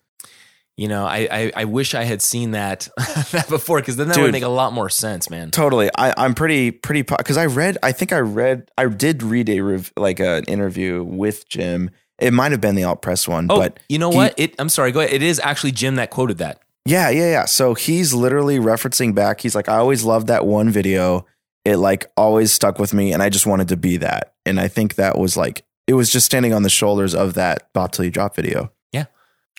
you 0.77 0.87
know 0.87 1.05
i 1.07 1.27
i, 1.31 1.51
I 1.55 1.65
wish 1.65 1.95
i 1.95 2.03
had 2.03 2.21
seen 2.21 2.51
that 2.51 2.87
that 3.31 3.47
before 3.49 3.79
because 3.79 3.95
then 3.95 4.09
that 4.09 4.17
would 4.19 4.31
make 4.31 4.43
a 4.43 4.47
lot 4.47 4.73
more 4.73 4.89
sense 4.91 5.27
man 5.27 5.49
Totally. 5.49 5.89
I, 5.97 6.13
I'm 6.15 6.35
pretty 6.35 6.69
pretty 6.69 7.01
because 7.01 7.35
I 7.37 7.47
read. 7.47 7.79
I 7.81 7.91
think 7.91 8.13
I 8.13 8.19
read. 8.19 8.69
I 8.77 8.85
did 8.87 9.23
read 9.23 9.49
a 9.49 9.61
rev, 9.61 9.91
like 9.97 10.19
an 10.19 10.43
interview 10.43 11.03
with 11.03 11.49
Jim. 11.49 11.89
It 12.19 12.31
might 12.31 12.51
have 12.51 12.61
been 12.61 12.75
the 12.75 12.83
alt 12.83 13.01
press 13.01 13.27
one, 13.27 13.47
oh 13.49 13.57
but 13.59 13.79
you 13.89 13.97
know 13.97 14.11
he- 14.11 14.17
what 14.17 14.33
it 14.37 14.53
i'm 14.59 14.69
sorry 14.69 14.91
go 14.91 14.99
ahead 14.99 15.13
it 15.13 15.23
is 15.23 15.39
actually 15.43 15.71
jim 15.71 15.95
that 15.95 16.09
quoted 16.11 16.37
that 16.37 16.61
yeah, 16.85 17.09
yeah, 17.09 17.29
yeah. 17.31 17.45
So 17.45 17.73
he's 17.73 18.13
literally 18.13 18.59
referencing 18.59 19.13
back. 19.13 19.41
He's 19.41 19.55
like, 19.55 19.67
I 19.67 19.75
always 19.75 20.05
loved 20.05 20.27
that 20.27 20.45
one 20.45 20.69
video. 20.69 21.25
It 21.65 21.75
like 21.75 22.05
always 22.15 22.53
stuck 22.53 22.79
with 22.79 22.93
me, 22.93 23.11
and 23.11 23.21
I 23.21 23.27
just 23.27 23.45
wanted 23.45 23.67
to 23.67 23.75
be 23.75 23.97
that. 23.97 24.35
And 24.47 24.59
I 24.59 24.67
think 24.67 24.95
that 24.95 25.17
was 25.17 25.37
like 25.37 25.63
it 25.87 25.93
was 25.93 26.11
just 26.11 26.25
standing 26.25 26.53
on 26.53 26.63
the 26.63 26.69
shoulders 26.69 27.15
of 27.15 27.33
that 27.35 27.71
Bop 27.73 27.91
Till 27.91 28.05
You 28.05 28.11
Drop 28.11 28.35
video. 28.35 28.71
Yeah. 28.91 29.05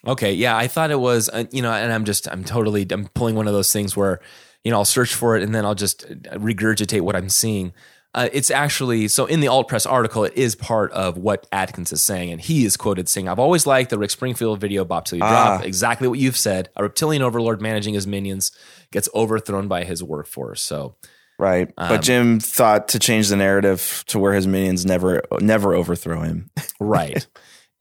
Okay, 0.06 0.32
yeah, 0.32 0.56
I 0.56 0.68
thought 0.68 0.90
it 0.90 1.00
was, 1.00 1.28
uh, 1.30 1.44
you 1.50 1.62
know, 1.62 1.72
and 1.72 1.92
I'm 1.92 2.04
just, 2.04 2.28
I'm 2.28 2.44
totally, 2.44 2.86
I'm 2.90 3.08
pulling 3.08 3.34
one 3.34 3.48
of 3.48 3.54
those 3.54 3.72
things 3.72 3.96
where, 3.96 4.20
you 4.62 4.70
know, 4.70 4.76
I'll 4.76 4.84
search 4.84 5.14
for 5.14 5.36
it 5.36 5.42
and 5.42 5.54
then 5.54 5.64
I'll 5.64 5.74
just 5.74 6.04
uh, 6.04 6.36
regurgitate 6.36 7.00
what 7.00 7.16
I'm 7.16 7.30
seeing. 7.30 7.72
Uh, 8.14 8.28
it's 8.32 8.50
actually 8.50 9.06
so 9.06 9.26
in 9.26 9.40
the 9.40 9.48
alt 9.48 9.68
press 9.68 9.86
article, 9.86 10.24
it 10.24 10.32
is 10.34 10.54
part 10.54 10.90
of 10.92 11.18
what 11.18 11.46
Adkins 11.52 11.92
is 11.92 12.02
saying, 12.02 12.32
and 12.32 12.40
he 12.40 12.64
is 12.64 12.74
quoted 12.76 13.06
saying, 13.06 13.28
"I've 13.28 13.38
always 13.38 13.66
liked 13.66 13.90
the 13.90 13.98
Rick 13.98 14.10
Springfield 14.10 14.60
video, 14.60 14.84
Bop 14.84 15.04
Till 15.04 15.18
You 15.18 15.24
Drop. 15.24 15.60
Ah. 15.60 15.62
Exactly 15.62 16.08
what 16.08 16.18
you've 16.18 16.36
said. 16.36 16.70
A 16.74 16.82
reptilian 16.82 17.22
overlord 17.22 17.60
managing 17.60 17.92
his 17.92 18.06
minions 18.06 18.50
gets 18.90 19.10
overthrown 19.14 19.68
by 19.68 19.84
his 19.84 20.02
workforce. 20.02 20.62
So 20.62 20.96
Right. 21.38 21.72
Um, 21.78 21.88
but 21.88 22.02
Jim 22.02 22.40
thought 22.40 22.88
to 22.88 22.98
change 22.98 23.28
the 23.28 23.36
narrative 23.36 24.04
to 24.08 24.18
where 24.18 24.32
his 24.34 24.46
minions 24.46 24.84
never 24.84 25.22
never 25.40 25.74
overthrow 25.74 26.20
him. 26.20 26.50
right, 26.80 27.26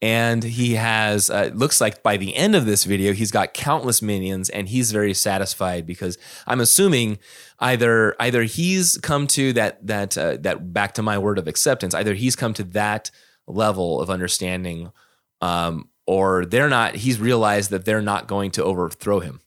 and 0.00 0.44
he 0.44 0.74
has 0.74 1.28
uh, 1.28 1.50
looks 1.52 1.80
like 1.80 2.02
by 2.04 2.16
the 2.16 2.36
end 2.36 2.54
of 2.54 2.66
this 2.66 2.84
video 2.84 3.12
he's 3.12 3.32
got 3.32 3.54
countless 3.54 4.00
minions 4.00 4.48
and 4.48 4.68
he's 4.68 4.92
very 4.92 5.12
satisfied 5.12 5.84
because 5.86 6.16
i'm 6.46 6.60
assuming 6.60 7.18
either 7.58 8.14
either 8.20 8.44
he's 8.44 8.96
come 8.98 9.26
to 9.26 9.52
that 9.54 9.84
that 9.84 10.16
uh, 10.16 10.36
that 10.38 10.72
back 10.72 10.94
to 10.94 11.02
my 11.02 11.18
word 11.18 11.36
of 11.36 11.48
acceptance 11.48 11.94
either 11.94 12.14
he's 12.14 12.36
come 12.36 12.54
to 12.54 12.62
that 12.62 13.10
level 13.48 14.00
of 14.00 14.08
understanding 14.08 14.92
um, 15.40 15.88
or 16.06 16.44
they're 16.44 16.68
not 16.68 16.94
he's 16.94 17.18
realized 17.18 17.70
that 17.70 17.84
they're 17.84 18.00
not 18.02 18.28
going 18.28 18.52
to 18.52 18.62
overthrow 18.62 19.18
him 19.18 19.40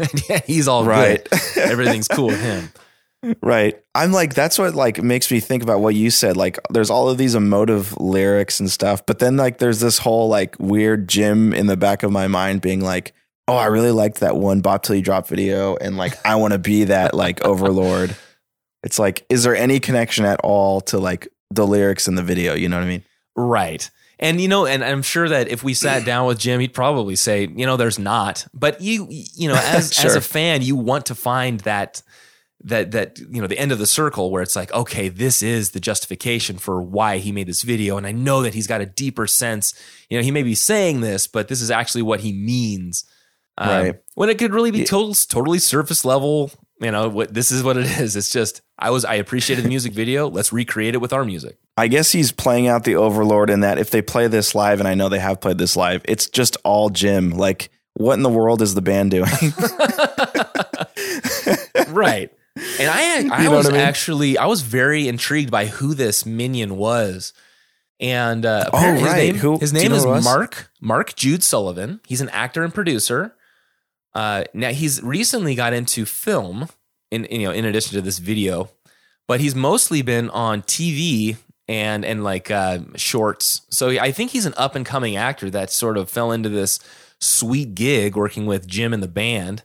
he's 0.46 0.68
all 0.68 0.84
Right. 0.86 1.28
good 1.28 1.40
everything's 1.58 2.08
cool 2.08 2.28
with 2.28 2.40
him 2.40 2.70
Right. 3.42 3.82
I'm 3.94 4.12
like, 4.12 4.34
that's 4.34 4.58
what 4.58 4.74
like 4.74 5.02
makes 5.02 5.30
me 5.30 5.40
think 5.40 5.62
about 5.62 5.80
what 5.80 5.94
you 5.94 6.10
said. 6.10 6.36
Like, 6.36 6.58
there's 6.70 6.90
all 6.90 7.08
of 7.08 7.18
these 7.18 7.34
emotive 7.34 7.96
lyrics 7.98 8.60
and 8.60 8.70
stuff, 8.70 9.04
but 9.06 9.18
then 9.18 9.36
like 9.36 9.58
there's 9.58 9.80
this 9.80 9.98
whole 9.98 10.28
like 10.28 10.56
weird 10.58 11.08
Jim 11.08 11.52
in 11.52 11.66
the 11.66 11.76
back 11.76 12.02
of 12.02 12.12
my 12.12 12.28
mind 12.28 12.60
being 12.60 12.80
like, 12.80 13.12
oh, 13.48 13.56
I 13.56 13.66
really 13.66 13.90
liked 13.90 14.20
that 14.20 14.36
one 14.36 14.60
Bop 14.60 14.82
Till 14.82 14.96
You 14.96 15.02
Drop 15.02 15.26
video, 15.26 15.76
and 15.76 15.96
like 15.96 16.14
I 16.24 16.36
want 16.36 16.52
to 16.52 16.58
be 16.58 16.84
that 16.84 17.14
like 17.14 17.44
overlord. 17.44 18.14
It's 18.84 18.98
like, 18.98 19.26
is 19.28 19.42
there 19.42 19.56
any 19.56 19.80
connection 19.80 20.24
at 20.24 20.40
all 20.44 20.80
to 20.82 20.98
like 20.98 21.26
the 21.50 21.66
lyrics 21.66 22.06
in 22.06 22.14
the 22.14 22.22
video? 22.22 22.54
You 22.54 22.68
know 22.68 22.76
what 22.76 22.84
I 22.84 22.88
mean? 22.88 23.04
Right. 23.34 23.90
And 24.20 24.40
you 24.40 24.48
know, 24.48 24.66
and 24.66 24.84
I'm 24.84 25.02
sure 25.02 25.28
that 25.28 25.48
if 25.48 25.62
we 25.64 25.74
sat 25.74 26.04
down 26.04 26.26
with 26.26 26.38
Jim, 26.38 26.60
he'd 26.60 26.74
probably 26.74 27.16
say, 27.16 27.46
you 27.46 27.66
know, 27.66 27.76
there's 27.76 27.98
not. 27.98 28.46
But 28.52 28.80
you, 28.80 29.06
you 29.10 29.48
know, 29.48 29.54
as 29.56 29.98
as 30.04 30.14
a 30.16 30.20
fan, 30.20 30.62
you 30.62 30.76
want 30.76 31.06
to 31.06 31.14
find 31.14 31.60
that 31.60 32.02
that 32.64 32.90
that 32.90 33.18
you 33.18 33.40
know 33.40 33.46
the 33.46 33.58
end 33.58 33.72
of 33.72 33.78
the 33.78 33.86
circle 33.86 34.30
where 34.30 34.42
it's 34.42 34.56
like, 34.56 34.72
okay, 34.72 35.08
this 35.08 35.42
is 35.42 35.70
the 35.70 35.80
justification 35.80 36.58
for 36.58 36.82
why 36.82 37.18
he 37.18 37.32
made 37.32 37.46
this 37.46 37.62
video, 37.62 37.96
and 37.96 38.06
I 38.06 38.12
know 38.12 38.42
that 38.42 38.54
he's 38.54 38.66
got 38.66 38.80
a 38.80 38.86
deeper 38.86 39.26
sense. 39.26 39.74
You 40.08 40.18
know, 40.18 40.24
he 40.24 40.30
may 40.30 40.42
be 40.42 40.54
saying 40.54 41.00
this, 41.00 41.26
but 41.26 41.48
this 41.48 41.60
is 41.60 41.70
actually 41.70 42.02
what 42.02 42.20
he 42.20 42.32
means. 42.32 43.04
Um, 43.56 43.68
Right. 43.68 43.94
When 44.14 44.28
it 44.28 44.38
could 44.38 44.52
really 44.52 44.70
be 44.70 44.84
total, 44.84 45.14
totally 45.14 45.58
surface 45.58 46.04
level. 46.04 46.50
You 46.80 46.92
know, 46.92 47.08
what 47.08 47.34
this 47.34 47.50
is 47.50 47.62
what 47.62 47.76
it 47.76 47.86
is. 48.00 48.16
It's 48.16 48.30
just 48.30 48.62
I 48.78 48.90
was 48.90 49.04
I 49.04 49.14
appreciated 49.14 49.64
the 49.64 49.68
music 49.68 49.92
video. 49.92 50.28
Let's 50.28 50.52
recreate 50.52 50.94
it 50.94 50.98
with 50.98 51.12
our 51.12 51.24
music. 51.24 51.58
I 51.76 51.86
guess 51.88 52.10
he's 52.10 52.32
playing 52.32 52.66
out 52.66 52.84
the 52.84 52.96
overlord 52.96 53.50
in 53.50 53.60
that 53.60 53.78
if 53.78 53.90
they 53.90 54.02
play 54.02 54.26
this 54.26 54.54
live, 54.54 54.80
and 54.80 54.88
I 54.88 54.94
know 54.94 55.08
they 55.08 55.20
have 55.20 55.40
played 55.40 55.58
this 55.58 55.76
live, 55.76 56.02
it's 56.06 56.28
just 56.28 56.56
all 56.64 56.90
Jim. 56.90 57.30
Like, 57.30 57.70
what 57.94 58.14
in 58.14 58.22
the 58.22 58.28
world 58.28 58.62
is 58.62 58.74
the 58.74 58.82
band 58.82 59.12
doing? 59.12 59.30
right. 61.94 62.32
And 62.80 62.90
I, 62.90 63.16
I 63.38 63.42
You 63.42 63.50
know 63.50 63.56
was 63.56 63.68
I 63.68 63.72
mean? 63.72 63.80
actually, 63.80 64.38
I 64.38 64.46
was 64.46 64.62
very 64.62 65.08
intrigued 65.08 65.50
by 65.50 65.66
who 65.66 65.94
this 65.94 66.24
minion 66.26 66.76
was. 66.76 67.32
And 68.00 68.46
uh, 68.46 68.70
Oh, 68.72 68.78
right. 68.78 68.94
his 68.98 69.12
name, 69.14 69.34
Who- 69.36 69.58
his 69.58 69.72
name 69.72 69.92
is? 69.92 70.04
Mark 70.04 70.70
Mark 70.80 71.16
Jude 71.16 71.42
Sullivan. 71.42 72.00
He's 72.06 72.20
an 72.20 72.28
actor 72.30 72.62
and 72.62 72.72
producer. 72.72 73.34
Uh, 74.14 74.44
now 74.54 74.70
he's 74.70 75.02
recently 75.02 75.54
got 75.54 75.72
into 75.72 76.04
film, 76.04 76.68
in 77.10 77.26
you 77.30 77.44
know, 77.44 77.50
in 77.52 77.64
addition 77.64 77.92
to 77.94 78.00
this 78.00 78.18
video, 78.18 78.70
but 79.26 79.40
he's 79.40 79.54
mostly 79.54 80.02
been 80.02 80.30
on 80.30 80.62
TV 80.62 81.36
and 81.68 82.04
and 82.04 82.22
like 82.24 82.50
uh, 82.50 82.78
shorts. 82.96 83.62
So 83.70 83.90
I 83.90 84.12
think 84.12 84.30
he's 84.30 84.46
an 84.46 84.54
up 84.56 84.74
and 84.76 84.86
coming 84.86 85.16
actor 85.16 85.50
that 85.50 85.70
sort 85.70 85.96
of 85.98 86.08
fell 86.08 86.32
into 86.32 86.48
this 86.48 86.78
sweet 87.20 87.74
gig 87.74 88.16
working 88.16 88.46
with 88.46 88.66
Jim 88.66 88.92
and 88.94 89.02
the 89.02 89.08
band, 89.08 89.62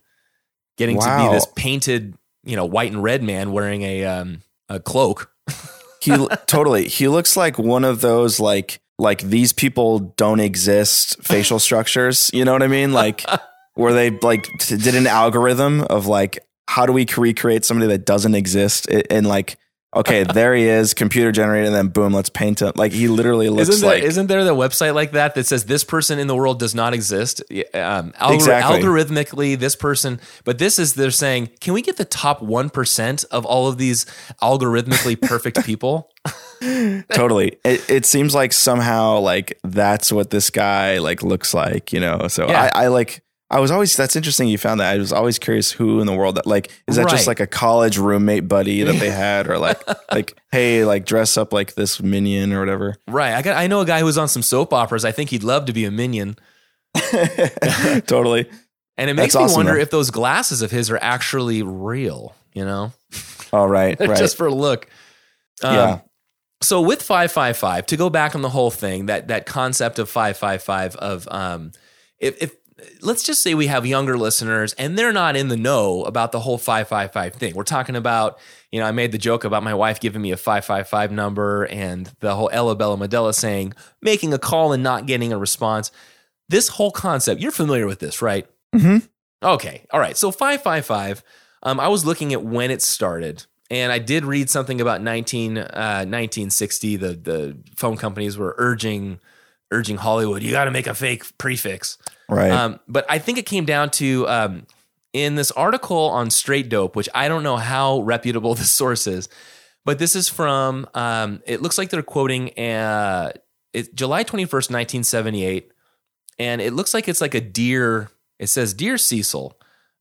getting 0.78 1.00
to 1.00 1.18
be 1.30 1.34
this 1.34 1.46
painted, 1.56 2.16
you 2.44 2.56
know, 2.56 2.66
white 2.66 2.91
and 2.91 3.02
red 3.02 3.24
man 3.24 3.52
wearing 3.52 3.82
a 3.82 4.06
um, 4.06 4.41
a 4.70 4.80
cloak. 4.80 5.32
he 6.02 6.28
totally. 6.48 6.88
He 6.88 7.08
looks 7.08 7.38
like 7.38 7.58
one 7.58 7.84
of 7.84 8.02
those 8.02 8.39
like 8.39 8.80
like 8.98 9.22
these 9.22 9.54
people 9.54 10.00
don't 10.00 10.39
exist 10.39 11.22
facial 11.24 11.60
structures. 11.68 12.30
You 12.34 12.46
know 12.46 12.54
what 12.54 12.64
i 12.64 12.68
mean? 12.68 12.94
Like 12.94 13.26
where 13.76 13.94
they 13.94 14.12
like 14.12 14.48
did 14.60 14.96
an 14.96 15.08
algorithm 15.08 15.82
of 15.82 16.08
like 16.08 16.39
how 16.68 16.86
do 16.86 16.94
we 16.94 17.06
recreate 17.18 17.66
somebody 17.66 17.88
that 17.88 18.06
doesn't 18.06 18.36
exist 18.36 18.88
and 19.10 19.28
like 19.28 19.58
okay 19.96 20.24
there 20.24 20.54
he 20.56 20.64
is 20.68 20.94
computer 20.94 21.32
generated 21.32 21.68
and 21.68 21.76
then 21.76 21.88
boom 21.88 22.14
let's 22.14 22.30
paint 22.30 22.62
him 22.62 22.72
like 22.76 22.91
he 22.91 23.08
literally 23.08 23.50
looks 23.50 23.70
Isn't 23.70 23.82
there, 23.88 23.96
like 23.98 24.04
isn't 24.04 24.28
there 24.28 24.44
the 24.44 24.56
website 24.56 24.94
like 24.96 25.12
that 25.12 25.36
that 25.36 25.46
says 25.46 25.66
this 25.66 25.84
person 25.84 26.20
in 26.20 26.28
the 26.28 26.36
world 26.36 26.60
does 26.60 26.74
not 26.76 26.94
exist? 26.94 27.41
Um, 27.74 28.12
algor- 28.14 28.34
Exactly. 28.36 28.82
Algorithmically, 28.82 29.58
this 29.58 29.76
person, 29.76 30.20
but 30.44 30.58
this 30.58 30.80
is 30.80 30.94
they're 30.96 31.12
saying, 31.12 31.50
can 31.60 31.74
we 31.74 31.82
get 31.82 31.98
the 31.98 32.06
top 32.06 32.41
one 32.41 32.70
percent 32.70 33.24
of 33.32 33.46
all 33.46 33.68
of 33.68 33.78
these 33.78 34.06
algorithmically 34.41 35.20
perfect 35.22 35.64
people? 35.66 36.10
totally 37.12 37.58
it, 37.66 37.89
it 37.89 38.06
seems 38.06 38.34
like 38.34 38.54
somehow 38.54 39.18
like 39.20 39.60
that's 39.64 40.12
what 40.12 40.30
this 40.30 40.50
guy 40.50 40.98
like 41.00 41.22
looks 41.22 41.54
like 41.54 41.91
you 41.91 42.00
know 42.00 42.28
so 42.30 42.48
Yeah. 42.48 42.72
I, 42.74 42.86
I 42.86 42.88
like 42.88 43.22
i 43.54 43.60
was 43.60 43.72
always 43.72 43.95
that's 43.95 44.16
interesting 44.16 44.47
you 44.49 44.58
found 44.58 44.80
that 44.80 44.93
i 44.93 44.97
was 44.97 45.14
always 45.14 45.38
curious 45.39 45.72
who 45.72 45.99
in 46.01 46.08
the 46.08 46.14
world 46.14 46.36
that 46.36 46.45
like 46.47 46.72
is 46.88 46.95
that 46.97 47.04
Right. 47.06 47.12
just 47.12 47.28
like 47.28 47.39
a 47.39 47.47
college 47.47 47.97
roommate 47.97 48.47
buddy 48.47 48.84
that 48.84 48.95
they 48.99 49.10
had 49.12 49.47
or 49.49 49.58
like 49.58 49.80
like 50.12 50.38
hey 50.51 50.84
like 50.86 51.06
dress 51.06 51.38
up 51.38 51.54
like 51.54 51.76
this 51.76 52.01
minion 52.01 52.51
or 52.51 52.60
whatever 52.60 52.95
Right. 53.08 53.34
I 53.34 53.41
got. 53.41 53.56
I 53.58 53.68
know 53.68 53.82
a 53.82 53.86
guy 53.86 53.99
who 53.99 54.06
was 54.06 54.18
on 54.18 54.28
some 54.28 54.41
soap 54.41 54.74
operas. 54.74 55.06
I 55.06 55.12
think 55.12 55.30
he'd 55.30 55.43
love 55.43 55.66
to 55.68 55.74
be 55.74 55.86
a 55.86 55.91
minion, 55.91 56.36
totally 58.08 58.49
and 58.97 59.10
it 59.10 59.16
makes 59.16 59.34
That's 59.34 59.41
me 59.41 59.45
awesome, 59.45 59.56
wonder 59.58 59.74
though. 59.76 59.80
if 59.82 59.89
those 59.89 60.12
glasses 60.12 60.62
of 60.62 60.70
his 60.72 60.89
are 60.91 60.99
actually 61.01 61.64
real. 61.64 62.36
You 62.54 62.66
know, 62.66 62.91
all 63.51 63.68
right 63.68 63.99
right 63.99 64.18
just 64.18 64.38
for 64.38 64.45
a 64.47 64.54
look. 64.54 64.88
Um, 65.64 65.74
yeah 65.76 65.99
so 66.62 66.80
with 66.82 67.01
555 67.01 67.88
to 67.88 67.97
go 67.97 68.10
back 68.10 68.36
on 68.36 68.41
the 68.41 68.47
whole 68.49 68.72
thing 68.72 69.08
that 69.08 69.28
that 69.28 69.45
concept 69.45 69.99
of 69.99 70.10
555 70.10 70.95
of 70.95 71.28
um 71.30 71.72
if, 72.20 72.41
if 72.41 72.56
let's 73.01 73.24
just 73.24 73.41
say 73.41 73.53
we 73.53 73.67
have 73.67 73.86
younger 73.86 74.17
listeners 74.17 74.74
and 74.74 74.97
they're 74.97 75.13
not 75.13 75.36
in 75.36 75.47
the 75.47 75.57
know 75.57 76.03
about 76.05 76.32
the 76.32 76.39
whole 76.39 76.57
555 76.57 77.34
thing 77.36 77.53
we're 77.55 77.63
talking 77.63 77.95
about 77.95 78.39
you 78.71 78.80
know 78.80 78.86
i 78.86 78.91
made 78.91 79.11
the 79.11 79.17
joke 79.17 79.43
about 79.43 79.61
my 79.63 79.74
wife 79.76 79.99
giving 79.99 80.21
me 80.21 80.32
a 80.32 80.38
555 80.38 81.11
number 81.11 81.65
and 81.65 82.11
the 82.19 82.36
whole 82.36 82.49
ella 82.51 82.76
bella 82.76 82.97
medella 82.97 83.34
saying 83.34 83.74
making 84.01 84.34
a 84.34 84.39
call 84.39 84.74
and 84.74 84.82
not 84.82 85.05
getting 85.05 85.32
a 85.32 85.38
response 85.38 85.91
this 86.49 86.67
whole 86.69 86.91
concept 86.91 87.39
you're 87.39 87.51
familiar 87.51 87.86
with 87.86 87.99
this 87.99 88.21
right 88.21 88.47
Mhm. 88.76 89.07
okay 89.43 89.86
all 89.91 89.99
right 89.99 90.17
so 90.17 90.32
555 90.32 91.24
um, 91.61 91.80
i 91.80 91.88
was 91.88 92.05
looking 92.05 92.34
at 92.34 92.43
when 92.43 92.71
it 92.71 92.82
started 92.82 93.45
and 93.71 93.91
I 93.91 93.97
did 93.97 94.24
read 94.24 94.51
something 94.51 94.82
about 94.82 95.01
19, 95.01 95.57
uh, 95.57 96.03
1960. 96.05 96.95
The 96.97 97.07
the 97.15 97.57
phone 97.76 97.97
companies 97.97 98.38
were 98.38 98.53
urging 98.59 99.19
urging 99.71 99.97
Hollywood, 99.97 100.43
you 100.43 100.51
got 100.51 100.65
to 100.65 100.71
make 100.71 100.86
a 100.86 100.93
fake 100.93 101.36
prefix. 101.39 101.97
Right 102.30 102.51
Um, 102.51 102.80
but 102.88 103.05
I 103.09 103.19
think 103.19 103.38
it 103.38 103.45
came 103.45 103.65
down 103.65 103.89
to 103.91 104.28
um, 104.28 104.67
in 105.13 105.36
this 105.36 105.51
article 105.51 106.09
on 106.09 106.30
Straight 106.30 106.69
Dope, 106.69 106.95
which 106.95 107.09
I 107.13 107.28
don't 107.28 107.43
know 107.43 107.57
how 107.57 108.01
reputable 108.01 108.55
the 108.61 108.63
source 108.63 109.07
is, 109.07 109.30
but 109.86 109.99
this 109.99 110.15
is 110.15 110.30
from. 110.30 110.88
Um, 110.93 111.41
it 111.45 111.61
looks 111.61 111.78
like 111.78 111.89
they're 111.89 112.03
quoting 112.03 112.57
uh, 112.57 113.32
it, 113.74 113.93
July 113.95 114.24
twenty 114.24 114.45
first, 114.45 114.71
nineteen 114.71 115.03
seventy 115.03 115.43
eight, 115.45 115.71
and 116.39 116.61
it 116.61 116.74
looks 116.74 116.93
like 116.93 117.07
it's 117.07 117.21
like 117.21 117.36
a 117.36 117.41
dear. 117.41 118.09
It 118.39 118.47
says, 118.47 118.74
"Dear 118.74 118.97
Cecil," 118.97 119.57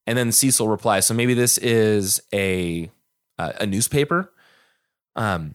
and 0.07 0.17
then 0.17 0.33
Cecil 0.33 0.69
replies. 0.69 1.07
So 1.07 1.15
maybe 1.15 1.35
this 1.35 1.59
is 1.59 2.21
a 2.33 2.91
uh, 3.39 3.53
a 3.61 3.67
newspaper. 3.67 4.33
Um, 5.17 5.55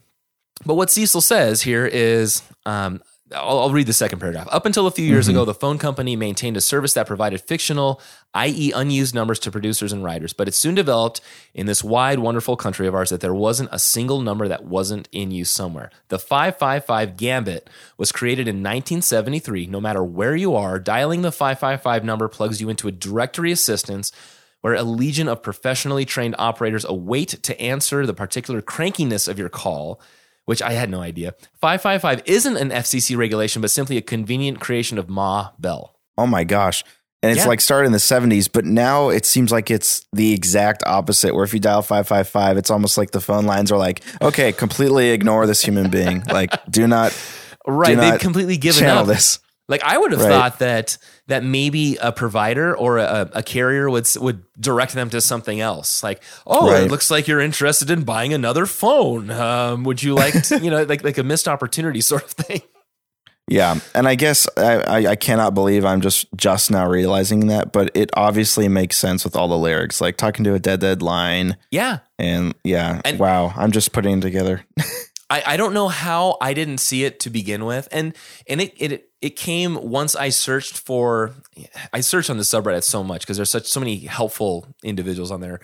but 0.66 0.76
what 0.76 0.90
Cecil 0.90 1.22
says 1.22 1.62
here 1.62 1.86
is, 1.86 2.42
um, 2.66 3.02
I'll, 3.34 3.60
I'll 3.60 3.72
read 3.72 3.88
the 3.88 3.94
second 3.94 4.20
paragraph. 4.20 4.48
Up 4.52 4.66
until 4.66 4.88
a 4.88 4.92
few 4.92 5.06
years 5.06 5.26
mm-hmm. 5.26 5.38
ago, 5.38 5.46
the 5.46 5.54
phone 5.54 5.78
company 5.78 6.16
maintained 6.16 6.56
a 6.58 6.62
service 6.62 6.94
that 6.94 7.08
provided 7.08 7.42
fictional, 7.42 8.02
i.e., 8.34 8.72
unused 8.74 9.14
numbers 9.14 9.40
to 9.40 9.52
producers 9.52 9.92
and 9.92 10.04
writers. 10.04 10.34
But 10.34 10.48
it 10.48 10.54
soon 10.54 10.76
developed 10.76 11.22
in 11.54 11.66
this 11.66 11.84
wide, 11.84 12.20
wonderful 12.20 12.56
country 12.56 12.88
of 12.88 12.96
ours 12.96 13.10
that 13.10 13.22
there 13.22 13.34
wasn't 13.34 13.70
a 13.72 13.80
single 13.80 14.22
number 14.22 14.48
that 14.48 14.66
wasn't 14.66 15.10
in 15.12 15.32
use 15.32 15.50
somewhere. 15.50 15.92
The 16.08 16.20
555 16.20 17.18
Gambit 17.18 17.70
was 17.98 18.12
created 18.12 18.48
in 18.48 18.58
1973. 18.58 19.68
No 19.68 19.82
matter 19.82 20.04
where 20.04 20.36
you 20.36 20.56
are, 20.56 20.80
dialing 20.80 21.22
the 21.22 21.32
555 21.32 22.06
number 22.06 22.28
plugs 22.28 22.62
you 22.62 22.70
into 22.70 22.88
a 22.88 22.92
directory 22.92 23.52
assistance 23.52 24.12
where 24.62 24.74
a 24.74 24.84
legion 24.84 25.28
of 25.28 25.44
professionally 25.44 26.06
trained 26.06 26.36
operators 26.38 26.86
await 26.86 27.30
to 27.44 27.60
answer 27.62 28.06
the 28.06 28.14
particular 28.14 28.62
crankiness 28.62 29.28
of 29.28 29.38
your 29.38 29.50
call, 29.50 30.02
which 30.48 30.62
I 30.62 30.72
had 30.72 30.90
no 30.90 31.00
idea. 31.02 31.36
555 31.62 32.24
isn't 32.26 32.58
an 32.58 32.70
FCC 32.72 33.16
regulation, 33.16 33.62
but 33.62 33.70
simply 33.72 33.96
a 33.98 34.02
convenient 34.02 34.60
creation 34.60 34.98
of 34.98 35.08
Ma 35.10 35.50
Bell. 35.60 35.94
oh 36.18 36.26
my 36.28 36.44
gosh 36.44 36.84
and 37.24 37.32
it's 37.32 37.42
Yeah. 37.44 37.48
like 37.48 37.62
started 37.62 37.86
in 37.88 37.92
the 37.92 37.98
70s 38.00 38.48
but 38.52 38.64
now 38.66 39.10
it 39.10 39.26
seems 39.26 39.52
like 39.52 39.70
it's 39.72 40.06
the 40.14 40.34
exact 40.34 40.84
opposite 40.86 41.34
where 41.36 41.44
if 41.44 41.54
you 41.54 41.60
dial 41.60 41.82
555 41.82 42.58
it's 42.58 42.70
almost 42.72 42.98
like 42.98 43.10
the 43.12 43.20
phone 43.22 43.46
lines 43.46 43.72
are 43.72 43.78
like 43.78 44.02
okay 44.22 44.52
completely 44.52 45.10
ignore 45.12 45.46
this 45.48 45.62
human 45.64 45.90
being 45.90 46.24
like 46.32 46.52
do 46.72 46.88
not 46.88 47.12
Right, 47.68 47.96
do 47.96 48.02
they've 48.02 48.20
completely 48.20 48.58
given 48.58 48.80
channel 48.82 49.02
up. 49.02 49.08
this 49.08 49.40
Like 49.68 49.82
I 49.84 49.98
would 49.98 50.12
have 50.12 50.22
Right. 50.22 50.30
thought 50.30 50.60
that 50.60 50.98
that 51.28 51.44
maybe 51.44 51.98
a 52.02 52.12
provider 52.12 52.76
or 52.76 52.98
a, 52.98 53.30
a 53.34 53.44
carrier 53.44 53.90
would 53.90 54.08
would 54.20 54.44
direct 54.60 54.94
them 54.94 55.10
to 55.12 55.22
something 55.22 55.60
else. 55.60 56.02
Like, 56.04 56.24
oh, 56.46 56.72
Right. 56.72 56.84
it 56.84 56.92
looks 56.92 57.12
like 57.12 57.28
you're 57.28 57.42
interested 57.42 57.90
in 57.90 58.04
buying 58.04 58.34
another 58.34 58.66
phone. 58.66 59.30
Um, 59.30 59.84
would 59.84 60.02
you 60.02 60.16
like, 60.16 60.42
to, 60.44 60.60
you 60.60 60.70
know, 60.72 60.84
like 60.84 61.04
like 61.04 61.18
a 61.18 61.24
missed 61.24 61.48
opportunity 61.48 62.02
sort 62.12 62.24
of 62.24 62.32
thing? 62.32 62.62
Yeah, 63.50 63.80
and 63.96 64.10
I 64.10 64.16
guess 64.16 64.46
I, 64.58 64.74
I, 64.82 64.98
I 65.12 65.16
cannot 65.16 65.54
believe 65.54 65.86
I'm 65.86 66.02
just 66.02 66.26
just 66.36 66.70
now 66.70 66.86
realizing 66.86 67.48
that, 67.48 67.72
but 67.72 67.92
it 67.96 68.10
obviously 68.14 68.68
makes 68.68 68.98
sense 68.98 69.24
with 69.24 69.38
all 69.38 69.48
the 69.48 69.58
lyrics, 69.58 70.02
like 70.02 70.18
talking 70.18 70.44
to 70.44 70.54
a 70.54 70.60
dead 70.60 70.82
dead 70.82 71.02
line, 71.02 71.56
Yeah. 71.72 72.00
and 72.20 72.54
yeah, 72.66 73.02
And- 73.06 73.18
wow, 73.20 73.54
I'm 73.56 73.72
just 73.72 73.94
putting 73.94 74.18
it 74.18 74.22
together. 74.22 74.66
I, 75.30 75.44
I 75.46 75.58
don't 75.58 75.74
know 75.74 75.88
how 75.90 76.38
I 76.42 76.54
didn't 76.54 76.78
see 76.80 77.04
it 77.06 77.20
to 77.22 77.30
begin 77.30 77.64
with, 77.66 77.88
and 77.92 78.14
and 78.50 78.60
it 78.62 78.74
it 78.82 79.07
it 79.22 79.36
came 79.36 79.76
once 79.90 80.16
I 80.16 80.30
searched 80.30 80.78
for 80.78 81.34
I 81.92 82.02
searched 82.02 82.30
on 82.30 82.38
the 82.38 82.44
subreddit 82.44 82.84
so 82.84 83.04
much 83.04 83.22
because 83.22 83.38
there's 83.38 83.50
such 83.50 83.68
so 83.68 83.80
many 83.80 83.98
helpful 84.00 84.68
individuals 84.84 85.32
on 85.32 85.42
there, 85.42 85.60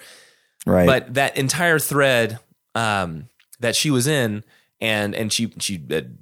right? 0.65 0.85
but 0.85 1.13
that 1.13 1.37
entire 1.37 1.79
thread 1.79 2.39
um, 2.75 3.29
that 3.59 3.75
she 3.75 3.91
was 3.91 4.07
in, 4.07 4.43
and 4.81 5.13
and 5.13 5.31
she 5.31 5.53
she 5.59 5.83
had 5.89 6.17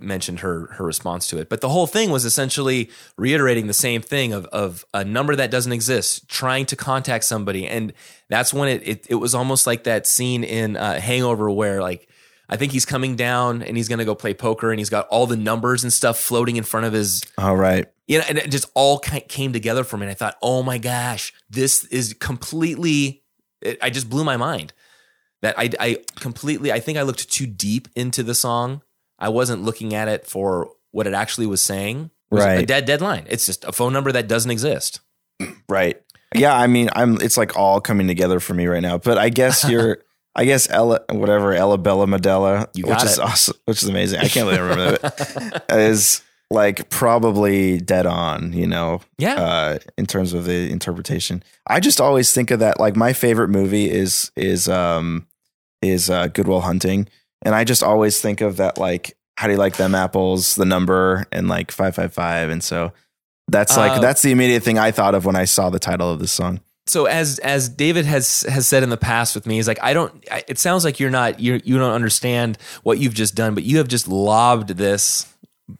mentioned 0.00 0.40
her 0.40 0.66
her 0.72 0.84
response 0.84 1.26
to 1.28 1.38
it, 1.38 1.48
but 1.48 1.60
the 1.60 1.68
whole 1.68 1.86
thing 1.86 2.10
was 2.10 2.24
essentially 2.24 2.90
reiterating 3.16 3.66
the 3.66 3.74
same 3.74 4.00
thing 4.00 4.32
of 4.32 4.46
of 4.46 4.84
a 4.94 5.04
number 5.04 5.34
that 5.34 5.50
doesn't 5.50 5.72
exist, 5.72 6.28
trying 6.28 6.66
to 6.66 6.76
contact 6.76 7.24
somebody, 7.24 7.66
and 7.66 7.92
that's 8.28 8.54
when 8.54 8.68
it 8.68 8.86
it, 8.86 9.06
it 9.10 9.14
was 9.16 9.34
almost 9.34 9.66
like 9.66 9.84
that 9.84 10.06
scene 10.06 10.44
in 10.44 10.76
uh, 10.76 11.00
Hangover 11.00 11.50
where 11.50 11.80
like. 11.80 12.08
I 12.48 12.56
think 12.56 12.72
he's 12.72 12.84
coming 12.84 13.16
down 13.16 13.62
and 13.62 13.76
he's 13.76 13.88
going 13.88 13.98
to 13.98 14.04
go 14.04 14.14
play 14.14 14.34
poker 14.34 14.70
and 14.70 14.78
he's 14.78 14.90
got 14.90 15.08
all 15.08 15.26
the 15.26 15.36
numbers 15.36 15.82
and 15.82 15.92
stuff 15.92 16.18
floating 16.18 16.56
in 16.56 16.64
front 16.64 16.86
of 16.86 16.92
his 16.92 17.22
all 17.38 17.56
right, 17.56 17.86
you 18.06 18.18
know, 18.18 18.24
and 18.28 18.38
it 18.38 18.50
just 18.50 18.70
all 18.74 18.98
came 18.98 19.52
together 19.52 19.84
for 19.84 19.96
me. 19.96 20.04
And 20.04 20.10
I 20.10 20.14
thought, 20.14 20.36
oh 20.42 20.62
my 20.62 20.78
gosh, 20.78 21.32
this 21.50 21.84
is 21.84 22.14
completely. 22.14 23.22
It, 23.60 23.78
I 23.82 23.90
just 23.90 24.08
blew 24.08 24.24
my 24.24 24.36
mind. 24.36 24.72
That 25.42 25.58
I, 25.58 25.70
I 25.78 25.98
completely. 26.16 26.72
I 26.72 26.80
think 26.80 26.98
I 26.98 27.02
looked 27.02 27.30
too 27.30 27.46
deep 27.46 27.88
into 27.94 28.22
the 28.22 28.34
song. 28.34 28.82
I 29.18 29.28
wasn't 29.28 29.62
looking 29.62 29.94
at 29.94 30.08
it 30.08 30.26
for 30.26 30.70
what 30.92 31.06
it 31.06 31.14
actually 31.14 31.46
was 31.46 31.62
saying. 31.62 32.10
It 32.30 32.34
was 32.34 32.44
A 32.62 32.66
dead 32.66 32.86
deadline. 32.86 33.26
It's 33.28 33.46
just 33.46 33.64
a 33.64 33.72
phone 33.72 33.92
number 33.92 34.12
that 34.12 34.28
doesn't 34.28 34.50
exist. 34.50 35.00
right. 35.68 36.00
Yeah, 36.34 36.56
I 36.56 36.66
mean, 36.66 36.88
I'm. 36.94 37.20
It's 37.20 37.36
like 37.36 37.56
all 37.56 37.80
coming 37.80 38.08
together 38.08 38.40
for 38.40 38.54
me 38.54 38.66
right 38.66 38.82
now. 38.82 38.98
But 38.98 39.18
I 39.18 39.28
guess 39.28 39.64
you're. 39.68 39.98
I 40.38 40.44
guess 40.44 40.68
Ella, 40.70 41.00
whatever 41.10 41.54
Ella 41.54 41.78
Bella 41.78 42.06
Medella, 42.06 42.66
which 42.76 43.02
is 43.02 43.18
it. 43.18 43.22
awesome, 43.24 43.56
which 43.64 43.82
is 43.82 43.88
amazing. 43.88 44.20
I 44.20 44.28
can't 44.28 44.46
believe 44.46 44.60
I 44.60 44.68
remember 44.68 44.98
that. 44.98 45.64
Is 45.70 46.22
like 46.50 46.90
probably 46.90 47.78
dead 47.80 48.06
on, 48.06 48.52
you 48.52 48.66
know, 48.66 49.00
Yeah. 49.18 49.34
uh, 49.34 49.78
in 49.98 50.06
terms 50.06 50.32
of 50.34 50.44
the 50.44 50.70
interpretation. 50.70 51.42
I 51.66 51.80
just 51.80 52.00
always 52.00 52.32
think 52.32 52.50
of 52.52 52.60
that. 52.60 52.78
Like 52.78 52.94
my 52.96 53.12
favorite 53.14 53.48
movie 53.48 53.90
is 53.90 54.30
is 54.36 54.68
um 54.68 55.26
is 55.82 56.10
uh, 56.10 56.26
Goodwill 56.28 56.60
Hunting, 56.60 57.08
and 57.42 57.54
I 57.54 57.64
just 57.64 57.82
always 57.82 58.20
think 58.20 58.40
of 58.42 58.58
that. 58.58 58.76
Like, 58.78 59.16
how 59.38 59.46
do 59.46 59.54
you 59.54 59.58
like 59.58 59.76
them 59.76 59.94
apples? 59.94 60.54
The 60.54 60.64
number 60.66 61.26
and 61.32 61.48
like 61.48 61.70
five 61.72 61.94
five 61.94 62.12
five, 62.12 62.50
and 62.50 62.62
so 62.62 62.92
that's 63.48 63.76
like 63.76 63.92
Uh, 63.92 64.00
that's 64.00 64.22
the 64.22 64.32
immediate 64.32 64.62
thing 64.62 64.78
I 64.78 64.90
thought 64.90 65.14
of 65.14 65.24
when 65.24 65.36
I 65.36 65.46
saw 65.46 65.70
the 65.70 65.78
title 65.78 66.10
of 66.12 66.18
this 66.20 66.32
song. 66.32 66.60
So 66.86 67.06
as 67.06 67.38
as 67.40 67.68
David 67.68 68.04
has 68.06 68.42
has 68.42 68.66
said 68.66 68.82
in 68.82 68.90
the 68.90 68.96
past 68.96 69.34
with 69.34 69.46
me, 69.46 69.56
he's 69.56 69.68
like, 69.68 69.82
I 69.82 69.92
don't. 69.92 70.24
I- 70.30 70.44
It 70.48 70.58
sounds 70.58 70.84
like 70.84 71.00
you're 71.00 71.10
not 71.10 71.40
you 71.40 71.60
you 71.64 71.78
don't 71.78 71.92
understand 71.92 72.58
what 72.82 72.98
you've 72.98 73.14
just 73.14 73.34
done, 73.34 73.54
but 73.54 73.64
you 73.64 73.78
have 73.78 73.88
just 73.88 74.06
lobbed 74.08 74.70
this 74.70 75.26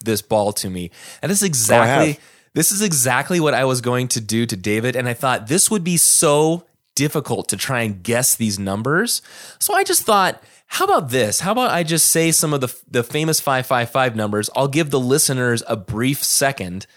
this 0.05 0.21
ball 0.23 0.53
to 0.55 0.69
me, 0.71 0.91
and 1.23 1.31
this 1.31 1.39
is 1.43 1.47
exactly 1.49 2.19
this 2.55 2.73
is 2.73 2.83
exactly 2.83 3.39
what 3.39 3.55
I 3.55 3.65
was 3.65 3.81
going 3.81 4.09
to 4.09 4.21
do 4.21 4.47
to 4.47 4.57
David, 4.57 4.97
and 4.97 5.09
I 5.09 5.15
thought 5.15 5.47
this 5.47 5.71
would 5.71 5.85
be 5.85 5.97
so 5.97 6.67
difficult 6.97 7.49
to 7.51 7.57
try 7.57 7.83
and 7.83 8.03
guess 8.03 8.35
these 8.35 8.59
numbers, 8.59 9.23
so 9.59 9.75
I 9.75 9.85
just 9.85 10.03
thought. 10.03 10.43
How 10.69 10.85
about 10.85 11.11
this? 11.11 11.39
How 11.39 11.53
about 11.53 11.71
I 11.71 11.85
just 11.85 12.09
say 12.09 12.33
some 12.33 12.53
of 12.53 12.61
the 12.61 12.77
the 12.91 13.05
famous 13.05 13.39
555 13.39 14.17
numbers? 14.17 14.51
I'll 14.57 14.67
give 14.67 14.91
the 14.91 14.99
listeners 14.99 15.63
a 15.69 15.77
brief 15.77 16.25
second 16.25 16.89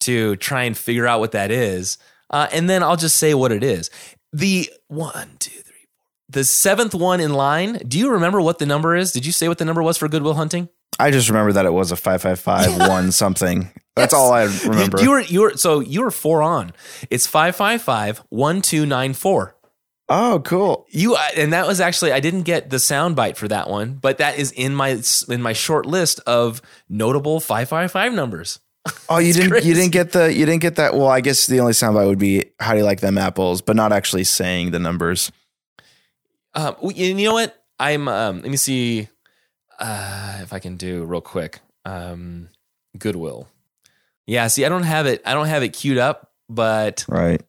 to 0.00 0.36
try 0.36 0.64
and 0.64 0.76
figure 0.76 1.06
out 1.06 1.20
what 1.20 1.32
that 1.32 1.50
is. 1.50 1.96
Uh, 2.30 2.48
and 2.52 2.68
then 2.68 2.82
I'll 2.82 2.96
just 2.96 3.16
say 3.16 3.34
what 3.34 3.52
it 3.52 3.62
is. 3.62 3.90
The 4.32 4.70
one, 4.88 5.36
two, 5.38 5.50
three, 5.50 5.60
four. 5.62 5.98
The 6.30 6.44
seventh 6.44 6.94
one 6.94 7.20
in 7.20 7.32
line. 7.34 7.74
Do 7.86 7.98
you 7.98 8.10
remember 8.10 8.40
what 8.40 8.58
the 8.58 8.66
number 8.66 8.96
is? 8.96 9.12
Did 9.12 9.24
you 9.26 9.32
say 9.32 9.48
what 9.48 9.58
the 9.58 9.64
number 9.64 9.82
was 9.82 9.96
for 9.98 10.08
Goodwill 10.08 10.34
Hunting? 10.34 10.68
I 10.98 11.10
just 11.10 11.28
remember 11.28 11.52
that 11.52 11.66
it 11.66 11.72
was 11.72 11.90
a 11.92 11.96
five 11.96 12.22
five 12.22 12.40
five 12.40 12.76
one 12.88 13.12
something. 13.12 13.70
That's 13.96 14.12
Yes. 14.12 14.14
all 14.14 14.32
I 14.32 14.44
You, 14.44 14.70
remember. 14.70 15.02
you 15.02 15.10
were 15.10 15.20
you 15.20 15.40
were 15.42 15.56
so 15.56 15.80
you 15.80 16.02
were 16.02 16.10
four 16.10 16.42
on. 16.42 16.72
It's 17.10 17.26
five 17.26 17.54
five 17.56 17.82
five 17.82 18.18
one 18.30 18.62
two 18.62 18.86
nine 18.86 19.12
four. 19.14 19.54
oh, 20.08 20.40
cool. 20.44 20.86
You 20.90 21.16
and 21.36 21.52
that 21.52 21.66
was 21.66 21.80
actually 21.80 22.12
I 22.12 22.20
didn't 22.20 22.42
get 22.42 22.70
the 22.70 22.78
sound 22.78 23.16
bite 23.16 23.36
for 23.36 23.48
that 23.48 23.68
one, 23.70 23.94
but 23.94 24.18
that 24.18 24.38
is 24.38 24.50
in 24.52 24.74
my 24.74 25.00
in 25.28 25.42
my 25.42 25.52
short 25.52 25.86
list 25.86 26.20
of 26.26 26.60
notable 26.88 27.38
five 27.40 27.68
five 27.68 27.90
five 27.92 28.12
numbers. 28.12 28.60
Oh, 29.08 29.18
you 29.18 29.32
didn't 29.32 29.50
crazy. 29.50 29.68
you 29.68 29.74
didn't 29.74 29.92
get 29.92 30.12
the 30.12 30.32
you 30.32 30.44
didn't 30.46 30.60
get 30.62 30.76
that. 30.76 30.94
Well, 30.94 31.08
I 31.08 31.20
guess 31.20 31.46
the 31.46 31.60
only 31.60 31.72
soundbite 31.72 32.06
would 32.06 32.18
be 32.18 32.44
how 32.60 32.72
do 32.72 32.78
you 32.78 32.84
like 32.84 33.00
them 33.00 33.16
apples, 33.18 33.60
but 33.62 33.76
not 33.76 33.92
actually 33.92 34.24
saying 34.24 34.70
the 34.72 34.78
numbers. 34.78 35.30
Um, 36.54 36.76
you 36.94 37.14
know 37.14 37.32
what? 37.32 37.62
I'm. 37.78 38.08
Um, 38.08 38.42
let 38.42 38.50
me 38.50 38.56
see 38.56 39.08
uh, 39.78 40.38
if 40.42 40.52
I 40.52 40.58
can 40.58 40.76
do 40.76 41.04
real 41.04 41.20
quick. 41.20 41.60
Um, 41.84 42.48
Goodwill. 42.98 43.48
Yeah. 44.26 44.46
See, 44.46 44.64
I 44.64 44.68
don't 44.68 44.84
have 44.84 45.06
it. 45.06 45.20
I 45.26 45.34
don't 45.34 45.48
have 45.48 45.62
it 45.62 45.70
queued 45.70 45.98
up, 45.98 46.30
but 46.48 47.04
Right. 47.08 47.42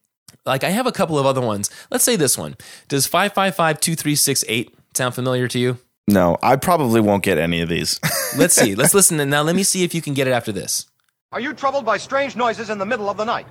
like 0.45 0.63
I 0.63 0.69
have 0.69 0.87
a 0.87 0.91
couple 0.91 1.17
of 1.19 1.25
other 1.25 1.41
ones. 1.41 1.69
Let's 1.91 2.03
say 2.03 2.15
this 2.15 2.37
one. 2.37 2.55
Does 2.87 3.07
five 3.07 3.33
five 3.33 3.55
five 3.55 3.79
two 3.79 3.95
three 3.95 4.15
six 4.15 4.43
eight 4.47 4.73
sound 4.93 5.15
familiar 5.15 5.47
to 5.49 5.59
you? 5.59 5.77
No, 6.07 6.37
I 6.43 6.55
probably 6.55 7.01
won't 7.01 7.23
get 7.23 7.37
any 7.37 7.61
of 7.61 7.69
these. 7.69 7.99
Let's 8.37 8.55
see. 8.55 8.75
Let's 8.75 8.93
listen. 8.93 9.19
And 9.19 9.31
now 9.31 9.41
let 9.41 9.55
me 9.55 9.63
see 9.63 9.83
if 9.83 9.93
you 9.95 10.01
can 10.01 10.13
get 10.13 10.27
it 10.27 10.31
after 10.31 10.51
this. 10.51 10.87
Are 11.35 11.41
you 11.41 11.53
troubled 11.53 11.83
by 11.83 11.97
strange 11.97 12.37
noises 12.37 12.69
in 12.69 12.77
the 12.77 12.85
middle 12.85 13.09
of 13.09 13.17
the 13.17 13.25
night? 13.25 13.45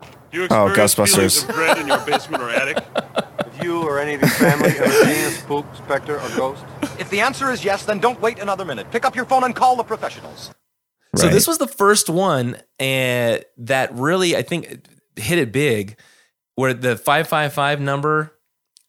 Do 0.00 0.06
you 0.42 0.46
Oh, 0.48 0.66
experience 0.68 0.94
Ghostbusters. 0.94 1.14
feelings 1.16 1.42
of 1.48 1.54
dread 1.56 1.78
in 1.78 1.88
your 1.88 1.98
basement 2.06 2.40
or 2.40 2.50
attic? 2.50 2.76
Have 2.94 3.64
you 3.64 3.82
or 3.82 3.98
any 3.98 4.14
of 4.14 4.20
your 4.20 4.30
family 4.30 4.68
ever 4.68 4.90
seen 4.92 5.24
a 5.26 5.30
spook, 5.32 5.66
specter, 5.76 6.20
or 6.20 6.28
ghost? 6.36 6.62
If 7.00 7.10
the 7.10 7.20
answer 7.20 7.50
is 7.50 7.64
yes, 7.64 7.84
then 7.84 7.98
don't 7.98 8.20
wait 8.20 8.38
another 8.38 8.64
minute. 8.64 8.92
Pick 8.92 9.04
up 9.04 9.16
your 9.16 9.24
phone 9.24 9.42
and 9.42 9.56
call 9.56 9.74
the 9.74 9.82
professionals. 9.82 10.52
So 11.16 11.26
this 11.28 11.48
was 11.48 11.58
the 11.58 11.66
first 11.66 12.08
one 12.08 12.54
uh, 12.78 13.38
that 13.58 13.88
really, 13.92 14.36
I 14.36 14.42
think, 14.42 14.86
hit 15.16 15.38
it 15.38 15.50
big, 15.50 15.96
where 16.54 16.72
the 16.74 16.96
five 16.96 17.26
five 17.26 17.52
five 17.52 17.80
number. 17.80 18.30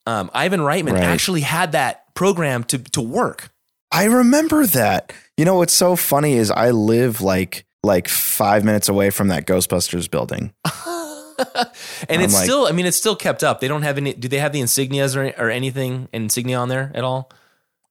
Um, 0.05 0.29
Ivan 0.31 0.59
Reitman 0.59 0.93
Right. 0.93 1.03
actually 1.03 1.41
had 1.41 1.71
that 1.71 2.13
program 2.13 2.63
to 2.65 2.77
to 2.77 3.01
work. 3.01 3.49
I 3.91 4.03
remember 4.03 4.67
that. 4.67 5.11
You 5.37 5.45
know 5.45 5.55
what's 5.55 5.73
so 5.73 5.95
funny 5.95 6.33
is 6.33 6.51
I 6.51 6.69
live 6.69 7.21
like 7.21 7.65
like 7.85 8.07
five 8.07 8.63
minutes 8.63 8.89
away 8.89 9.09
from 9.09 9.29
that 9.29 9.45
Ghostbusters 9.47 10.09
building. 10.09 10.53
and 10.65 11.45
I'm 12.09 12.21
it's 12.21 12.33
like- 12.33 12.43
still, 12.43 12.65
I 12.67 12.71
mean, 12.71 12.85
it's 12.85 12.97
still 12.97 13.15
kept 13.15 13.43
up. 13.43 13.59
They 13.59 13.67
don't 13.67 13.83
have 13.83 13.97
any. 13.97 14.13
Do 14.13 14.27
they 14.27 14.39
have 14.39 14.51
the 14.53 14.61
insignias 14.61 15.15
or, 15.15 15.33
or 15.41 15.49
anything 15.49 16.07
insignia 16.13 16.57
on 16.57 16.69
there 16.69 16.91
at 16.93 17.03
all? 17.03 17.31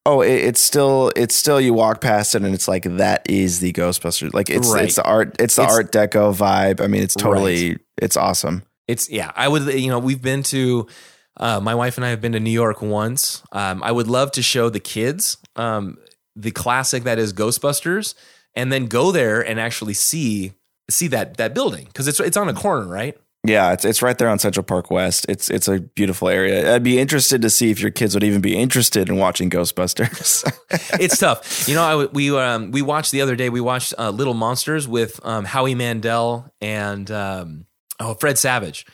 Oh, 0.07 0.21
it, 0.21 0.33
it's 0.33 0.61
still 0.61 1.11
it's 1.15 1.35
still 1.35 1.59
you 1.59 1.73
walk 1.73 1.99
past 1.99 2.35
it 2.35 2.43
and 2.43 2.53
it's 2.53 2.67
like 2.67 2.83
that 2.83 3.27
is 3.29 3.59
the 3.59 3.73
Ghostbusters. 3.73 4.33
Like 4.33 4.49
it's 4.51 4.71
Right. 4.71 4.83
it's 4.85 4.95
the 4.95 5.03
art 5.03 5.35
it's 5.39 5.55
the 5.55 5.63
It's- 5.63 5.75
Art 5.75 5.91
Deco 5.91 6.35
vibe. 6.35 6.79
I 6.81 6.87
mean, 6.87 7.01
it's 7.01 7.15
totally 7.15 7.77
it's 7.99 8.15
awesome. 8.17 8.63
It's 8.87 9.09
yeah. 9.09 9.31
I 9.35 9.47
would. 9.47 9.63
You 9.73 9.89
know, 9.89 9.99
we've 9.99 10.21
been 10.21 10.43
to. 10.43 10.87
Uh, 11.37 11.59
my 11.59 11.75
wife 11.75 11.97
and 11.97 12.05
I 12.05 12.11
have 12.11 12.21
been 12.21 12.31
to 12.31 12.39
New 12.39 12.49
York 12.51 12.81
once. 12.81 13.43
Um, 13.51 13.83
I 13.83 13.91
would 13.91 14.07
love 14.07 14.31
to 14.33 14.41
show 14.41 14.69
the 14.69 14.79
kids 14.79 15.35
um, 15.57 15.97
the 16.33 16.51
classic 16.51 17.03
that 17.03 17.19
is 17.19 17.33
Ghostbusters, 17.33 18.13
and 18.55 18.71
then 18.71 18.85
go 18.85 19.11
there 19.11 19.41
and 19.41 19.59
actually 19.59 19.93
see 19.93 20.53
see 20.89 21.07
that 21.07 21.37
that 21.37 21.53
building 21.53 21.85
because 21.85 22.07
it's 22.07 22.19
it's 22.19 22.37
on 22.37 22.49
a 22.49 22.53
corner, 22.53 22.87
right? 22.87 23.17
Yeah, 23.47 23.73
it's 23.73 23.85
it's 23.85 24.01
right 24.01 24.17
there 24.17 24.29
on 24.29 24.39
Central 24.39 24.63
Park 24.63 24.89
West. 24.89 25.25
It's 25.29 25.49
it's 25.49 25.67
a 25.67 25.79
beautiful 25.79 26.29
area. 26.29 26.73
I'd 26.73 26.83
be 26.83 26.99
interested 26.99 27.41
to 27.43 27.49
see 27.49 27.69
if 27.69 27.79
your 27.79 27.91
kids 27.91 28.15
would 28.15 28.23
even 28.23 28.41
be 28.41 28.55
interested 28.55 29.07
in 29.07 29.17
watching 29.17 29.49
Ghostbusters. 29.49 30.43
it's 30.99 31.19
tough. 31.19 31.67
You 31.67 31.75
know, 31.75 31.83
I 31.83 32.05
we 32.05 32.35
um 32.35 32.71
we 32.71 32.81
watched 32.81 33.11
the 33.11 33.21
other 33.21 33.35
day. 33.35 33.49
We 33.49 33.61
watched 33.61 33.93
uh, 33.97 34.09
Little 34.09 34.33
Monsters 34.33 34.87
with 34.87 35.23
um, 35.23 35.45
Howie 35.45 35.75
Mandel 35.75 36.51
and 36.59 37.09
um, 37.11 37.65
oh 37.99 38.15
Fred 38.15 38.39
Savage, 38.39 38.85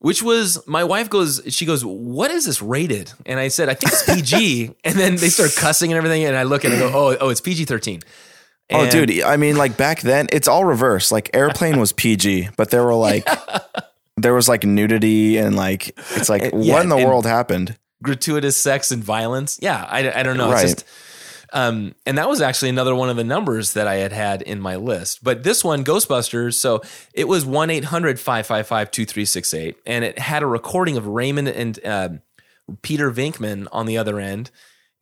which 0.00 0.22
was 0.22 0.66
my 0.66 0.84
wife 0.84 1.08
goes. 1.08 1.40
She 1.48 1.64
goes, 1.64 1.82
"What 1.84 2.30
is 2.30 2.44
this 2.44 2.60
rated?" 2.60 3.10
And 3.24 3.40
I 3.40 3.48
said, 3.48 3.70
"I 3.70 3.74
think 3.74 3.92
it's 3.92 4.02
PG." 4.02 4.74
and 4.84 4.96
then 4.96 5.16
they 5.16 5.28
start 5.28 5.54
cussing 5.56 5.92
and 5.92 5.96
everything, 5.96 6.24
and 6.24 6.36
I 6.36 6.42
look 6.42 6.64
at 6.64 6.72
and 6.72 6.82
I 6.82 6.90
go, 6.90 6.92
"Oh, 6.94 7.16
oh, 7.20 7.28
it's 7.30 7.40
PG 7.40 7.64
thirteen. 8.70 8.86
oh, 9.02 9.06
dude, 9.06 9.22
I 9.22 9.36
mean, 9.36 9.56
like 9.56 9.76
back 9.76 10.00
then, 10.00 10.26
it's 10.32 10.48
all 10.48 10.64
reverse. 10.64 11.10
Like 11.12 11.30
Airplane 11.34 11.78
was 11.78 11.92
PG, 11.92 12.50
but 12.56 12.70
there 12.70 12.84
were 12.84 12.94
like 12.94 13.28
there 14.16 14.34
was 14.34 14.48
like 14.48 14.64
nudity 14.64 15.36
and 15.38 15.56
like 15.56 15.88
it's 16.16 16.28
like 16.28 16.42
And- 16.52 16.64
yeah, 16.64 16.74
what 16.74 16.82
in 16.82 16.88
the 16.88 16.96
world 16.96 17.26
happened? 17.26 17.76
gratuitous 18.02 18.56
sex 18.56 18.90
and 18.90 19.02
violence. 19.02 19.58
Yeah, 19.62 19.82
I, 19.88 20.20
I 20.20 20.22
don't 20.22 20.36
know. 20.36 20.50
Right. 20.52 20.64
It's 20.64 20.82
just, 20.82 20.86
um, 21.54 21.94
and 22.04 22.18
that 22.18 22.28
was 22.28 22.42
actually 22.42 22.68
another 22.68 22.94
one 22.94 23.08
of 23.08 23.16
the 23.16 23.24
numbers 23.24 23.72
that 23.72 23.86
I 23.86 23.94
had 23.94 24.12
had 24.12 24.42
in 24.42 24.60
my 24.60 24.76
list. 24.76 25.24
But 25.24 25.42
this 25.42 25.64
one, 25.64 25.84
Ghostbusters, 25.84 26.54
so 26.54 26.82
it 27.14 27.28
was 27.28 27.46
1 27.46 27.70
800 27.70 28.20
555 28.20 28.90
2368. 28.90 29.76
And 29.86 30.04
it 30.04 30.18
had 30.18 30.42
a 30.42 30.46
recording 30.46 30.98
of 30.98 31.06
Raymond 31.06 31.48
and 31.48 31.86
um, 31.86 32.20
Peter 32.82 33.10
Venkman 33.10 33.68
on 33.72 33.86
the 33.86 33.96
other 33.96 34.18
end. 34.20 34.50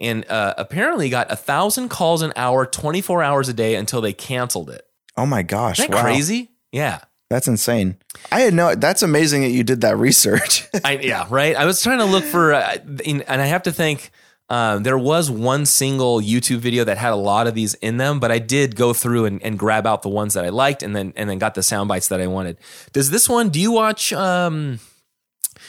And 0.03 0.28
uh, 0.28 0.55
apparently 0.59 1.09
got 1.09 1.30
a 1.30 1.36
thousand 1.36 1.88
calls 1.88 2.20
an 2.22 2.32
hour, 2.36 2.66
24 2.66 3.22
hours 3.22 3.48
a 3.48 3.55
day 3.55 3.74
until 3.74 4.00
they 4.00 4.12
canceled 4.12 4.68
it. 4.68 4.86
Oh 5.16 5.26
my 5.26 5.42
gosh. 5.42 5.78
Isn't 5.78 5.90
that 5.90 5.96
wow. 5.96 6.03
crazy? 6.03 6.50
Yeah. 6.72 7.00
That's 7.30 7.48
insane. 7.48 7.96
I 8.30 8.40
had 8.40 8.53
no, 8.53 8.74
that's 8.74 9.03
amazing 9.03 9.40
that 9.42 9.50
you 9.50 9.64
did 9.64 9.80
that 9.80 9.96
research. 10.09 10.68
I, 10.84 10.98
yeah, 10.98 11.26
right. 11.30 11.57
I 11.57 11.64
was 11.64 11.80
trying 11.82 11.98
to 11.98 12.05
look 12.05 12.24
for, 12.24 12.53
uh, 12.53 12.76
in, 13.05 13.22
and 13.22 13.40
I 13.40 13.46
have 13.46 13.62
to 13.62 13.72
think 13.72 14.11
um, 14.53 14.82
there 14.82 14.98
was 14.98 15.30
one 15.30 15.64
single 15.64 16.20
YouTube 16.20 16.59
video 16.59 16.84
that 16.84 16.98
had 16.98 17.12
a 17.12 17.16
lot 17.16 17.46
of 17.46 17.55
these 17.55 17.72
in 17.74 17.96
them, 17.96 18.20
but 18.20 18.30
I 18.30 18.38
did 18.38 18.76
go 18.76 18.92
through 18.92 19.24
and, 19.24 19.42
and 19.42 19.59
grab 19.59 19.86
out 19.86 20.03
the 20.03 20.11
ones 20.11 20.34
that 20.34 20.44
I 20.44 20.50
liked, 20.50 20.82
and 20.82 20.94
then 20.94 21.14
and 21.16 21.30
then 21.30 21.38
got 21.38 21.55
the 21.55 21.62
sound 21.62 21.88
bites 21.88 22.09
that 22.09 22.20
I 22.20 22.26
wanted. 22.26 22.59
Does 22.92 23.09
this 23.09 23.30
one? 23.30 23.48
Do 23.48 23.59
you 23.59 23.72
watch? 23.72 24.12
Um, 24.12 24.78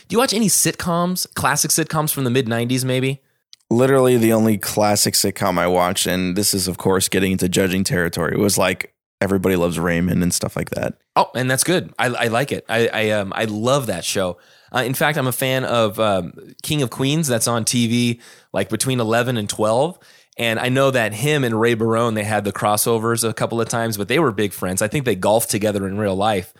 do 0.09 0.13
you 0.13 0.17
watch 0.17 0.33
any 0.33 0.47
sitcoms, 0.47 1.33
classic 1.33 1.71
sitcoms 1.71 2.13
from 2.13 2.25
the 2.25 2.29
mid 2.29 2.47
'90s? 2.47 2.83
Maybe. 2.83 3.21
Literally 3.69 4.17
the 4.17 4.33
only 4.33 4.57
classic 4.57 5.13
sitcom 5.15 5.57
I 5.57 5.67
watched, 5.67 6.05
and 6.05 6.35
this 6.35 6.53
is, 6.53 6.67
of 6.67 6.77
course, 6.77 7.09
getting 7.09 7.31
into 7.31 7.49
judging 7.49 7.83
territory, 7.83 8.37
was 8.37 8.57
like 8.57 8.93
Everybody 9.19 9.55
Loves 9.55 9.79
Raymond 9.79 10.21
and 10.21 10.33
stuff 10.33 10.55
like 10.55 10.69
that. 10.71 10.95
Oh, 11.15 11.31
and 11.33 11.49
that's 11.49 11.63
good. 11.63 11.93
I, 11.97 12.07
I 12.07 12.27
like 12.27 12.51
it. 12.51 12.65
I 12.67 12.87
I, 12.87 13.09
um, 13.11 13.31
I 13.35 13.45
love 13.45 13.87
that 13.87 14.03
show. 14.03 14.37
Uh, 14.73 14.83
in 14.85 14.93
fact, 14.93 15.17
I'm 15.17 15.27
a 15.27 15.31
fan 15.31 15.63
of 15.63 15.99
um, 15.99 16.33
King 16.61 16.81
of 16.81 16.89
Queens. 16.89 17.27
That's 17.27 17.47
on 17.47 17.63
TV 17.63 18.19
like 18.51 18.69
between 18.69 18.99
11 18.99 19.37
and 19.37 19.47
12. 19.47 19.97
And 20.37 20.59
I 20.59 20.69
know 20.69 20.89
that 20.91 21.13
him 21.13 21.43
and 21.43 21.59
Ray 21.59 21.75
Barone 21.75 22.15
they 22.15 22.23
had 22.23 22.43
the 22.43 22.51
crossovers 22.51 23.27
a 23.27 23.33
couple 23.33 23.61
of 23.61 23.69
times, 23.69 23.97
but 23.97 24.07
they 24.07 24.19
were 24.19 24.31
big 24.31 24.51
friends. 24.51 24.81
I 24.81 24.87
think 24.87 25.05
they 25.05 25.15
golfed 25.15 25.49
together 25.51 25.87
in 25.87 25.97
real 25.97 26.15
life. 26.15 26.53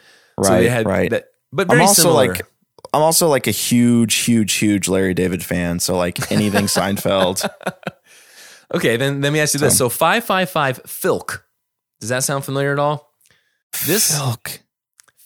So 0.43 0.49
Right, 0.49 0.62
they 0.62 0.70
had 0.70 0.86
right. 0.86 1.10
That, 1.10 1.30
but 1.51 1.72
I'm 1.72 1.82
also 1.82 2.04
similar. 2.04 2.34
like, 2.34 2.41
I'm 2.94 3.02
also 3.02 3.28
like 3.28 3.48
a 3.48 3.52
huge, 3.52 4.16
huge, 4.16 4.54
huge 4.54 4.88
Larry 4.88 5.14
David 5.14 5.44
fan. 5.44 5.80
So 5.80 5.98
like 5.98 6.32
anything 6.32 6.66
Seinfeld. 6.68 7.50
okay, 8.74 8.98
then 8.98 9.22
let 9.22 9.34
me 9.34 9.39
ask 9.39 9.54
you 9.54 9.60
this. 9.60 9.78
So 9.78 9.89
555 9.89 10.84
Filk. 10.84 11.41
Does 12.00 12.10
that 12.10 12.24
sound 12.24 12.46
familiar 12.46 12.72
at 12.72 12.80
all? 12.80 13.12
This 13.86 14.18
Milk. 14.18 14.60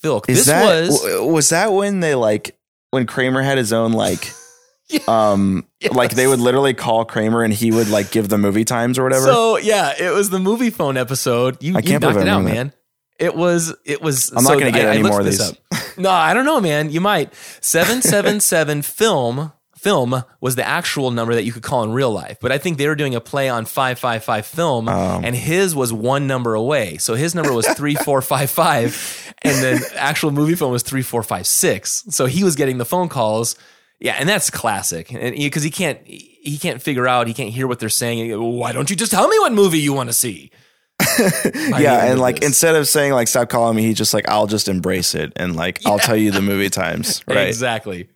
Filk. 0.03 0.29
Is 0.29 0.39
this 0.39 0.45
that 0.47 0.63
was 0.63 1.01
w- 1.01 1.25
was 1.25 1.49
that 1.49 1.73
when 1.73 1.99
they 1.99 2.15
like 2.15 2.57
when 2.91 3.05
Kramer 3.05 3.41
had 3.41 3.57
his 3.57 3.73
own 3.73 3.91
like 3.91 4.31
um 5.07 5.67
like 5.91 6.11
they 6.11 6.27
would 6.27 6.39
literally 6.39 6.73
call 6.73 7.03
Kramer 7.03 7.43
and 7.43 7.53
he 7.53 7.71
would 7.71 7.89
like 7.89 8.11
give 8.11 8.29
the 8.29 8.37
movie 8.37 8.63
times 8.63 8.97
or 8.97 9.03
whatever. 9.03 9.25
So 9.25 9.57
yeah, 9.57 9.93
it 9.99 10.11
was 10.13 10.29
the 10.29 10.39
movie 10.39 10.69
phone 10.69 10.95
episode. 10.95 11.61
You, 11.61 11.75
I 11.75 11.81
can't 11.81 12.01
knocked 12.01 12.13
believe 12.13 12.27
it 12.27 12.29
out, 12.29 12.43
man. 12.43 12.71
It 13.19 13.35
was 13.35 13.73
it 13.85 14.01
was. 14.01 14.31
I'm 14.31 14.43
not 14.43 14.59
gonna 14.59 14.71
get 14.71 14.85
I- 14.85 14.89
I 14.89 14.93
any 14.95 15.03
looked 15.03 15.11
more 15.13 15.19
of 15.21 15.25
this 15.25 15.39
these. 15.39 15.51
up. 15.51 15.97
No, 15.97 16.09
I 16.11 16.33
don't 16.33 16.45
know, 16.45 16.61
man. 16.61 16.91
You 16.91 17.01
might. 17.01 17.33
Seven 17.61 18.01
seven 18.01 18.39
seven 18.39 18.81
film 18.83 19.51
film 19.75 20.23
was 20.41 20.55
the 20.55 20.67
actual 20.67 21.11
number 21.11 21.33
that 21.35 21.43
you 21.43 21.51
could 21.51 21.61
call 21.63 21.83
in 21.83 21.91
real 21.93 22.11
life, 22.11 22.37
but 22.41 22.51
I 22.51 22.57
think 22.57 22.77
they 22.79 22.87
were 22.87 22.95
doing 22.95 23.13
a 23.15 23.21
play 23.21 23.47
on 23.47 23.65
five 23.65 23.97
five 23.99 24.23
five 24.23 24.45
film, 24.45 24.89
Oh. 24.89 25.21
and 25.23 25.35
his 25.35 25.75
was 25.75 25.93
one 25.93 26.25
number 26.27 26.55
away. 26.55 26.97
So 26.97 27.13
his 27.15 27.33
number 27.35 27.53
was 27.53 27.67
three 27.69 27.95
four 28.05 28.21
five 28.21 28.49
five, 28.49 29.33
and 29.43 29.55
then 29.63 29.79
actual 29.95 30.31
movie 30.31 30.55
phone 30.55 30.71
was 30.71 30.83
three 30.83 31.01
four 31.03 31.23
five 31.23 31.47
six. 31.47 32.03
So 32.09 32.25
he 32.25 32.43
was 32.43 32.55
getting 32.55 32.77
the 32.77 32.85
phone 32.85 33.07
calls. 33.09 33.55
Yeah, 33.99 34.15
and 34.19 34.29
that's 34.29 34.51
classic, 34.51 35.11
and 35.11 35.35
because 35.35 35.63
he 35.63 35.71
can't 35.71 35.99
he 36.05 36.59
can't 36.59 36.81
figure 36.81 37.07
out, 37.07 37.25
he 37.27 37.33
can't 37.33 37.49
hear 37.49 37.65
what 37.67 37.79
they're 37.79 37.89
saying. 37.89 38.25
He 38.25 38.35
Why 38.35 38.71
don't 38.73 38.89
you 38.91 38.95
just 38.95 39.11
tell 39.11 39.27
me 39.27 39.39
what 39.39 39.53
movie 39.53 39.79
you 39.79 39.91
want 39.93 40.09
to 40.09 40.13
see? 40.13 40.51
Yeah, 41.79 42.05
and 42.11 42.19
like 42.19 42.39
this. 42.39 42.49
instead 42.49 42.75
of 42.75 42.87
saying 42.87 43.13
like 43.13 43.27
stop 43.27 43.49
calling 43.49 43.75
me, 43.75 43.83
he's 43.83 43.97
just 43.97 44.13
like 44.13 44.27
I'll 44.29 44.47
just 44.47 44.67
embrace 44.67 45.15
it 45.15 45.33
and 45.35 45.55
like 45.55 45.85
I'll 45.85 45.99
tell 45.99 46.15
you 46.15 46.31
the 46.31 46.41
movie 46.41 46.69
times. 46.69 47.23
Right. 47.27 47.47
Exactly. 47.47 48.09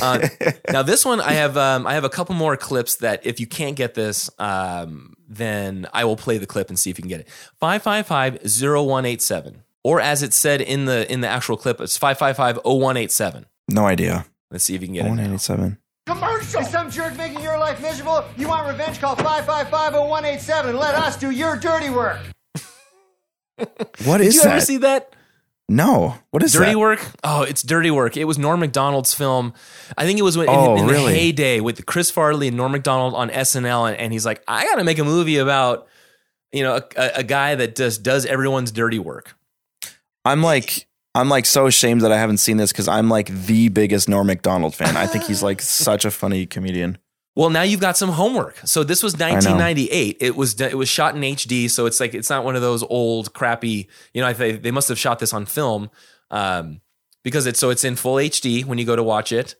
Uh, 0.00 0.26
now 0.70 0.82
this 0.82 1.04
one 1.04 1.20
I 1.20 1.32
have 1.32 1.56
um, 1.56 1.86
I 1.86 1.94
have 1.94 2.04
a 2.04 2.08
couple 2.08 2.34
more 2.34 2.56
clips 2.56 2.96
that 2.96 3.24
if 3.26 3.38
you 3.40 3.46
can't 3.46 3.76
get 3.76 3.94
this, 3.94 4.30
um, 4.38 5.14
then 5.28 5.86
I 5.92 6.04
will 6.04 6.16
play 6.16 6.38
the 6.38 6.46
clip 6.46 6.68
and 6.68 6.78
see 6.78 6.90
if 6.90 6.98
you 6.98 7.02
can 7.02 7.08
get 7.08 7.20
it. 7.20 7.28
555-0187. 7.62 9.56
Or 9.84 10.00
as 10.00 10.22
it 10.22 10.32
said 10.32 10.60
in 10.60 10.84
the 10.84 11.10
in 11.12 11.20
the 11.22 11.28
actual 11.28 11.56
clip, 11.56 11.80
it's 11.80 11.98
555-0187. 11.98 13.44
No 13.68 13.86
idea. 13.86 14.26
Let's 14.50 14.64
see 14.64 14.74
if 14.74 14.82
you 14.82 14.88
can 14.88 14.94
get 14.94 15.06
it. 15.06 15.08
One 15.08 15.16
now. 15.18 15.24
eighty 15.24 15.38
seven. 15.38 15.78
Commercial! 16.06 16.60
Is 16.62 16.68
some 16.70 16.90
jerk 16.90 17.16
making 17.16 17.40
your 17.42 17.58
life 17.58 17.80
miserable? 17.80 18.24
You 18.36 18.48
want 18.48 18.66
revenge? 18.68 18.98
Call 19.00 19.14
555-0187 19.16 20.68
and 20.70 20.78
let 20.78 20.94
us 20.94 21.16
do 21.16 21.30
your 21.30 21.56
dirty 21.56 21.90
work. 21.90 22.18
What 24.04 24.18
Did 24.18 24.34
you 24.34 24.42
that? 24.42 24.50
ever 24.56 24.60
see 24.60 24.78
that? 24.78 25.14
no. 25.68 26.16
What 26.32 26.42
is 26.42 26.52
Dirty 26.54 26.72
that? 26.72 26.78
Work? 26.78 27.06
Oh, 27.22 27.42
it's 27.42 27.62
Dirty 27.62 27.90
Work. 27.92 28.16
It 28.16 28.24
was 28.24 28.36
Norm 28.38 28.58
Macdonald's 28.58 29.14
film. 29.14 29.52
I 29.96 30.04
think 30.04 30.18
it 30.18 30.22
was 30.22 30.36
when, 30.36 30.48
in, 30.48 30.54
Oh, 30.54 30.74
in 30.76 30.86
the 30.86 30.92
really? 30.92 31.14
heyday 31.14 31.60
with 31.60 31.86
Chris 31.86 32.10
Farley 32.10 32.48
and 32.48 32.56
Norm 32.56 32.72
Macdonald 32.72 33.14
on 33.14 33.30
SNL, 33.30 33.88
and, 33.90 33.96
and 34.00 34.12
he's 34.12 34.26
like, 34.26 34.42
I 34.48 34.64
got 34.64 34.76
to 34.76 34.84
make 34.84 34.98
a 34.98 35.04
movie 35.04 35.36
about 35.36 35.86
you 36.50 36.64
know 36.64 36.76
a, 36.76 36.82
a, 36.96 37.10
a 37.18 37.22
guy 37.22 37.54
that 37.54 37.76
just 37.76 38.02
does 38.02 38.26
everyone's 38.26 38.72
dirty 38.72 38.98
work. 38.98 39.36
I'm 40.24 40.42
like 40.42 40.88
I'm 41.14 41.28
like 41.28 41.44
so 41.44 41.66
ashamed 41.66 42.00
that 42.02 42.12
I 42.12 42.18
haven't 42.18 42.38
seen 42.38 42.56
this 42.56 42.72
because 42.72 42.88
I'm 42.88 43.08
like 43.08 43.28
the 43.28 43.68
biggest 43.68 44.08
Norm 44.08 44.26
Macdonald 44.26 44.74
fan. 44.74 44.96
I 44.96 45.06
think 45.06 45.24
he's 45.24 45.42
like 45.42 45.60
such 45.62 46.04
a 46.04 46.10
funny 46.10 46.46
comedian. 46.46 46.98
Well, 47.34 47.48
now 47.48 47.62
you've 47.62 47.80
got 47.80 47.96
some 47.96 48.10
homework. 48.10 48.58
So 48.64 48.84
this 48.84 49.02
was 49.02 49.14
1998. 49.14 50.18
It 50.20 50.36
was 50.36 50.60
it 50.60 50.76
was 50.76 50.88
shot 50.88 51.16
in 51.16 51.22
HD, 51.22 51.70
so 51.70 51.86
it's 51.86 51.98
like 51.98 52.14
it's 52.14 52.28
not 52.28 52.44
one 52.44 52.56
of 52.56 52.62
those 52.62 52.82
old 52.82 53.32
crappy. 53.32 53.88
You 54.12 54.20
know, 54.20 54.26
I 54.26 54.34
think 54.34 54.62
they 54.62 54.70
must 54.70 54.88
have 54.88 54.98
shot 54.98 55.18
this 55.18 55.32
on 55.32 55.46
film 55.46 55.90
um, 56.30 56.80
because 57.22 57.46
it's 57.46 57.58
so 57.58 57.70
it's 57.70 57.84
in 57.84 57.96
full 57.96 58.16
HD 58.16 58.64
when 58.64 58.78
you 58.78 58.84
go 58.84 58.96
to 58.96 59.02
watch 59.02 59.32
it, 59.32 59.54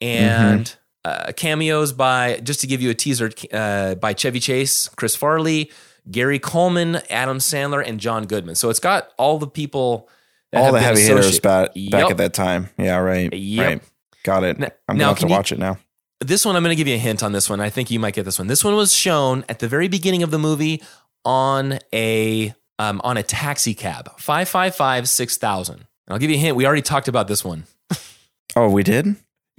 and 0.00 0.72
uh, 1.04 1.32
cameos 1.32 1.92
by 1.92 2.38
just 2.42 2.60
to 2.60 2.66
give 2.68 2.80
you 2.80 2.90
a 2.90 2.94
teaser 2.94 3.30
uh, 3.52 3.96
by 3.96 4.14
Chevy 4.14 4.38
Chase, 4.38 4.88
Chris 4.88 5.16
Farley, 5.16 5.72
Gary 6.10 6.38
Coleman, 6.38 7.00
Adam 7.10 7.38
Sandler, 7.38 7.86
and 7.86 7.98
John 7.98 8.26
Goodman. 8.26 8.54
So 8.54 8.70
it's 8.70 8.80
got 8.80 9.08
all 9.18 9.38
the 9.38 9.48
people, 9.48 10.08
that 10.52 10.62
All 10.62 10.72
the 10.72 10.80
heavy 10.80 11.02
hitters 11.02 11.26
associate- 11.26 11.42
back, 11.42 11.66
back 11.74 11.74
Yep. 12.02 12.10
at 12.10 12.16
that 12.18 12.34
time. 12.34 12.70
Yeah, 12.78 12.96
right. 12.96 13.32
Yep. 13.32 13.66
Right. 13.66 13.82
Got 14.24 14.44
it. 14.44 14.56
I'm 14.88 14.96
now, 14.96 15.04
gonna 15.04 15.04
have 15.08 15.16
to 15.16 15.20
can 15.20 15.28
you- 15.28 15.34
watch 15.34 15.52
it 15.52 15.58
now. 15.58 15.78
this 16.20 16.44
one 16.44 16.56
I'm 16.56 16.62
going 16.62 16.72
to 16.72 16.76
give 16.76 16.88
you 16.88 16.94
a 16.96 16.98
hint 16.98 17.22
on 17.22 17.32
this 17.32 17.48
one. 17.48 17.60
I 17.60 17.70
think 17.70 17.90
you 17.90 18.00
might 18.00 18.14
get 18.14 18.24
this 18.24 18.38
one. 18.38 18.48
This 18.48 18.64
one 18.64 18.74
was 18.74 18.92
shown 18.92 19.44
at 19.48 19.58
the 19.60 19.68
very 19.68 19.88
beginning 19.88 20.22
of 20.22 20.30
the 20.30 20.38
movie 20.38 20.82
on 21.24 21.78
a 21.94 22.54
um, 22.80 23.00
on 23.04 23.16
a 23.16 23.22
taxi 23.22 23.74
cab. 23.74 24.10
555 24.18 25.08
6000. 25.08 25.86
I'll 26.08 26.18
give 26.18 26.30
you 26.30 26.36
a 26.36 26.40
hint. 26.40 26.56
We 26.56 26.64
already 26.66 26.82
talked 26.82 27.08
about 27.08 27.28
this 27.28 27.44
one. 27.44 27.64
Oh, 28.56 28.68
we 28.70 28.82
did? 28.82 29.14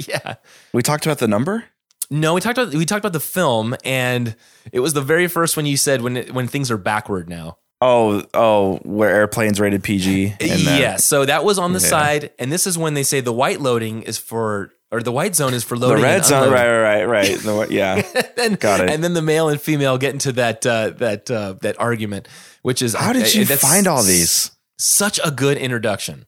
Yeah. 0.07 0.35
We 0.73 0.81
talked 0.81 1.05
about 1.05 1.19
the 1.19 1.27
number? 1.27 1.63
No, 2.09 2.33
we 2.33 2.41
talked 2.41 2.57
about 2.57 2.73
we 2.73 2.85
talked 2.85 3.05
about 3.05 3.13
the 3.13 3.19
film 3.19 3.75
and 3.85 4.35
it 4.73 4.79
was 4.79 4.93
the 4.93 5.01
very 5.01 5.27
first 5.27 5.55
one 5.55 5.65
you 5.67 5.77
said 5.77 6.01
when 6.01 6.17
it, 6.17 6.33
when 6.33 6.47
things 6.47 6.71
are 6.71 6.77
backward 6.77 7.29
now. 7.29 7.59
Oh, 7.81 8.23
oh, 8.33 8.77
where 8.83 9.09
airplanes 9.09 9.59
rated 9.59 9.83
PG. 9.83 10.35
and 10.41 10.59
yeah, 10.61 10.97
so 10.97 11.25
that 11.25 11.45
was 11.45 11.57
on 11.57 11.71
the 11.73 11.79
Yeah. 11.79 11.87
side 11.87 12.31
and 12.37 12.51
this 12.51 12.67
is 12.67 12.77
when 12.77 12.93
they 12.93 13.03
say 13.03 13.21
the 13.21 13.31
white 13.33 13.61
loading 13.61 14.01
is 14.03 14.17
for 14.17 14.71
or 14.91 15.01
the 15.03 15.11
white 15.11 15.35
zone 15.35 15.53
is 15.53 15.63
for 15.63 15.77
loading. 15.77 15.97
The 15.97 16.03
red 16.03 16.15
and 16.17 16.25
zone, 16.25 16.51
right, 16.51 16.67
right, 16.67 17.05
right, 17.05 17.07
right. 17.07 17.37
The, 17.39 17.67
yeah. 17.69 18.01
then, 18.35 18.55
Got 18.55 18.81
it. 18.81 18.89
And 18.89 19.03
then 19.03 19.13
the 19.13 19.21
male 19.21 19.47
and 19.47 19.61
female 19.61 19.97
get 19.97 20.13
into 20.13 20.31
that 20.33 20.65
uh, 20.65 20.89
that 20.97 21.29
uh, 21.31 21.53
that 21.61 21.79
argument, 21.79 22.27
which 22.63 22.81
is 22.81 22.95
How 22.95 23.13
did 23.13 23.33
you 23.33 23.45
that's 23.45 23.61
find 23.61 23.87
all 23.87 24.03
these? 24.03 24.51
Such 24.77 25.19
a 25.23 25.31
good 25.31 25.57
introduction. 25.57 26.25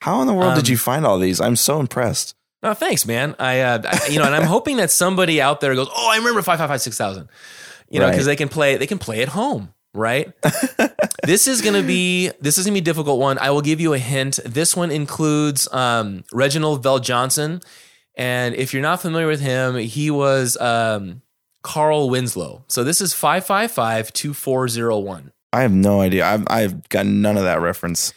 How 0.00 0.20
in 0.20 0.26
the 0.26 0.34
world 0.34 0.50
Um, 0.52 0.56
did 0.56 0.68
you 0.68 0.76
find 0.76 1.06
all 1.06 1.18
these? 1.18 1.40
I'm 1.40 1.56
so 1.56 1.80
impressed. 1.80 2.34
Oh, 2.62 2.74
thanks, 2.74 3.06
man. 3.06 3.34
I, 3.38 3.60
uh, 3.60 3.82
I 3.84 4.08
you 4.08 4.18
know, 4.18 4.24
and 4.24 4.34
I'm 4.34 4.42
hoping 4.44 4.78
that 4.78 4.90
somebody 4.90 5.40
out 5.40 5.60
there 5.60 5.74
goes, 5.74 5.88
"Oh, 5.94 6.10
I 6.10 6.16
remember 6.16 6.40
five 6.42 6.58
five 6.58 6.68
five 6.68 6.80
six 6.82 6.96
thousand. 6.98 7.28
You 7.90 8.00
know, 8.00 8.06
Right. 8.06 8.12
because 8.12 8.26
they 8.26 8.36
can 8.36 8.48
play 8.48 8.76
they 8.76 8.86
can 8.86 8.98
play 8.98 9.20
at 9.22 9.28
home, 9.28 9.73
right? 9.94 10.32
this 11.22 11.46
is 11.46 11.62
gonna 11.62 11.82
be 11.82 12.30
this 12.40 12.58
is 12.58 12.66
gonna 12.66 12.74
be 12.74 12.80
a 12.80 12.82
difficult 12.82 13.18
one. 13.18 13.38
I 13.38 13.50
will 13.50 13.62
give 13.62 13.80
you 13.80 13.94
a 13.94 13.98
hint. 13.98 14.40
This 14.44 14.76
one 14.76 14.90
includes 14.90 15.72
um, 15.72 16.24
Reginald 16.32 16.84
VelJohnson, 16.84 17.64
and 18.16 18.54
if 18.54 18.74
you're 18.74 18.82
not 18.82 19.00
familiar 19.00 19.28
with 19.28 19.40
him, 19.40 19.76
he 19.76 20.10
was 20.10 20.56
um, 20.58 21.22
Carl 21.62 22.10
Winslow. 22.10 22.64
So 22.68 22.84
this 22.84 23.00
is 23.00 23.14
five 23.14 23.46
five 23.46 23.70
five 23.70 24.12
two 24.12 24.34
four 24.34 24.68
zero 24.68 24.98
one. 24.98 25.32
I 25.52 25.62
have 25.62 25.72
no 25.72 26.00
idea. 26.00 26.26
I've, 26.26 26.44
I've 26.48 26.88
got 26.88 27.06
none 27.06 27.36
of 27.36 27.44
that 27.44 27.60
reference. 27.60 28.12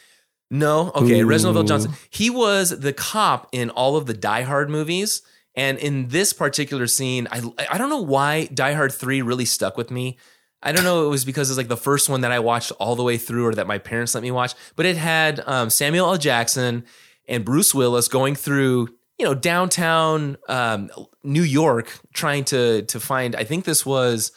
No, 0.50 0.92
okay, 0.96 1.24
Reginald 1.24 1.58
VelJohnson. 1.58 1.94
He 2.10 2.30
was 2.30 2.80
the 2.80 2.94
cop 2.94 3.50
in 3.52 3.70
all 3.70 3.96
of 3.96 4.06
the 4.06 4.14
Die 4.14 4.42
Hard 4.44 4.70
movies, 4.70 5.22
and 5.56 5.78
in 5.78 6.08
this 6.08 6.34
particular 6.34 6.88
scene, 6.88 7.28
I 7.32 7.42
I 7.70 7.78
don't 7.78 7.90
know 7.90 8.02
why 8.02 8.46
Die 8.46 8.74
Hard 8.74 8.94
Three 8.94 9.22
really 9.22 9.46
stuck 9.46 9.78
with 9.78 9.92
me. 9.92 10.18
I 10.62 10.72
don't 10.72 10.84
know. 10.84 11.06
It 11.06 11.10
was 11.10 11.24
because 11.24 11.50
it's 11.50 11.58
like 11.58 11.68
the 11.68 11.78
first 11.78 12.10
one 12.10 12.22
that 12.22 12.32
I 12.32 12.40
watched 12.40 12.72
all 12.74 12.96
the 12.96 13.04
way 13.04 13.18
through, 13.18 13.46
or 13.46 13.54
that 13.56 13.68
my 13.68 13.78
parents 13.78 14.16
let 14.16 14.24
me 14.24 14.32
watch. 14.32 14.54
But 14.76 14.86
it 14.86 14.98
had 14.98 15.42
um, 15.46 15.70
Samuel 15.70 16.08
L. 16.08 16.18
Jackson 16.18 16.86
and 17.28 17.46
Bruce 17.46 17.74
Willis 17.76 18.08
going 18.08 18.36
through, 18.36 18.90
you 19.18 19.26
know, 19.26 19.36
downtown 19.36 20.38
um, 20.48 20.90
New 21.24 21.44
York, 21.44 22.00
trying 22.14 22.44
to 22.46 22.84
to 22.84 23.00
find. 23.00 23.36
I 23.36 23.44
think 23.44 23.66
this 23.66 23.86
was, 23.86 24.32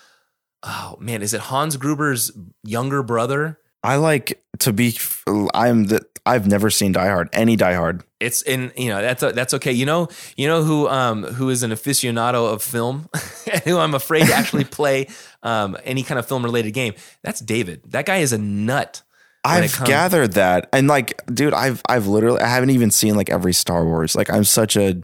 oh 0.63 0.97
man, 1.01 1.23
is 1.23 1.33
it 1.33 1.41
Hans 1.41 1.77
Gruber's 1.77 2.31
younger 2.65 3.03
brother? 3.03 3.59
I 3.83 3.97
like 3.97 4.43
to 4.59 4.75
be, 4.75 4.99
I'm 5.55 5.85
the, 5.85 6.05
I've 6.27 6.47
never 6.47 6.71
seen 6.71 6.93
Die 6.93 7.09
Hard, 7.09 7.31
any 7.33 7.57
Die 7.57 7.75
Hard. 7.75 8.05
It's 8.21 8.43
in 8.43 8.73
you 8.77 8.91
know 8.91 9.01
that's 9.01 9.23
that's 9.23 9.55
okay. 9.55 9.73
You 9.73 9.87
know 9.87 10.09
you 10.37 10.47
know 10.47 10.63
who 10.63 10.87
um 10.89 11.25
who 11.25 11.49
is 11.49 11.63
an 11.63 11.71
aficionado 11.71 12.53
of 12.53 12.63
film, 12.63 13.09
who 13.65 13.79
I'm 13.79 13.95
afraid 13.95 14.27
to 14.27 14.35
actually 14.35 14.65
play 14.79 15.09
um 15.43 15.77
any 15.85 16.03
kind 16.03 16.19
of 16.19 16.27
film 16.27 16.45
related 16.45 16.73
game. 16.73 16.95
That's 17.23 17.41
David. 17.41 17.83
That 17.87 18.07
guy 18.07 18.19
is 18.19 18.33
a 18.33 18.39
nut. 18.39 19.03
I've 19.43 19.85
gathered 19.87 20.33
that, 20.35 20.69
and 20.73 20.87
like, 20.87 21.25
dude, 21.33 21.55
I've 21.55 21.81
I've 21.89 22.07
literally 22.07 22.41
I 22.43 22.49
haven't 22.49 22.71
even 22.71 22.91
seen 22.91 23.15
like 23.15 23.31
every 23.31 23.55
Star 23.55 23.85
Wars. 23.87 24.15
Like, 24.15 24.29
I'm 24.31 24.45
such 24.45 24.77
a 24.77 25.01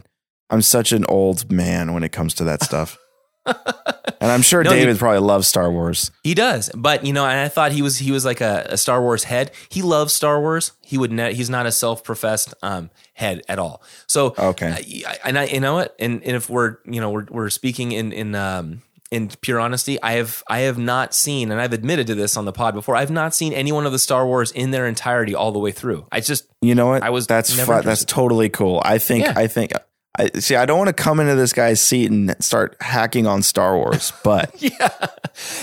I'm 0.49 0.61
such 0.61 0.91
an 0.91 1.05
old 1.05 1.51
man 1.51 1.93
when 1.93 2.03
it 2.03 2.11
comes 2.11 2.33
to 2.35 2.43
that 2.43 2.61
stuff. 2.61 2.97
and 3.47 4.31
I'm 4.31 4.41
sure 4.41 4.63
No, 4.63 4.71
David 4.71 4.97
probably 4.99 5.21
loves 5.21 5.47
Star 5.47 5.71
Wars. 5.71 6.11
He 6.23 6.33
does, 6.33 6.69
but 6.75 7.05
you 7.05 7.13
know, 7.13 7.25
and 7.25 7.39
I 7.39 7.47
thought 7.47 7.71
he 7.71 7.81
was 7.81 7.97
he 7.97 8.11
was 8.11 8.25
like 8.25 8.41
a, 8.41 8.67
a 8.69 8.77
Star 8.77 9.01
Wars 9.01 9.23
head. 9.23 9.51
He 9.69 9.81
loves 9.81 10.13
Star 10.13 10.39
Wars. 10.39 10.73
He 10.81 10.97
would 10.97 11.11
ne- 11.11 11.33
he's 11.33 11.49
not 11.49 11.65
a 11.65 11.71
self 11.71 12.03
professed 12.03 12.53
um, 12.61 12.89
head 13.13 13.41
at 13.49 13.57
all. 13.57 13.81
So 14.05 14.35
Okay. 14.37 15.03
I, 15.07 15.17
and 15.25 15.39
I 15.39 15.45
you 15.45 15.59
know 15.61 15.75
what, 15.75 15.95
and, 15.97 16.21
and 16.23 16.35
if 16.35 16.49
we're 16.49 16.77
you 16.85 17.01
know 17.01 17.09
we're 17.09 17.25
we're 17.29 17.49
speaking 17.49 17.91
in 17.93 18.11
in 18.11 18.35
um, 18.35 18.81
in 19.11 19.29
pure 19.41 19.59
honesty, 19.59 20.01
I 20.01 20.13
have 20.13 20.43
I 20.49 20.59
have 20.59 20.77
not 20.77 21.13
seen, 21.13 21.51
and 21.51 21.61
I've 21.61 21.73
admitted 21.73 22.07
to 22.07 22.15
this 22.15 22.35
on 22.37 22.45
the 22.45 22.51
pod 22.53 22.73
before. 22.73 22.95
I've 22.95 23.11
not 23.11 23.33
seen 23.33 23.53
any 23.53 23.71
one 23.71 23.85
of 23.85 23.91
the 23.91 23.99
Star 23.99 24.25
Wars 24.25 24.51
in 24.51 24.71
their 24.71 24.85
entirety 24.87 25.33
all 25.35 25.51
the 25.51 25.59
way 25.59 25.71
through. 25.71 26.05
I 26.11 26.19
just 26.19 26.45
You 26.61 26.75
know 26.75 26.87
what? 26.87 27.03
I 27.03 27.09
was 27.09 27.25
that's 27.27 27.53
fu- 27.53 27.81
that's 27.81 28.03
totally 28.05 28.49
cool. 28.49 28.81
I 28.83 28.97
think 28.97 29.23
Yeah. 29.25 29.33
I 29.35 29.47
think 29.47 29.71
I 30.19 30.29
see. 30.39 30.55
I 30.55 30.65
don't 30.65 30.77
want 30.77 30.87
to 30.89 30.93
come 31.03 31.19
into 31.19 31.35
this 31.35 31.53
guy's 31.53 31.79
seat 31.79 32.09
and 32.11 32.35
start 32.43 32.75
hacking 32.81 33.27
on 33.27 33.43
Star 33.43 33.77
Wars, 33.77 34.11
but 34.23 34.61
yeah, 34.61 34.89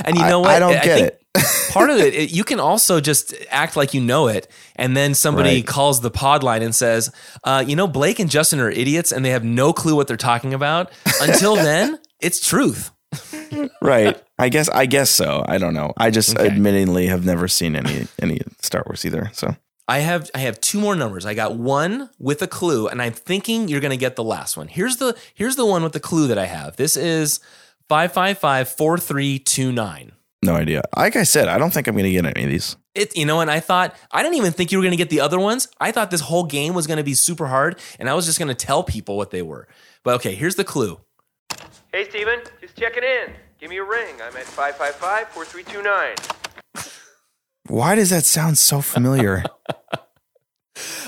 and 0.04 0.16
you 0.16 0.22
I- 0.24 0.30
know 0.30 0.40
what 0.40 0.50
I 0.50 0.58
don't 0.58 0.72
get 0.74 0.84
think 0.84 1.06
it. 1.08 1.20
part 1.72 1.90
of 1.90 1.98
it, 1.98 2.14
it, 2.14 2.30
you 2.32 2.44
can 2.44 2.60
also 2.60 3.00
just 3.00 3.34
act 3.50 3.74
like 3.76 3.92
you 3.92 4.00
know 4.00 4.28
it, 4.28 4.46
and 4.76 4.96
then 4.96 5.14
somebody 5.14 5.56
Right. 5.56 5.66
calls 5.66 6.00
the 6.00 6.10
pod 6.10 6.44
line 6.44 6.62
and 6.62 6.72
says, 6.72 7.10
uh, 7.42 7.64
"You 7.66 7.74
know, 7.74 7.88
Blake 7.88 8.20
and 8.20 8.30
Justin 8.30 8.60
are 8.60 8.70
idiots, 8.70 9.10
and 9.10 9.24
they 9.24 9.30
have 9.30 9.42
no 9.44 9.72
clue 9.72 9.96
what 9.96 10.06
they're 10.06 10.16
talking 10.16 10.54
about." 10.54 10.92
Until 11.20 11.56
then, 11.70 11.98
it's 12.20 12.38
truth. 12.46 12.92
Right. 13.82 14.20
I 14.38 14.48
guess 14.48 14.68
I 14.68 14.86
guess 14.86 15.10
so. 15.10 15.44
I 15.46 15.58
don't 15.58 15.74
know. 15.74 15.92
I 15.96 16.10
just 16.10 16.36
Okay. 16.38 16.48
admittingly 16.48 17.08
have 17.08 17.24
never 17.24 17.48
seen 17.48 17.76
any 17.76 18.06
any 18.20 18.40
Star 18.60 18.82
Wars 18.86 19.04
either. 19.04 19.30
So 19.32 19.56
I 19.88 19.98
have 19.98 20.30
I 20.34 20.38
have 20.38 20.60
two 20.60 20.80
more 20.80 20.96
numbers. 20.96 21.26
I 21.26 21.34
got 21.34 21.56
one 21.56 22.10
with 22.18 22.42
a 22.42 22.46
clue, 22.46 22.88
and 22.88 23.00
I'm 23.02 23.12
thinking 23.12 23.68
you're 23.68 23.80
going 23.80 23.90
to 23.90 23.96
get 23.96 24.16
the 24.16 24.24
last 24.24 24.56
one. 24.56 24.68
Here's 24.68 24.96
the 24.96 25.16
here's 25.34 25.56
the 25.56 25.66
one 25.66 25.82
with 25.82 25.92
the 25.92 26.00
clue 26.00 26.26
that 26.28 26.38
I 26.38 26.46
have. 26.46 26.76
This 26.76 26.96
is 26.96 27.40
five 27.88 28.12
five 28.12 28.38
five 28.38 28.68
four 28.68 28.98
three 28.98 29.38
two 29.38 29.70
nine. 29.72 30.12
no 30.42 30.54
idea. 30.56 30.82
Like 30.96 31.16
I 31.16 31.22
said, 31.24 31.48
I 31.48 31.58
don't 31.58 31.72
think 31.72 31.86
I'm 31.86 31.94
going 31.94 32.04
to 32.04 32.10
get 32.10 32.24
any 32.26 32.44
of 32.44 32.50
these. 32.50 32.76
It, 32.94 33.16
you 33.16 33.26
know, 33.26 33.40
and 33.40 33.50
I 33.50 33.58
thought 33.60 33.94
I 34.12 34.22
didn't 34.22 34.36
even 34.36 34.52
think 34.52 34.70
you 34.72 34.78
were 34.78 34.82
going 34.82 34.92
to 34.92 34.96
get 34.96 35.10
the 35.10 35.20
other 35.20 35.38
ones. 35.40 35.68
I 35.80 35.90
thought 35.90 36.10
this 36.10 36.20
whole 36.20 36.44
game 36.44 36.74
was 36.74 36.86
going 36.86 36.98
to 36.98 37.02
be 37.04 37.14
super 37.14 37.46
hard, 37.48 37.78
and 37.98 38.08
I 38.08 38.14
was 38.14 38.24
just 38.26 38.38
going 38.38 38.48
to 38.48 38.54
tell 38.54 38.82
people 38.84 39.16
what 39.16 39.30
they 39.32 39.42
were. 39.42 39.66
But 40.04 40.14
okay, 40.16 40.34
here's 40.34 40.54
the 40.54 40.64
clue. 40.64 41.00
Hey, 41.92 42.08
Steven, 42.08 42.40
just 42.60 42.76
checking 42.76 43.02
in. 43.02 43.32
Give 43.64 43.70
me 43.70 43.78
a 43.78 43.82
ring. 43.82 44.16
I'm 44.16 44.36
at 44.36 44.44
555 44.44 45.28
4329. 45.30 46.84
Why 47.68 47.94
does 47.94 48.10
that 48.10 48.26
sound 48.26 48.58
so 48.58 48.82
familiar? 48.82 49.42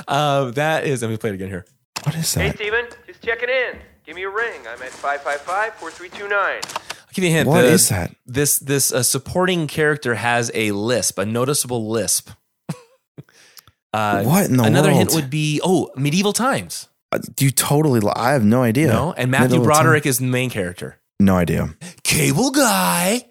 Uh, 0.09 0.53
that 0.53 0.87
is. 0.87 1.03
Let 1.03 1.11
me 1.11 1.17
play 1.17 1.31
it 1.31 1.35
again 1.35 1.49
here. 1.49 1.67
what 2.05 2.15
is 2.15 2.33
that? 2.35 2.41
Hey, 2.41 2.49
that? 2.51 2.57
Steven, 2.57 2.87
just 3.09 3.21
checking 3.21 3.49
in. 3.49 3.79
Give 4.05 4.15
me 4.15 4.23
a 4.23 4.29
ring. 4.31 4.61
I'm 4.61 4.81
at 4.81 4.91
555 4.91 5.75
4329. 5.75 6.61
I'll 6.65 7.13
give 7.13 7.25
you 7.25 7.31
a 7.31 7.33
hint. 7.33 7.49
What 7.49 7.63
The- 7.63 7.73
is 7.73 7.89
that? 7.89 8.15
This 8.25 8.59
this 8.61 8.93
uh, 8.93 9.03
supporting 9.03 9.67
character 9.67 10.15
has 10.15 10.53
a 10.55 10.71
lisp, 10.71 11.19
a 11.19 11.27
noticeable 11.27 11.91
lisp. 11.91 12.31
uh, 13.93 14.23
What 14.23 14.47
in 14.49 14.57
the 14.59 14.63
another 14.63 14.89
world? 14.91 14.99
hint 14.99 15.15
would 15.15 15.29
be 15.31 15.61
oh, 15.65 15.91
medieval 15.97 16.33
times. 16.33 16.87
Uh, 17.11 17.19
You 17.41 17.51
totally. 17.51 17.99
li- 17.99 18.13
I 18.15 18.31
have 18.33 18.45
no 18.45 18.63
idea. 18.63 18.87
No, 18.87 19.13
and 19.15 19.31
Matthew 19.33 19.59
Middle 19.59 19.63
of 19.67 19.73
time. 19.75 19.83
Broderick 19.83 20.07
is 20.07 20.19
the 20.21 20.27
main 20.27 20.49
character. 20.49 21.01
No 21.21 21.37
idea. 21.37 21.75
Cable 22.03 22.51
guy. 22.51 23.25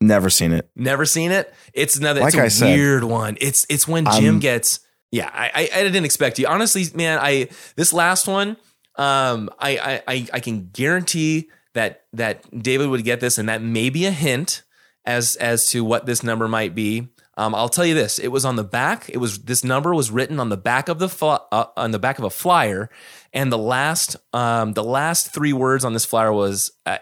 Never 0.00 0.30
seen 0.30 0.52
it. 0.52 0.70
Never 0.76 1.04
seen 1.04 1.30
it. 1.32 1.52
It's 1.72 1.96
another. 1.96 2.20
Like 2.20 2.28
it's 2.34 2.36
a 2.36 2.42
I 2.44 2.48
said, 2.48 2.76
weird 2.76 3.04
one. 3.04 3.36
It's 3.40 3.66
it's 3.68 3.86
when 3.88 4.04
Jim 4.04 4.24
I'm- 4.34 4.38
gets. 4.38 4.80
Yeah, 5.10 5.30
I, 5.32 5.50
I 5.54 5.62
I 5.80 5.82
didn't 5.84 6.04
expect 6.04 6.38
you. 6.38 6.46
Honestly, 6.46 6.84
man, 6.94 7.18
I 7.22 7.48
this 7.76 7.92
last 7.94 8.28
one, 8.28 8.58
um, 8.96 9.48
I 9.58 9.78
I 9.78 10.02
I, 10.06 10.26
I 10.34 10.40
can 10.40 10.68
guarantee 10.72 11.48
that 11.74 12.04
that 12.12 12.44
David 12.62 12.90
would 12.90 13.04
get 13.04 13.18
this, 13.20 13.38
and 13.38 13.48
that 13.48 13.62
may 13.62 13.88
be 13.88 14.04
a 14.04 14.10
hint 14.10 14.62
as 15.06 15.36
as 15.36 15.70
to 15.70 15.82
what 15.82 16.04
this 16.04 16.22
number 16.22 16.46
might 16.46 16.74
be. 16.74 17.08
Um, 17.38 17.54
I'll 17.54 17.70
tell 17.70 17.86
you 17.86 17.94
this: 17.94 18.18
it 18.18 18.28
was 18.28 18.44
on 18.44 18.56
the 18.56 18.64
back. 18.64 19.08
It 19.08 19.16
was 19.16 19.38
this 19.44 19.64
number 19.64 19.94
was 19.94 20.10
written 20.10 20.38
on 20.38 20.50
the 20.50 20.56
back 20.58 20.88
of 20.90 20.98
the 20.98 21.08
fl- 21.08 21.36
uh, 21.50 21.66
on 21.76 21.92
the 21.92 21.98
back 21.98 22.18
of 22.18 22.24
a 22.24 22.30
flyer, 22.30 22.90
and 23.32 23.52
the 23.52 23.58
last 23.58 24.16
um 24.32 24.72
the 24.74 24.84
last 24.84 25.32
three 25.32 25.52
words 25.52 25.84
on 25.84 25.92
this 25.92 26.04
flyer 26.04 26.32
was 26.32 26.70
I, 26.86 26.98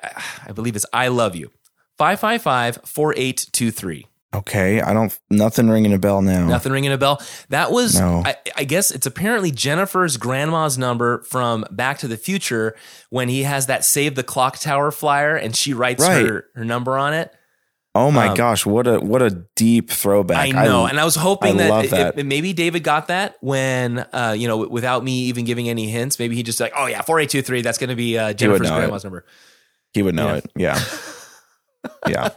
I- 0.47 0.53
believe 0.53 0.77
it's 0.77 0.87
"I 0.93 1.09
love 1.09 1.35
you." 1.37 1.51
555-4823. 1.99 4.05
Okay, 4.35 4.81
I 4.83 4.93
don't. 4.93 5.17
Nothing 5.31 5.71
ringing 5.71 5.95
a 5.95 5.99
bell 5.99 6.21
now. 6.21 6.47
Nothing 6.47 6.73
ringing 6.73 6.93
a 6.93 6.99
bell. 6.99 7.23
That 7.49 7.71
was, 7.73 7.99
No. 7.99 8.23
I, 8.25 8.37
I 8.55 8.65
guess 8.65 8.91
it's 8.91 9.07
apparently 9.07 9.51
Jennifer's 9.51 10.19
grandma's 10.19 10.77
number 10.77 11.23
from 11.23 11.65
Back 11.71 11.99
to 11.99 12.09
the 12.09 12.19
Future 12.19 12.77
when 13.09 13.29
he 13.31 13.45
has 13.45 13.65
that 13.67 13.83
Save 13.85 14.15
the 14.15 14.23
Clock 14.23 14.59
Tower 14.59 14.91
flyer 14.91 15.37
and 15.37 15.57
she 15.57 15.73
writes 15.73 16.07
Right. 16.07 16.27
her, 16.27 16.45
her 16.55 16.65
number 16.67 16.99
on 16.99 17.15
it. 17.15 17.33
Oh 17.97 18.11
my 18.11 18.29
Um, 18.29 18.35
gosh, 18.37 18.67
what 18.67 18.87
a 18.87 19.01
what 19.01 19.23
a 19.23 19.31
deep 19.57 19.91
throwback. 19.91 20.55
I 20.55 20.65
know. 20.65 20.87
and 20.87 21.01
I 21.01 21.05
was 21.05 21.15
hoping 21.15 21.55
I 21.61 21.69
that, 21.69 21.85
it- 21.87 21.91
that. 21.91 22.19
it- 22.19 22.27
maybe 22.27 22.53
David 22.53 22.83
got 22.83 23.09
that 23.09 23.37
when, 23.41 23.99
uh, 24.13 24.35
you 24.39 24.47
know, 24.49 24.59
without 24.69 25.03
me 25.03 25.25
even 25.25 25.45
giving 25.45 25.69
any 25.69 25.89
hints. 25.89 26.19
Maybe 26.19 26.37
he 26.37 26.43
just 26.43 26.61
like, 26.61 26.73
oh 26.77 26.87
yeah, 26.87 27.03
4823, 27.03 27.63
that's 27.63 27.79
going 27.79 27.91
to 27.91 27.97
be 27.97 28.19
uh, 28.19 28.33
Jennifer's 28.33 28.69
know 28.69 28.75
it. 28.77 28.79
grandma's 28.81 29.05
number. 29.05 29.25
he 29.95 30.03
would 30.03 30.15
know 30.15 30.27
Yeah. 30.29 30.37
it. 30.37 30.51
Yeah, 30.57 30.81
yeah, 32.09 32.29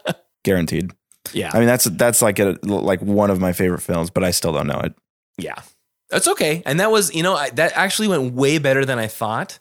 guaranteed. 0.43 0.91
Yeah. 1.33 1.51
I 1.53 1.59
mean, 1.59 1.67
that's 1.67 1.83
that's 1.85 2.21
like 2.21 2.39
a 2.39 2.57
like 2.63 3.01
one 3.01 3.29
of 3.29 3.39
my 3.39 3.53
favorite 3.53 3.81
films, 3.81 4.09
but 4.09 4.23
I 4.23 4.31
still 4.31 4.53
don't 4.53 4.67
know 4.67 4.79
it. 4.79 4.93
Yeah, 5.37 5.61
that's 6.09 6.27
okay. 6.29 6.63
And 6.65 6.79
that 6.79 6.89
was, 6.91 7.13
you 7.13 7.21
know, 7.23 7.35
I, 7.35 7.49
that 7.51 7.73
actually 7.75 8.07
went 8.07 8.33
way 8.33 8.57
better 8.57 8.85
than 8.85 8.97
I 8.97 9.07
thought. 9.07 9.59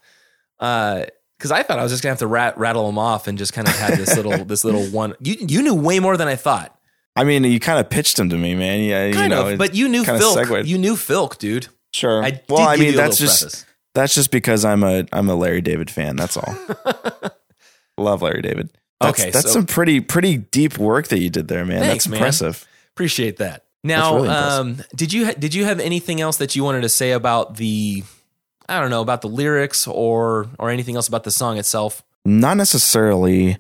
Uh, 0.61 1.05
because 1.39 1.51
I 1.53 1.62
thought 1.62 1.78
I 1.78 1.82
was 1.82 1.93
just 1.93 2.03
gonna 2.03 2.11
have 2.12 2.18
to 2.18 2.26
rat, 2.26 2.59
rattle 2.59 2.86
them 2.86 2.99
off 2.99 3.26
and 3.28 3.39
just 3.39 3.53
kind 3.53 3.66
of 3.68 3.74
have 3.78 3.97
this 3.97 4.16
little 4.16 4.45
this 4.45 4.64
little 4.64 4.84
one. 4.91 5.14
You 5.20 5.36
you 5.41 5.62
knew 5.62 5.74
way 5.74 6.01
more 6.01 6.16
than 6.16 6.28
I 6.28 6.36
thought. 6.36 6.74
I 7.16 7.24
mean, 7.24 7.43
you 7.45 7.59
kind 7.59 7.80
of 7.80 7.91
pitched 7.91 8.18
him 8.18 8.28
to 8.28 8.36
me, 8.36 8.55
man. 8.55 8.80
Yeah, 8.80 9.11
Kind 9.12 9.24
you 9.24 9.28
know, 9.36 9.49
of, 9.49 9.59
but 9.59 9.74
you 9.74 9.89
knew 9.89 10.05
Filk. 10.05 10.34
segued. 10.34 10.66
You 10.68 10.78
knew 10.78 10.95
Filk, 10.95 11.39
dude. 11.39 11.66
sure. 11.93 12.22
I 12.24 12.41
well, 12.49 12.68
I 12.68 12.76
mean, 12.76 12.95
that's 12.95 13.18
just 13.18 13.41
preface. 13.43 13.66
that's 13.95 14.14
just 14.14 14.30
because 14.30 14.64
I'm 14.64 14.84
a 14.84 15.05
I'm 15.12 15.28
a 15.28 15.34
Larry 15.34 15.61
David 15.61 15.91
fan. 15.91 16.16
That's 16.16 16.36
all. 16.36 16.57
Love 17.99 18.22
Larry 18.22 18.43
David. 18.43 18.70
That's, 19.01 19.20
Okay, 19.20 19.30
that's 19.30 19.47
so- 19.47 19.53
some 19.53 19.66
pretty 19.66 20.01
pretty 20.01 20.36
deep 20.39 20.78
work 20.78 21.09
that 21.09 21.18
you 21.20 21.30
did 21.30 21.49
there, 21.49 21.64
man. 21.64 21.80
Thanks, 21.80 22.05
that's 22.05 22.09
man. 22.09 22.18
impressive. 22.18 22.66
Appreciate 22.95 23.36
that. 23.39 23.64
Now, 23.84 24.16
really 24.16 24.28
um, 24.28 24.76
did 24.95 25.12
you 25.12 25.26
ha- 25.26 25.34
did 25.39 25.55
you 25.55 25.64
have 25.64 25.78
anything 25.78 26.20
else 26.20 26.39
that 26.39 26.57
you 26.57 26.64
wanted 26.64 26.80
to 26.82 26.89
say 26.89 27.12
about 27.12 27.57
the 27.57 28.03
I 28.69 28.81
don't 28.81 28.91
know 28.91 29.01
about 29.03 29.23
the 29.23 29.29
lyrics 29.29 29.87
or 29.87 30.47
or 30.59 30.71
anything 30.71 30.97
else 30.97 31.09
about 31.09 31.25
the 31.25 31.31
song 31.31 31.59
itself? 31.59 32.03
Not 32.25 32.57
necessarily. 32.57 33.59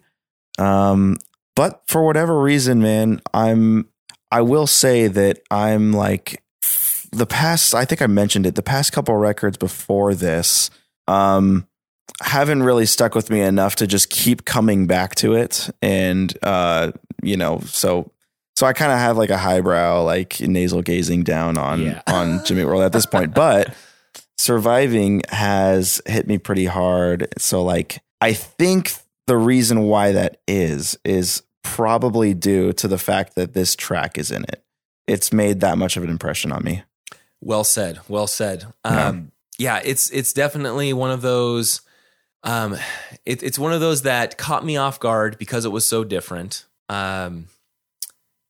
Um, 0.58 1.16
but 1.56 1.82
for 1.86 2.04
whatever 2.04 2.40
reason, 2.40 2.80
man, 2.80 3.20
I'm 3.32 3.88
I 4.30 4.42
will 4.42 4.66
say 4.66 5.08
that 5.08 5.40
I'm 5.50 5.92
like 5.92 6.42
the 7.12 7.26
past 7.26 7.74
I 7.74 7.84
think 7.84 8.02
I 8.02 8.06
mentioned 8.06 8.46
it, 8.46 8.54
the 8.54 8.62
past 8.62 8.92
couple 8.92 9.14
records 9.16 9.56
before 9.56 10.14
this, 10.14 10.70
um, 11.06 11.66
haven't 12.22 12.62
really 12.62 12.86
stuck 12.86 13.14
with 13.14 13.30
me 13.30 13.40
enough 13.40 13.76
to 13.76 13.86
just 13.86 14.10
keep 14.10 14.44
coming 14.44 14.86
back 14.86 15.14
to 15.16 15.34
it. 15.34 15.70
And 15.80 16.36
uh, 16.42 16.92
you 17.22 17.36
know, 17.36 17.60
so 17.64 18.10
so 18.56 18.66
I 18.66 18.72
kind 18.72 18.90
of 18.92 18.98
have 18.98 19.16
like 19.16 19.30
a 19.30 19.38
highbrow, 19.38 20.02
like 20.02 20.40
nasal 20.40 20.82
gazing 20.82 21.22
down 21.22 21.56
on 21.56 21.80
Yeah. 21.82 22.02
on 22.08 22.44
Jimmy 22.44 22.64
World 22.64 22.82
at 22.82 22.92
this 22.92 23.06
point. 23.06 23.32
But 23.34 23.72
surviving 24.38 25.22
has 25.28 26.00
hit 26.06 26.26
me 26.26 26.38
pretty 26.38 26.64
hard. 26.64 27.28
So 27.36 27.62
like 27.62 28.00
I 28.20 28.32
think 28.32 28.92
the 29.26 29.36
reason 29.36 29.82
why 29.82 30.12
that 30.12 30.40
is 30.48 30.98
is 31.04 31.42
probably 31.62 32.32
due 32.32 32.72
to 32.72 32.88
the 32.88 32.98
fact 32.98 33.34
that 33.34 33.52
this 33.52 33.76
track 33.76 34.16
is 34.16 34.30
in 34.30 34.44
it. 34.44 34.64
It's 35.06 35.32
made 35.32 35.60
that 35.60 35.76
much 35.76 35.96
of 35.96 36.04
an 36.04 36.10
impression 36.10 36.52
on 36.52 36.64
me. 36.64 36.82
Well 37.40 37.64
said. 37.64 38.00
Well 38.08 38.26
said. 38.26 38.72
Yeah. 38.84 39.08
Um, 39.08 39.32
yeah, 39.58 39.80
it's 39.84 40.10
it's 40.10 40.32
definitely 40.32 40.92
one 40.92 41.10
of 41.10 41.20
those. 41.20 41.82
Um, 42.44 42.76
it, 43.26 43.42
it's 43.42 43.58
one 43.58 43.72
of 43.72 43.80
those 43.80 44.02
that 44.02 44.38
caught 44.38 44.64
me 44.64 44.76
off 44.76 45.00
guard 45.00 45.36
because 45.38 45.64
it 45.64 45.72
was 45.72 45.84
so 45.84 46.04
different. 46.04 46.64
Um, 46.88 47.48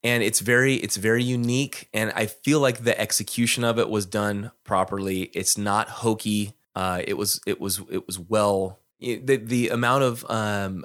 and 0.09 0.23
it's 0.23 0.41
very 0.41 0.75
it's 0.85 0.97
very 0.97 1.23
unique, 1.23 1.89
and 1.93 2.13
I 2.23 2.27
feel 2.27 2.61
like 2.61 2.79
the 2.85 2.99
execution 3.07 3.63
of 3.65 3.79
it 3.79 3.89
was 3.91 4.07
done 4.07 4.51
properly. 4.65 5.19
It's 5.35 5.57
not 5.59 5.89
hokey. 6.03 6.53
Uh, 6.75 7.03
it 7.07 7.15
was 7.21 7.41
it 7.47 7.61
was 7.61 7.81
it 7.91 8.07
was 8.07 8.19
well. 8.19 8.79
The 9.01 9.37
the 9.37 9.69
amount 9.69 10.03
of 10.05 10.25
um, 10.31 10.85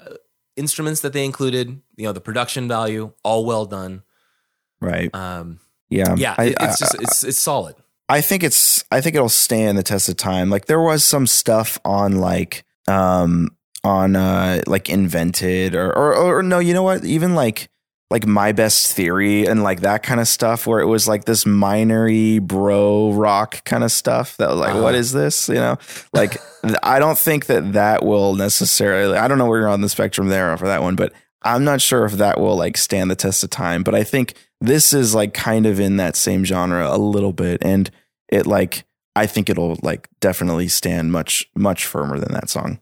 instruments 0.56 1.02
that 1.02 1.14
they 1.14 1.26
included, 1.26 1.68
you 1.98 2.06
know, 2.06 2.12
the 2.14 2.22
production 2.22 2.68
value, 2.68 3.12
all 3.24 3.46
well 3.46 3.66
done. 3.66 4.04
Right. 4.82 5.10
Um, 5.16 5.60
Yeah, 5.90 6.16
Yeah, 6.18 6.36
I, 6.38 6.44
it- 6.46 6.58
it's 6.60 6.82
I- 6.82 6.86
just 6.86 6.96
it's 7.02 7.24
it's 7.24 7.38
solid. 7.40 7.76
I 8.10 8.22
think 8.22 8.44
it's 8.44 8.84
I 8.92 9.02
think 9.02 9.16
it'll 9.16 9.30
stand 9.30 9.78
the 9.78 9.84
test 9.84 10.10
of 10.10 10.18
time. 10.18 10.50
Like 10.50 10.66
there 10.66 10.82
was 10.82 11.04
some 11.04 11.26
stuff 11.26 11.80
on 11.86 12.18
like 12.18 12.66
um 12.88 13.50
on 13.84 14.16
uh 14.16 14.62
like 14.68 14.90
invented 14.90 15.74
or 15.74 15.88
or, 15.98 16.14
or 16.16 16.44
no, 16.44 16.60
you 16.60 16.74
know 16.74 16.84
what? 16.84 17.04
Even 17.06 17.34
like 17.34 17.70
like 18.10 18.28
my 18.28 18.52
best 18.52 18.92
theory 18.94 19.46
and 19.48 19.64
like 19.64 19.82
that 19.82 20.04
kind 20.04 20.20
of 20.20 20.28
stuff 20.28 20.68
where 20.68 20.80
it 20.80 20.86
was 20.86 21.08
like 21.08 21.26
this 21.26 21.46
minory 21.46 22.40
bro 22.42 23.12
rock 23.14 23.64
kind 23.66 23.84
of 23.84 23.92
stuff 23.92 24.38
that 24.38 24.50
was 24.50 24.60
like 24.60 24.72
Uh-huh. 24.72 24.84
what 24.84 24.96
is 24.96 25.12
this? 25.14 25.48
You 25.50 25.56
know? 25.56 25.78
Like 26.14 26.38
i 26.82 26.98
don't 27.00 27.18
think 27.18 27.48
that 27.48 27.74
that 27.74 28.06
will 28.06 28.36
necessarily 28.36 29.18
i 29.18 29.28
don't 29.28 29.38
know 29.38 29.46
where 29.48 29.60
you're 29.60 29.68
on 29.68 29.82
the 29.82 29.90
spectrum 29.90 30.30
there 30.30 30.56
for 30.56 30.66
that 30.68 30.82
one 30.82 30.96
but 30.96 31.12
i'm 31.42 31.66
not 31.66 31.82
sure 31.82 32.06
if 32.06 32.14
that 32.14 32.40
will 32.40 32.56
like 32.56 32.78
stand 32.78 33.12
the 33.12 33.18
test 33.18 33.44
of 33.44 33.50
time 33.50 33.84
but 33.84 33.94
i 33.94 34.02
think 34.02 34.34
this 34.62 34.94
is 34.94 35.14
like 35.14 35.34
kind 35.34 35.66
of 35.66 35.78
in 35.78 35.98
that 35.98 36.16
same 36.16 36.46
genre 36.46 36.88
a 36.90 36.96
little 36.98 37.34
bit 37.34 37.62
and 37.62 37.92
it 38.30 38.48
like 38.48 38.86
i 39.18 39.26
think 39.26 39.50
it'll 39.50 39.78
like 39.84 40.08
definitely 40.22 40.70
stand 40.70 41.12
much 41.12 41.50
much 41.54 41.86
firmer 41.86 42.18
than 42.18 42.32
that 42.32 42.50
song 42.50 42.80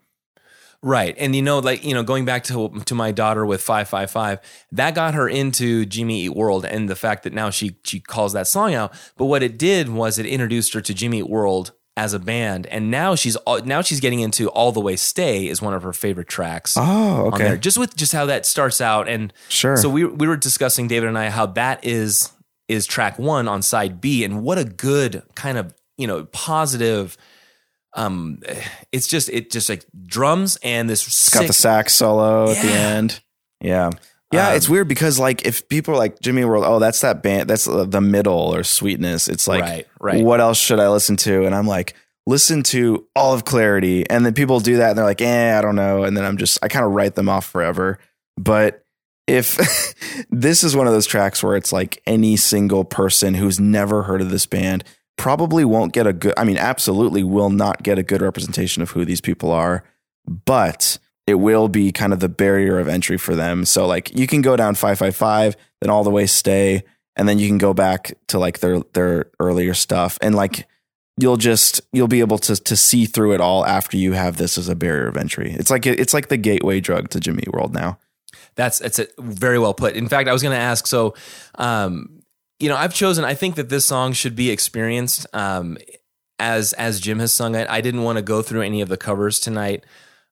Right. 0.83 1.15
And 1.19 1.35
you 1.35 1.41
know, 1.43 1.59
like, 1.59 1.83
you 1.85 1.93
know, 1.93 2.01
going 2.03 2.25
back 2.25 2.43
to 2.45 2.69
to 2.85 2.95
my 2.95 3.11
daughter 3.11 3.45
with 3.45 3.61
555, 3.61 4.39
that 4.71 4.95
got 4.95 5.13
her 5.13 5.29
into 5.29 5.85
Jimmy 5.85 6.21
Eat 6.25 6.35
World 6.35 6.65
and 6.65 6.89
the 6.89 6.95
fact 6.95 7.23
that 7.23 7.33
now 7.33 7.49
she 7.51 7.75
she 7.83 7.99
calls 7.99 8.33
that 8.33 8.47
song 8.47 8.73
out. 8.73 8.91
But 9.17 9.25
what 9.25 9.43
it 9.43 9.57
did 9.59 9.89
was 9.89 10.17
it 10.17 10.25
introduced 10.25 10.73
her 10.73 10.81
to 10.81 10.93
Jimmy 10.93 11.19
Eat 11.19 11.29
World 11.29 11.73
as 11.97 12.13
a 12.13 12.19
band. 12.19 12.65
And 12.67 12.89
now 12.89 13.15
she's 13.15 13.35
all- 13.35 13.61
now 13.61 13.81
she's 13.81 13.99
getting 13.99 14.21
into 14.21 14.47
All 14.49 14.71
the 14.71 14.79
Way 14.79 14.95
Stay 14.95 15.47
is 15.47 15.61
one 15.61 15.73
of 15.73 15.83
her 15.83 15.93
favorite 15.93 16.29
tracks. 16.29 16.75
oh 16.77 16.81
On 17.31 17.37
there. 17.37 17.49
okay 17.49 17.57
Just 17.59 17.77
with 17.77 17.95
just 17.95 18.13
how 18.13 18.25
that 18.27 18.45
starts 18.45 18.81
out. 18.81 19.07
And 19.07 19.31
sure 19.49 19.77
so 19.77 19.87
we 19.89 20.05
we 20.05 20.27
were 20.27 20.37
discussing 20.37 20.87
David 20.87 21.09
and 21.09 21.17
I 21.17 21.29
how 21.29 21.45
that 21.47 21.85
is 21.85 22.31
is 22.67 22.85
track 22.87 23.19
one 23.19 23.47
on 23.49 23.61
side 23.61 23.99
B, 24.01 24.23
and 24.23 24.41
what 24.41 24.57
a 24.57 24.63
good 24.63 25.21
kind 25.35 25.57
of 25.59 25.75
you 25.97 26.07
know 26.07 26.25
positive. 26.31 27.17
Um, 27.93 28.39
it's 28.91 29.07
just 29.07 29.29
it 29.29 29.51
just 29.51 29.69
like 29.69 29.85
drums 30.05 30.57
and 30.63 30.89
this. 30.89 31.05
It's 31.05 31.29
got 31.29 31.47
the 31.47 31.53
sax 31.53 31.93
solo 31.93 32.49
at 32.51 32.61
the 32.61 32.71
end. 32.71 33.21
Yeah. 33.61 33.89
Yeah, 34.33 34.49
Um, 34.49 34.55
it's 34.55 34.69
weird 34.69 34.87
because 34.87 35.19
like 35.19 35.45
if 35.45 35.67
people 35.67 35.93
are 35.93 35.97
like 35.97 36.21
Jimmy 36.21 36.45
World, 36.45 36.63
oh, 36.65 36.79
that's 36.79 37.01
that 37.01 37.21
band, 37.21 37.49
that's 37.49 37.65
the 37.65 37.99
middle 37.99 38.55
or 38.55 38.63
sweetness. 38.63 39.27
It's 39.27 39.45
like, 39.45 39.61
Right, 39.61 39.87
right. 39.99 40.23
what 40.23 40.39
else 40.39 40.57
should 40.57 40.79
I 40.79 40.87
listen 40.87 41.17
to? 41.17 41.45
And 41.45 41.53
I'm 41.53 41.67
like, 41.67 41.95
listen 42.25 42.63
to 42.63 43.05
all 43.13 43.33
of 43.33 43.43
Clarity, 43.43 44.09
and 44.09 44.25
then 44.25 44.33
people 44.33 44.61
do 44.61 44.77
that, 44.77 44.91
and 44.91 44.97
they're 44.97 45.03
like, 45.03 45.21
eh, 45.21 45.57
I 45.57 45.61
don't 45.61 45.75
know, 45.75 46.03
and 46.03 46.15
then 46.15 46.23
I'm 46.23 46.37
just, 46.37 46.59
I 46.63 46.69
kind 46.69 46.85
of 46.85 46.93
write 46.93 47.15
them 47.15 47.27
off 47.27 47.45
forever. 47.45 47.99
But 48.37 48.85
if 49.27 49.57
this 50.29 50.63
is 50.63 50.77
one 50.77 50.87
of 50.87 50.93
those 50.93 51.07
tracks 51.07 51.43
where 51.43 51.57
it's 51.57 51.73
like 51.73 52.01
any 52.07 52.37
single 52.37 52.85
person 52.85 53.33
who's 53.33 53.59
never 53.59 54.03
heard 54.03 54.21
of 54.21 54.29
this 54.29 54.45
band 54.45 54.85
probably 55.21 55.63
won't 55.63 55.93
get 55.93 56.07
a 56.07 56.13
good, 56.13 56.33
I 56.35 56.43
mean, 56.43 56.57
absolutely 56.57 57.23
will 57.23 57.51
not 57.51 57.83
get 57.83 57.99
a 57.99 58.03
good 58.03 58.23
representation 58.23 58.81
of 58.81 58.89
who 58.89 59.05
these 59.05 59.21
people 59.21 59.51
are, 59.51 59.83
but 60.25 60.97
it 61.27 61.35
will 61.35 61.67
be 61.67 61.91
kind 61.91 62.11
of 62.11 62.19
the 62.19 62.27
barrier 62.27 62.79
of 62.79 62.87
entry 62.87 63.17
for 63.17 63.35
them. 63.35 63.63
So 63.63 63.85
like 63.85 64.17
you 64.17 64.25
can 64.25 64.41
go 64.41 64.55
down 64.55 64.73
555, 64.73 65.55
then 65.79 65.91
all 65.91 66.03
the 66.03 66.09
way 66.09 66.25
stay, 66.25 66.83
and 67.15 67.29
then 67.29 67.37
you 67.37 67.47
can 67.47 67.59
go 67.59 67.71
back 67.71 68.17
to 68.29 68.39
like 68.39 68.59
their 68.61 68.79
their 68.93 69.29
earlier 69.39 69.75
stuff 69.75 70.17
and 70.23 70.33
like 70.33 70.67
you'll 71.17 71.37
just 71.37 71.81
you'll 71.93 72.07
be 72.07 72.21
able 72.21 72.39
to 72.39 72.55
to 72.55 72.75
see 72.75 73.05
through 73.05 73.33
it 73.33 73.41
all 73.41 73.63
after 73.63 73.97
you 73.97 74.13
have 74.13 74.37
this 74.37 74.57
as 74.57 74.69
a 74.69 74.75
barrier 74.75 75.07
of 75.07 75.17
entry. 75.17 75.51
It's 75.51 75.69
like 75.69 75.85
it's 75.85 76.15
like 76.15 76.29
the 76.29 76.37
gateway 76.37 76.79
drug 76.79 77.09
to 77.09 77.19
Jimmy 77.19 77.43
World 77.53 77.75
now. 77.75 77.99
That's 78.55 78.79
that's 78.79 78.97
it. 78.97 79.13
Very 79.19 79.59
well 79.59 79.75
put. 79.75 79.95
In 79.95 80.07
fact, 80.07 80.27
I 80.27 80.33
was 80.33 80.41
going 80.41 80.55
to 80.55 80.61
ask. 80.61 80.87
So, 80.87 81.13
um, 81.55 82.20
you 82.61 82.69
know, 82.69 82.77
I've 82.77 82.93
chosen. 82.93 83.25
I 83.25 83.33
think 83.33 83.55
that 83.55 83.69
this 83.69 83.85
song 83.85 84.13
should 84.13 84.35
be 84.35 84.51
experienced 84.51 85.25
um, 85.33 85.77
as 86.39 86.73
as 86.73 86.99
Jim 86.99 87.19
has 87.19 87.33
sung 87.33 87.55
it. 87.55 87.67
I 87.69 87.81
didn't 87.81 88.03
want 88.03 88.17
to 88.17 88.21
go 88.21 88.41
through 88.41 88.61
any 88.61 88.81
of 88.81 88.89
the 88.89 88.97
covers 88.97 89.39
tonight. 89.39 89.83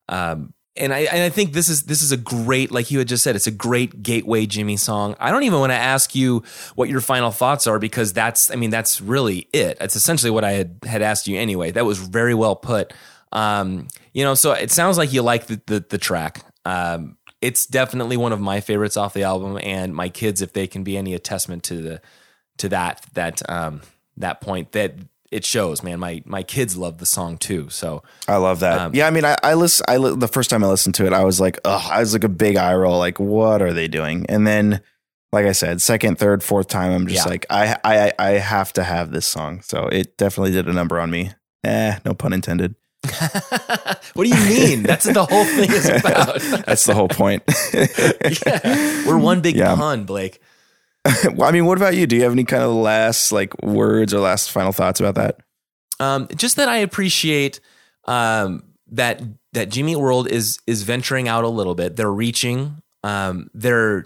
Um, 0.07 0.53
and 0.75 0.93
I, 0.93 0.99
and 0.99 1.23
I 1.23 1.29
think 1.29 1.53
this 1.53 1.67
is 1.67 1.83
this 1.83 2.01
is 2.01 2.11
a 2.11 2.17
great, 2.17 2.71
like 2.71 2.91
you 2.91 2.99
had 2.99 3.07
just 3.07 3.23
said, 3.23 3.35
it's 3.35 3.47
a 3.47 3.51
great 3.51 4.01
gateway 4.01 4.45
Jimmy 4.45 4.77
song. 4.77 5.15
I 5.19 5.31
don't 5.31 5.43
even 5.43 5.59
want 5.59 5.71
to 5.71 5.77
ask 5.77 6.15
you 6.15 6.43
what 6.75 6.87
your 6.87 7.01
final 7.01 7.31
thoughts 7.31 7.67
are 7.67 7.79
because 7.79 8.13
that's, 8.13 8.49
I 8.49 8.55
mean, 8.55 8.69
that's 8.69 9.01
really 9.01 9.49
it. 9.51 9.77
It's 9.81 9.95
essentially 9.95 10.31
what 10.31 10.43
I 10.43 10.51
had 10.51 10.79
had 10.85 11.01
asked 11.01 11.27
you 11.27 11.37
anyway. 11.37 11.71
That 11.71 11.85
was 11.85 11.97
very 11.97 12.33
well 12.33 12.55
put. 12.55 12.93
Um, 13.31 13.87
you 14.13 14.23
know, 14.23 14.35
so 14.35 14.53
it 14.53 14.71
sounds 14.71 14.97
like 14.97 15.11
you 15.11 15.21
like 15.21 15.47
the 15.47 15.61
the, 15.65 15.85
the 15.89 15.97
track. 15.97 16.45
Um, 16.65 17.17
it's 17.41 17.65
definitely 17.65 18.17
one 18.17 18.33
of 18.33 18.39
my 18.39 18.59
favorites 18.59 18.97
off 18.97 19.13
the 19.13 19.23
album, 19.23 19.59
and 19.63 19.95
my 19.95 20.09
kids, 20.09 20.41
if 20.41 20.53
they 20.53 20.67
can 20.67 20.83
be 20.83 20.97
any 20.97 21.13
attestment 21.13 21.63
to 21.63 21.81
the 21.81 22.01
to 22.57 22.69
that 22.69 23.05
that 23.13 23.41
um, 23.49 23.81
that 24.17 24.41
point, 24.41 24.71
that 24.73 24.95
it 25.31 25.45
shows. 25.45 25.83
Man, 25.83 25.99
my 25.99 26.21
my 26.25 26.43
kids 26.43 26.75
love 26.75 26.97
the 26.97 27.05
song 27.05 27.37
too. 27.37 27.69
So 27.69 28.03
I 28.27 28.37
love 28.37 28.59
that. 28.61 28.79
Um, 28.79 28.95
yeah, 28.95 29.07
I 29.07 29.11
mean, 29.11 29.25
I, 29.25 29.35
I 29.43 29.53
listen. 29.53 29.85
I 29.87 29.97
the 29.97 30.27
first 30.27 30.49
time 30.49 30.63
I 30.63 30.67
listened 30.67 30.95
to 30.95 31.05
it, 31.05 31.13
I 31.13 31.23
was 31.23 31.39
like, 31.39 31.59
oh, 31.65 31.87
I 31.91 31.99
was 31.99 32.13
like 32.13 32.23
a 32.23 32.29
big 32.29 32.57
eye 32.57 32.75
roll. 32.75 32.97
Like, 32.97 33.19
what 33.19 33.61
are 33.61 33.73
they 33.73 33.87
doing? 33.87 34.25
And 34.27 34.45
then, 34.45 34.81
like 35.31 35.45
I 35.45 35.51
said, 35.53 35.81
second, 35.81 36.17
third, 36.17 36.43
fourth 36.43 36.67
time, 36.67 36.91
I'm 36.91 37.07
just 37.07 37.25
Yeah. 37.25 37.29
like, 37.29 37.45
I, 37.49 37.77
I, 37.83 38.11
I 38.17 38.29
have 38.31 38.73
to 38.73 38.83
have 38.83 39.11
this 39.11 39.27
song. 39.27 39.61
So 39.61 39.85
it 39.87 40.17
definitely 40.17 40.51
did 40.51 40.67
a 40.67 40.73
number 40.73 40.99
on 40.99 41.11
me. 41.11 41.31
Eh, 41.63 41.99
no 42.03 42.13
pun 42.13 42.33
intended. 42.33 42.75
what 44.13 44.23
do 44.23 44.29
you 44.29 44.45
mean? 44.49 44.83
That's 44.83 45.05
what 45.05 45.13
the 45.13 45.25
whole 45.25 45.45
thing 45.45 45.71
is 45.71 45.87
about. 45.89 46.39
That's 46.65 46.85
the 46.85 46.93
whole 46.93 47.07
point. 47.07 47.43
yeah. 47.73 49.07
We're 49.07 49.17
one 49.17 49.41
big 49.41 49.55
Yeah. 49.55 49.75
pun, 49.75 50.03
Blake. 50.03 50.41
well, 51.33 51.47
I 51.47 51.51
mean, 51.51 51.65
what 51.65 51.77
about 51.77 51.95
you? 51.95 52.05
Do 52.07 52.15
you 52.15 52.23
have 52.23 52.33
any 52.33 52.43
kind 52.43 52.61
of 52.63 52.73
last 52.73 53.31
like 53.31 53.53
words 53.63 54.13
or 54.13 54.19
last 54.19 54.51
final 54.51 54.71
thoughts 54.73 54.99
about 54.99 55.15
that? 55.15 55.39
Um, 55.99 56.27
just 56.35 56.57
that 56.57 56.67
I 56.69 56.77
appreciate 56.77 57.59
um, 58.05 58.63
that 58.91 59.21
that 59.53 59.69
Jimmy 59.69 59.95
World 59.95 60.27
is 60.29 60.59
is 60.67 60.83
venturing 60.83 61.27
out 61.27 61.43
a 61.45 61.49
little 61.49 61.75
bit. 61.75 61.95
They're 61.95 62.11
reaching. 62.11 62.81
Um, 63.03 63.49
they're 63.53 64.05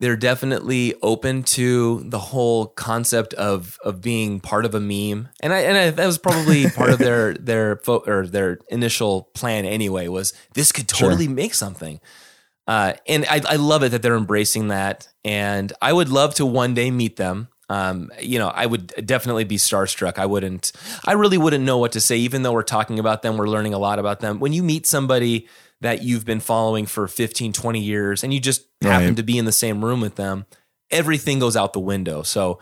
they're 0.00 0.16
definitely 0.16 0.94
open 1.02 1.42
to 1.44 2.02
the 2.04 2.18
whole 2.18 2.66
concept 2.66 3.32
of 3.34 3.78
of 3.84 4.00
being 4.00 4.40
part 4.40 4.64
of 4.64 4.74
a 4.74 4.80
meme, 4.80 5.28
and 5.40 5.52
I 5.52 5.60
and 5.60 5.76
I, 5.78 5.90
that 5.90 6.06
was 6.06 6.18
probably 6.18 6.68
part 6.76 6.90
of 6.90 6.98
their 6.98 7.34
their 7.34 7.76
fo- 7.76 8.02
or 8.06 8.26
their 8.26 8.58
initial 8.70 9.30
plan 9.34 9.64
anyway. 9.64 10.08
Was 10.08 10.32
this 10.54 10.72
could 10.72 10.90
Sure. 10.90 11.10
totally 11.10 11.28
make 11.28 11.54
something. 11.54 12.00
Uh, 12.66 12.92
and 13.08 13.24
I, 13.28 13.40
I 13.48 13.56
love 13.56 13.82
it 13.82 13.88
that 13.88 14.00
they're 14.02 14.16
embracing 14.16 14.68
that. 14.68 15.08
And 15.24 15.72
I 15.82 15.92
would 15.92 16.08
love 16.08 16.34
to 16.36 16.46
one 16.46 16.72
day 16.72 16.90
meet 16.92 17.16
them. 17.16 17.48
Um, 17.70 18.10
you 18.20 18.40
know, 18.40 18.48
I 18.48 18.66
would 18.66 18.88
definitely 19.06 19.44
be 19.44 19.56
starstruck. 19.56 20.18
I 20.18 20.26
wouldn't, 20.26 20.72
I 21.06 21.12
really 21.12 21.38
wouldn't 21.38 21.64
know 21.64 21.78
what 21.78 21.92
to 21.92 22.00
say, 22.00 22.16
even 22.16 22.42
though 22.42 22.52
we're 22.52 22.64
talking 22.64 22.98
about 22.98 23.22
them, 23.22 23.36
we're 23.36 23.46
learning 23.46 23.74
a 23.74 23.78
lot 23.78 24.00
about 24.00 24.18
them. 24.18 24.40
When 24.40 24.52
you 24.52 24.64
meet 24.64 24.86
somebody 24.86 25.46
that 25.80 26.02
you've 26.02 26.24
been 26.24 26.40
following 26.40 26.84
for 26.84 27.06
15, 27.06 27.52
20 27.52 27.80
years 27.80 28.24
and 28.24 28.34
you 28.34 28.40
just 28.40 28.66
happen 28.82 29.14
to 29.14 29.22
be 29.22 29.38
in 29.38 29.44
the 29.44 29.52
same 29.52 29.84
room 29.84 30.00
with 30.00 30.16
them, 30.16 30.46
everything 30.90 31.38
goes 31.38 31.56
out 31.56 31.72
the 31.72 31.78
window. 31.78 32.22
So, 32.22 32.58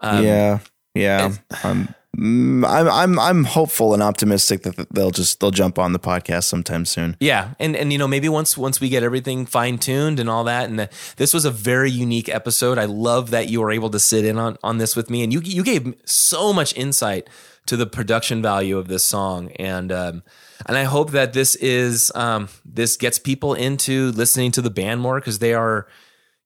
um, 0.00 0.22
yeah, 0.22 0.58
yeah. 0.94 1.32
I'm, 1.64 1.94
I'm, 2.14 2.64
I'm, 2.64 3.18
I'm 3.18 3.44
hopeful 3.44 3.94
and 3.94 4.02
optimistic 4.02 4.62
that 4.64 4.88
they'll 4.92 5.10
just 5.10 5.40
they'll 5.40 5.50
jump 5.50 5.78
on 5.78 5.94
the 5.94 5.98
podcast 5.98 6.44
sometime 6.44 6.84
soon. 6.84 7.16
Yeah, 7.20 7.54
and 7.58 7.74
and 7.74 7.90
you 7.90 7.98
know 7.98 8.06
maybe 8.06 8.28
once 8.28 8.56
once 8.56 8.80
we 8.82 8.90
get 8.90 9.02
everything 9.02 9.46
fine 9.46 9.78
tuned 9.78 10.20
and 10.20 10.28
all 10.28 10.44
that, 10.44 10.68
and 10.68 10.78
the, 10.78 10.90
this 11.16 11.32
was 11.32 11.46
a 11.46 11.50
very 11.50 11.90
unique 11.90 12.28
episode. 12.28 12.76
I 12.76 12.84
love 12.84 13.30
that 13.30 13.48
you 13.48 13.62
were 13.62 13.70
able 13.70 13.88
to 13.90 13.98
sit 13.98 14.26
in 14.26 14.36
on 14.38 14.58
on 14.62 14.76
this 14.76 14.94
with 14.94 15.08
me, 15.08 15.22
and 15.22 15.32
you 15.32 15.40
you 15.40 15.64
gave 15.64 15.94
so 16.04 16.52
much 16.52 16.76
insight 16.76 17.28
to 17.64 17.76
the 17.78 17.86
production 17.86 18.42
value 18.42 18.76
of 18.76 18.88
this 18.88 19.04
song, 19.04 19.50
and 19.52 19.90
um, 19.90 20.22
and 20.66 20.76
I 20.76 20.84
hope 20.84 21.12
that 21.12 21.32
this 21.32 21.54
is 21.56 22.12
um, 22.14 22.48
this 22.64 22.98
gets 22.98 23.18
people 23.18 23.54
into 23.54 24.12
listening 24.12 24.52
to 24.52 24.60
the 24.60 24.70
band 24.70 25.00
more 25.00 25.18
because 25.18 25.38
they 25.38 25.54
are. 25.54 25.86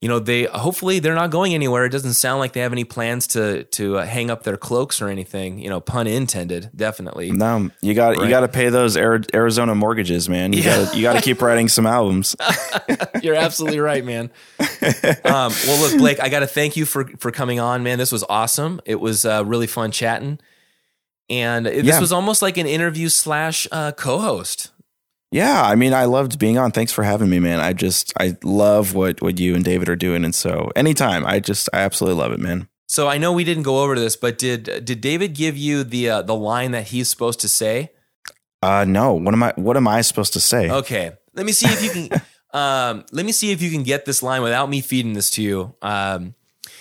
You 0.02 0.10
know, 0.10 0.18
they 0.18 0.44
hopefully 0.44 0.98
they're 0.98 1.14
not 1.14 1.30
going 1.30 1.54
anywhere. 1.54 1.86
It 1.86 1.88
doesn't 1.90 2.12
sound 2.12 2.38
like 2.38 2.52
they 2.52 2.60
have 2.60 2.70
any 2.72 2.84
plans 2.84 3.26
to 3.28 3.64
to 3.64 3.96
uh, 3.96 4.04
hang 4.04 4.30
up 4.30 4.42
their 4.42 4.58
cloaks 4.58 5.00
or 5.00 5.08
anything. 5.08 5.58
You 5.58 5.70
know, 5.70 5.80
pun 5.80 6.06
intended, 6.06 6.70
definitely. 6.76 7.32
No, 7.32 7.70
you 7.80 7.94
got 7.94 8.10
Right. 8.16 8.24
you 8.24 8.28
got 8.28 8.40
to 8.40 8.48
pay 8.48 8.68
those 8.68 8.94
Arizona 8.98 9.74
mortgages, 9.74 10.28
man. 10.28 10.52
You 10.52 10.62
Yeah. 10.62 10.84
got 10.84 10.96
you 10.96 11.02
got 11.02 11.14
to 11.14 11.22
keep 11.22 11.40
writing 11.40 11.68
some 11.68 11.86
albums. 11.86 12.36
You're 13.22 13.36
absolutely 13.36 13.80
right, 13.80 14.04
man. 14.04 14.30
Um, 15.24 15.52
well, 15.66 15.80
look, 15.80 15.96
Blake, 15.98 16.20
I 16.22 16.28
got 16.28 16.40
to 16.40 16.46
thank 16.46 16.76
you 16.76 16.84
for 16.84 17.06
for 17.18 17.30
coming 17.30 17.58
on, 17.58 17.82
man. 17.82 17.96
This 17.96 18.12
was 18.12 18.22
awesome. 18.28 18.82
It 18.84 19.00
was 19.00 19.24
uh, 19.24 19.44
really 19.46 19.66
fun 19.66 19.92
chatting, 19.92 20.38
and 21.30 21.64
this 21.64 21.84
Yeah. 21.86 22.00
was 22.00 22.12
almost 22.12 22.42
like 22.42 22.58
an 22.58 22.66
interview 22.66 23.08
slash 23.08 23.66
uh, 23.72 23.92
co-host. 23.92 24.72
Yeah, 25.36 25.62
I 25.62 25.74
mean, 25.74 25.92
I 25.92 26.06
loved 26.06 26.38
being 26.38 26.56
on. 26.56 26.70
Thanks 26.70 26.92
for 26.92 27.04
having 27.04 27.28
me, 27.28 27.40
man. 27.40 27.60
I 27.60 27.74
just 27.74 28.10
I 28.18 28.38
love 28.42 28.94
what 28.94 29.20
what 29.20 29.38
you 29.38 29.54
and 29.54 29.62
David 29.62 29.90
are 29.90 29.96
doing, 29.96 30.24
and 30.24 30.34
so 30.34 30.70
anytime, 30.74 31.26
I 31.26 31.40
just 31.40 31.68
I 31.74 31.80
absolutely 31.80 32.18
love 32.18 32.32
it, 32.32 32.40
man. 32.40 32.68
So 32.88 33.06
I 33.06 33.18
know 33.18 33.34
we 33.34 33.44
didn't 33.44 33.64
go 33.64 33.82
over 33.82 33.94
this, 33.96 34.16
but 34.16 34.38
did 34.38 34.84
did 34.84 35.02
David 35.02 35.34
give 35.34 35.54
you 35.54 35.84
the 35.84 36.08
uh, 36.08 36.22
the 36.22 36.34
line 36.34 36.70
that 36.70 36.86
he's 36.86 37.10
supposed 37.10 37.40
to 37.40 37.48
say? 37.48 37.92
Uh, 38.62 38.86
no, 38.88 39.12
what 39.12 39.34
am 39.34 39.42
I 39.42 39.52
what 39.56 39.76
am 39.76 39.86
I 39.86 40.00
supposed 40.00 40.32
to 40.32 40.40
say? 40.40 40.70
Okay, 40.70 41.12
let 41.34 41.44
me 41.44 41.52
see 41.52 41.66
if 41.66 41.84
you 41.84 41.90
can. 41.90 42.22
um, 42.58 43.04
let 43.12 43.26
me 43.26 43.32
see 43.32 43.52
if 43.52 43.60
you 43.60 43.70
can 43.70 43.82
get 43.82 44.06
this 44.06 44.22
line 44.22 44.40
without 44.40 44.70
me 44.70 44.80
feeding 44.80 45.12
this 45.12 45.28
to 45.32 45.42
you. 45.42 45.74
Um, 45.82 46.34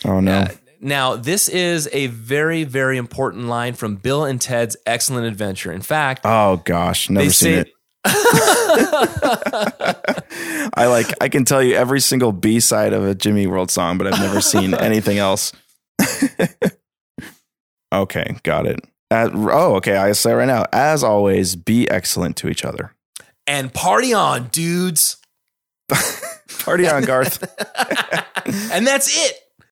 Oh 0.06 0.22
no, 0.22 0.32
Uh, 0.32 0.48
Now, 0.80 1.16
this 1.18 1.50
is 1.50 1.90
a 1.92 2.08
very, 2.08 2.64
very 2.64 2.98
important 2.98 3.48
line 3.48 3.74
from 3.74 3.96
Bill 3.98 4.24
and 4.24 4.40
Ted's 4.40 4.78
Excellent 4.86 5.26
Adventure. 5.28 5.74
In 5.74 5.82
fact, 5.82 6.22
Oh 6.24 6.62
gosh, 6.64 7.10
never 7.10 7.26
they 7.26 7.30
seen 7.32 7.54
say 7.54 7.60
it. 7.62 7.75
I 10.78 10.86
like 10.88 11.08
I 11.22 11.30
can 11.30 11.46
tell 11.46 11.64
you 11.64 11.76
every 11.76 12.00
single 12.00 12.32
B 12.32 12.60
side 12.60 12.94
of 12.94 13.04
a 13.04 13.16
Jimmy 13.16 13.48
World 13.48 13.72
song, 13.72 13.98
but 13.98 14.06
I've 14.08 14.20
never 14.20 14.42
seen 14.42 14.74
anything 14.76 15.18
else. 15.18 15.52
okay, 17.94 18.36
got 18.44 18.68
it. 18.68 18.80
Uh, 19.12 19.30
oh, 19.34 19.76
okay. 19.76 19.98
I 19.98 20.12
say 20.12 20.34
right 20.34 20.48
now, 20.48 20.66
as 20.72 21.04
always, 21.04 21.56
be 21.56 21.90
excellent 21.90 22.38
to 22.38 22.50
each 22.50 22.64
other. 22.66 22.94
and 23.48 23.74
party 23.74 24.14
on, 24.14 24.48
dudes. 24.50 25.18
Party 26.60 26.88
on, 26.88 27.04
Garth. 27.04 27.44
And 28.72 28.86
that's 28.86 29.16
it. 29.16 29.36